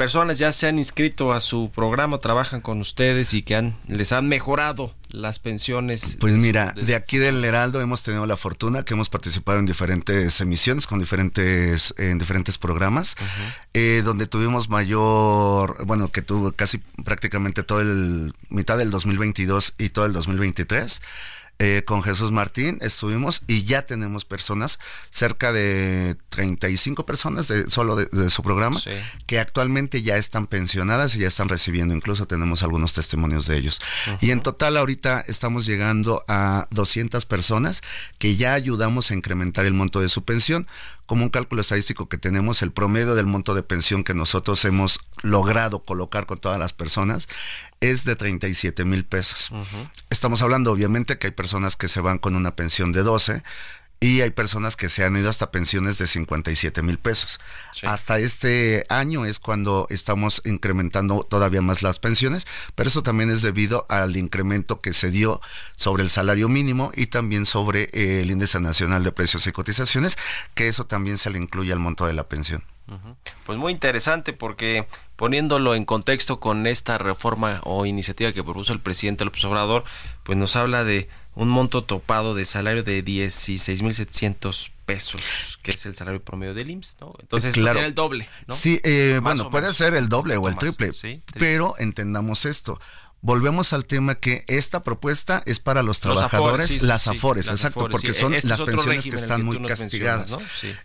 personas 0.00 0.38
ya 0.38 0.50
se 0.50 0.66
han 0.66 0.78
inscrito 0.78 1.30
a 1.30 1.42
su 1.42 1.70
programa, 1.74 2.16
trabajan 2.16 2.62
con 2.62 2.80
ustedes 2.80 3.34
y 3.34 3.42
que 3.42 3.54
han, 3.54 3.76
les 3.86 4.12
han 4.12 4.28
mejorado 4.28 4.94
las 5.10 5.38
pensiones? 5.38 6.16
Pues 6.18 6.32
mira, 6.36 6.72
de 6.74 6.94
aquí 6.94 7.18
del 7.18 7.44
Heraldo 7.44 7.82
hemos 7.82 8.02
tenido 8.02 8.24
la 8.24 8.38
fortuna 8.38 8.82
que 8.82 8.94
hemos 8.94 9.10
participado 9.10 9.58
en 9.58 9.66
diferentes 9.66 10.40
emisiones 10.40 10.86
con 10.86 11.00
diferentes 11.00 11.92
en 11.98 12.16
diferentes 12.16 12.56
programas, 12.56 13.14
eh, 13.74 14.00
donde 14.02 14.26
tuvimos 14.26 14.70
mayor, 14.70 15.84
bueno, 15.84 16.10
que 16.10 16.22
tuvo 16.22 16.52
casi 16.52 16.78
prácticamente 17.04 17.62
todo 17.62 17.82
el 17.82 18.32
mitad 18.48 18.78
del 18.78 18.90
2022 18.90 19.74
y 19.76 19.90
todo 19.90 20.06
el 20.06 20.14
2023 20.14 21.02
eh, 21.62 21.82
con 21.84 22.02
Jesús 22.02 22.32
Martín 22.32 22.78
estuvimos 22.80 23.42
y 23.46 23.64
ya 23.64 23.82
tenemos 23.82 24.24
personas, 24.24 24.78
cerca 25.10 25.52
de 25.52 26.16
35 26.30 27.04
personas 27.04 27.48
de, 27.48 27.70
solo 27.70 27.96
de, 27.96 28.30
su 28.30 28.42
programa, 28.42 28.80
que 29.26 29.38
actualmente 29.38 30.00
ya 30.00 30.16
están 30.16 30.46
pensionadas 30.46 31.14
y 31.14 31.18
ya 31.18 31.28
están 31.28 31.50
recibiendo, 31.50 31.92
incluso 31.92 32.24
tenemos 32.24 32.62
algunos 32.62 32.94
testimonios 32.94 33.46
de 33.46 33.58
ellos. 33.58 33.78
Y 34.22 34.30
en 34.30 34.40
total 34.40 34.78
ahorita 34.78 35.22
estamos 35.28 35.66
llegando 35.66 36.24
a 36.28 36.66
200 36.70 37.26
personas 37.26 37.82
que 38.16 38.36
ya 38.36 38.54
ayudamos 38.54 39.10
a 39.10 39.14
incrementar 39.14 39.66
el 39.66 39.74
monto 39.74 40.00
de 40.00 40.08
su 40.08 40.24
pensión 40.24 40.66
como 41.10 41.24
un 41.24 41.30
cálculo 41.30 41.60
estadístico 41.60 42.08
que 42.08 42.18
tenemos, 42.18 42.62
el 42.62 42.70
promedio 42.70 43.16
del 43.16 43.26
monto 43.26 43.56
de 43.56 43.64
pensión 43.64 44.04
que 44.04 44.14
nosotros 44.14 44.64
hemos 44.64 45.00
logrado 45.22 45.82
colocar 45.82 46.24
con 46.24 46.38
todas 46.38 46.56
las 46.56 46.72
personas 46.72 47.28
es 47.80 48.04
de 48.04 48.14
37 48.14 48.84
mil 48.84 49.04
pesos. 49.04 49.50
Estamos 50.08 50.40
hablando 50.40 50.70
obviamente 50.70 51.18
que 51.18 51.26
hay 51.26 51.32
personas 51.32 51.74
que 51.74 51.88
se 51.88 52.00
van 52.00 52.18
con 52.18 52.36
una 52.36 52.54
pensión 52.54 52.92
de 52.92 53.02
12, 53.02 53.42
y 54.02 54.22
hay 54.22 54.30
personas 54.30 54.76
que 54.76 54.88
se 54.88 55.04
han 55.04 55.14
ido 55.14 55.28
hasta 55.28 55.50
pensiones 55.50 55.98
de 55.98 56.06
57 56.06 56.80
mil 56.80 56.98
pesos. 56.98 57.38
Hasta 57.82 58.18
este 58.18 58.86
año 58.88 59.26
es 59.26 59.38
cuando 59.38 59.86
estamos 59.90 60.40
incrementando 60.46 61.26
todavía 61.28 61.60
más 61.60 61.82
las 61.82 61.98
pensiones, 61.98 62.46
pero 62.74 62.88
eso 62.88 63.02
también 63.02 63.30
es 63.30 63.42
debido 63.42 63.84
al 63.90 64.16
incremento 64.16 64.80
que 64.80 64.94
se 64.94 65.10
dio 65.10 65.42
sobre 65.76 66.02
el 66.02 66.08
salario 66.08 66.48
mínimo 66.48 66.92
y 66.94 67.08
también 67.08 67.44
sobre 67.44 67.90
eh, 67.92 68.22
el 68.22 68.30
índice 68.30 68.58
nacional 68.58 69.04
de 69.04 69.12
precios 69.12 69.46
y 69.46 69.52
cotizaciones, 69.52 70.16
que 70.54 70.68
eso 70.68 70.86
también 70.86 71.18
se 71.18 71.28
le 71.28 71.38
incluye 71.38 71.72
al 71.72 71.78
monto 71.78 72.06
de 72.06 72.14
la 72.14 72.24
pensión. 72.24 72.64
Pues 73.46 73.56
muy 73.56 73.70
interesante 73.70 74.32
porque 74.32 74.84
poniéndolo 75.14 75.76
en 75.76 75.84
contexto 75.84 76.40
con 76.40 76.66
esta 76.66 76.98
reforma 76.98 77.60
o 77.62 77.86
iniciativa 77.86 78.32
que 78.32 78.42
propuso 78.42 78.72
el 78.72 78.80
presidente 78.80 79.24
López 79.24 79.44
Obrador, 79.44 79.84
pues 80.24 80.36
nos 80.36 80.56
habla 80.56 80.82
de 80.82 81.08
un 81.34 81.48
monto 81.48 81.84
topado 81.84 82.34
de 82.34 82.44
salario 82.44 82.82
de 82.82 83.04
16.700 83.04 84.70
pesos, 84.84 85.58
que 85.62 85.72
es 85.72 85.86
el 85.86 85.94
salario 85.94 86.22
promedio 86.22 86.54
del 86.54 86.70
IMSS, 86.70 86.96
¿no? 87.00 87.14
Entonces, 87.20 87.54
claro. 87.54 87.80
el 87.80 87.94
doble, 87.94 88.28
¿no? 88.46 88.54
Sí, 88.54 88.80
eh, 88.82 89.20
bueno, 89.22 89.50
puede 89.50 89.72
ser 89.72 89.94
el 89.94 90.08
doble 90.08 90.36
o 90.36 90.48
el 90.48 90.56
triple, 90.56 90.90
pero 91.34 91.74
entendamos 91.78 92.44
esto. 92.44 92.80
Volvemos 93.22 93.74
al 93.74 93.84
tema 93.84 94.14
que 94.14 94.44
esta 94.48 94.82
propuesta 94.82 95.42
es 95.44 95.60
para 95.60 95.82
los 95.82 96.00
trabajadores, 96.00 96.82
las 96.82 97.06
afores, 97.06 97.48
exacto, 97.48 97.88
porque 97.90 98.14
son 98.14 98.32
este 98.32 98.48
las 98.48 98.62
pensiones 98.62 99.04
que 99.04 99.14
están 99.14 99.44
muy 99.44 99.62
castigadas. 99.62 100.38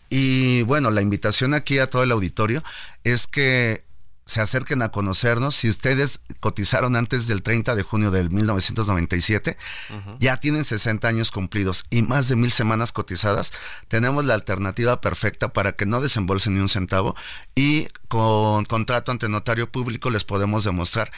Y 0.10 0.64
bueno, 0.64 0.92
la 0.92 1.02
invitación 1.02 1.54
aquí 1.54 1.80
a 1.80 1.90
todo 1.90 2.04
el 2.04 2.12
auditorio 2.12 2.62
es 3.06 3.26
que 3.26 3.86
se 4.26 4.42
acerquen 4.42 4.82
a 4.82 4.90
conocernos. 4.90 5.56
Si 5.56 5.70
ustedes 5.70 6.20
cotizaron 6.40 6.96
antes 6.96 7.28
del 7.28 7.44
30 7.44 7.76
de 7.76 7.84
junio 7.84 8.12
del 8.12 8.32
1997, 8.32 9.58
ya 10.20 10.38
tienen 10.38 10.66
60 10.66 11.08
años 11.08 11.32
cumplidos 11.32 11.86
y 11.90 12.02
más 12.02 12.28
de 12.28 12.36
mil 12.36 12.52
semanas 12.52 12.92
cotizadas, 12.92 13.54
tenemos 13.88 14.26
la 14.26 14.34
alternativa 14.34 15.00
perfecta 15.00 15.54
para 15.54 15.74
que 15.74 15.86
no 15.86 16.02
desembolsen 16.02 16.56
ni 16.56 16.60
un 16.60 16.70
centavo 16.70 17.16
y 17.54 17.88
con 18.08 18.66
contrato 18.66 19.12
ante 19.12 19.30
notario 19.30 19.72
público 19.72 20.10
les 20.10 20.24
podemos 20.24 20.64
demostrar 20.64 21.12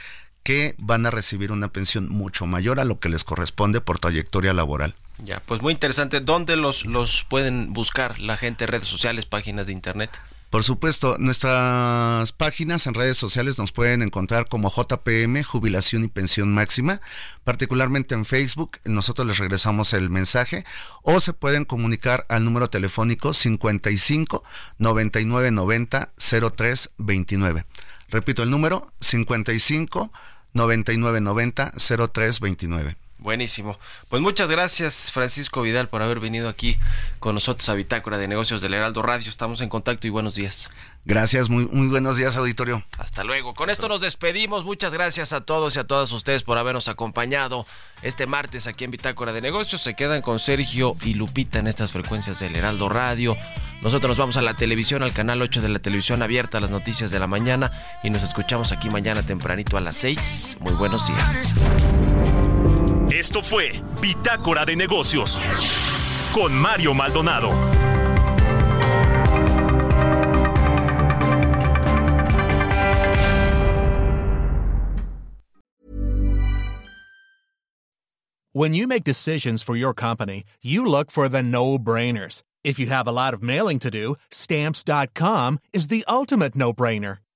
que 0.43 0.75
van 0.77 1.05
a 1.05 1.11
recibir 1.11 1.51
una 1.51 1.67
pensión 1.67 2.07
mucho 2.07 2.45
mayor 2.45 2.79
a 2.79 2.85
lo 2.85 2.99
que 2.99 3.09
les 3.09 3.25
corresponde 3.25 3.81
por 3.81 3.99
trayectoria 3.99 4.53
laboral. 4.53 4.95
Ya, 5.23 5.41
pues 5.41 5.61
muy 5.61 5.73
interesante. 5.73 6.21
¿Dónde 6.21 6.55
los, 6.55 6.85
los 6.85 7.25
pueden 7.27 7.73
buscar 7.73 8.17
la 8.19 8.37
gente, 8.37 8.65
redes 8.65 8.87
sociales, 8.87 9.25
páginas 9.25 9.65
de 9.65 9.73
internet? 9.73 10.09
Por 10.49 10.63
supuesto, 10.63 11.17
nuestras 11.19 12.31
páginas 12.31 12.87
en 12.87 12.93
redes 12.93 13.17
sociales 13.17 13.57
nos 13.57 13.73
pueden 13.73 14.01
encontrar 14.01 14.47
como 14.47 14.71
JPM, 14.71 15.43
Jubilación 15.43 16.05
y 16.05 16.07
Pensión 16.07 16.53
Máxima, 16.53 17.01
particularmente 17.43 18.15
en 18.15 18.23
Facebook, 18.23 18.79
nosotros 18.85 19.27
les 19.27 19.39
regresamos 19.39 19.91
el 19.91 20.09
mensaje, 20.09 20.63
o 21.03 21.19
se 21.19 21.33
pueden 21.33 21.65
comunicar 21.65 22.25
al 22.29 22.45
número 22.45 22.69
telefónico 22.69 23.33
55 23.33 24.43
99 24.77 25.51
90 25.51 26.13
03 26.55 26.91
29. 26.97 27.65
Repito 28.09 28.43
el 28.43 28.49
número 28.49 28.93
55 29.01 30.13
99 30.53 31.21
90 31.21 31.73
03 32.13 32.39
29. 32.39 33.06
Buenísimo. 33.19 33.79
Pues 34.09 34.21
muchas 34.21 34.49
gracias, 34.49 35.11
Francisco 35.11 35.63
Vidal, 35.63 35.89
por 35.89 36.03
haber 36.03 36.19
venido 36.19 36.49
aquí 36.49 36.77
con 37.19 37.33
nosotros 37.33 37.67
a 37.69 37.73
Bitácora 37.73 38.19
de 38.19 38.27
Negocios 38.27 38.61
del 38.61 38.75
Heraldo 38.75 39.01
Radio. 39.01 39.29
Estamos 39.29 39.59
en 39.61 39.69
contacto 39.69 40.05
y 40.05 40.11
buenos 40.11 40.35
días. 40.35 40.69
Gracias, 41.03 41.49
muy, 41.49 41.65
muy 41.65 41.87
buenos 41.87 42.17
días, 42.17 42.35
auditorio. 42.35 42.83
Hasta 42.97 43.23
luego. 43.23 43.53
Con 43.53 43.69
esto 43.69 43.87
nos 43.87 44.01
despedimos. 44.01 44.65
Muchas 44.65 44.93
gracias 44.93 45.33
a 45.33 45.41
todos 45.41 45.75
y 45.75 45.79
a 45.79 45.85
todas 45.85 46.11
ustedes 46.11 46.43
por 46.43 46.57
habernos 46.57 46.89
acompañado 46.89 47.65
este 48.01 48.27
martes 48.27 48.67
aquí 48.67 48.83
en 48.83 48.91
Bitácora 48.91 49.33
de 49.33 49.41
Negocios. 49.41 49.81
Se 49.81 49.95
quedan 49.95 50.21
con 50.21 50.39
Sergio 50.39 50.93
y 51.01 51.13
Lupita 51.15 51.59
en 51.59 51.67
estas 51.67 51.93
frecuencias 51.93 52.39
del 52.39 52.55
Heraldo 52.55 52.87
Radio. 52.87 53.35
Nosotros 53.81 54.09
nos 54.09 54.17
vamos 54.17 54.37
a 54.37 54.41
la 54.41 54.55
televisión, 54.55 55.01
al 55.01 55.13
canal 55.13 55.41
8 55.41 55.61
de 55.61 55.69
la 55.69 55.79
televisión 55.79 56.21
abierta, 56.21 56.59
las 56.59 56.71
noticias 56.71 57.09
de 57.09 57.19
la 57.19 57.27
mañana 57.27 57.71
y 58.03 58.09
nos 58.09 58.21
escuchamos 58.21 58.71
aquí 58.71 58.89
mañana 58.89 59.23
tempranito 59.23 59.77
a 59.77 59.81
las 59.81 59.95
6. 59.97 60.57
Muy 60.59 60.73
buenos 60.73 61.07
días. 61.07 61.55
Esto 63.11 63.41
fue 63.41 63.71
Bitácora 64.01 64.65
de 64.65 64.75
Negocios 64.75 65.39
con 66.33 66.53
Mario 66.53 66.93
Maldonado. 66.93 67.51
When 78.51 78.73
you 78.73 78.87
make 78.87 79.03
decisions 79.03 79.61
for 79.63 79.75
your 79.75 79.93
company, 79.93 80.43
you 80.61 80.85
look 80.85 81.11
for 81.11 81.29
the 81.29 81.43
no-brainers. 81.43 82.43
If 82.63 82.79
you 82.79 82.87
have 82.87 83.07
a 83.07 83.11
lot 83.11 83.33
of 83.33 83.41
mailing 83.41 83.79
to 83.79 83.91
do, 83.91 84.15
stamps.com 84.31 85.59
is 85.71 85.87
the 85.87 86.03
ultimate 86.07 86.55
no-brainer. 86.55 87.19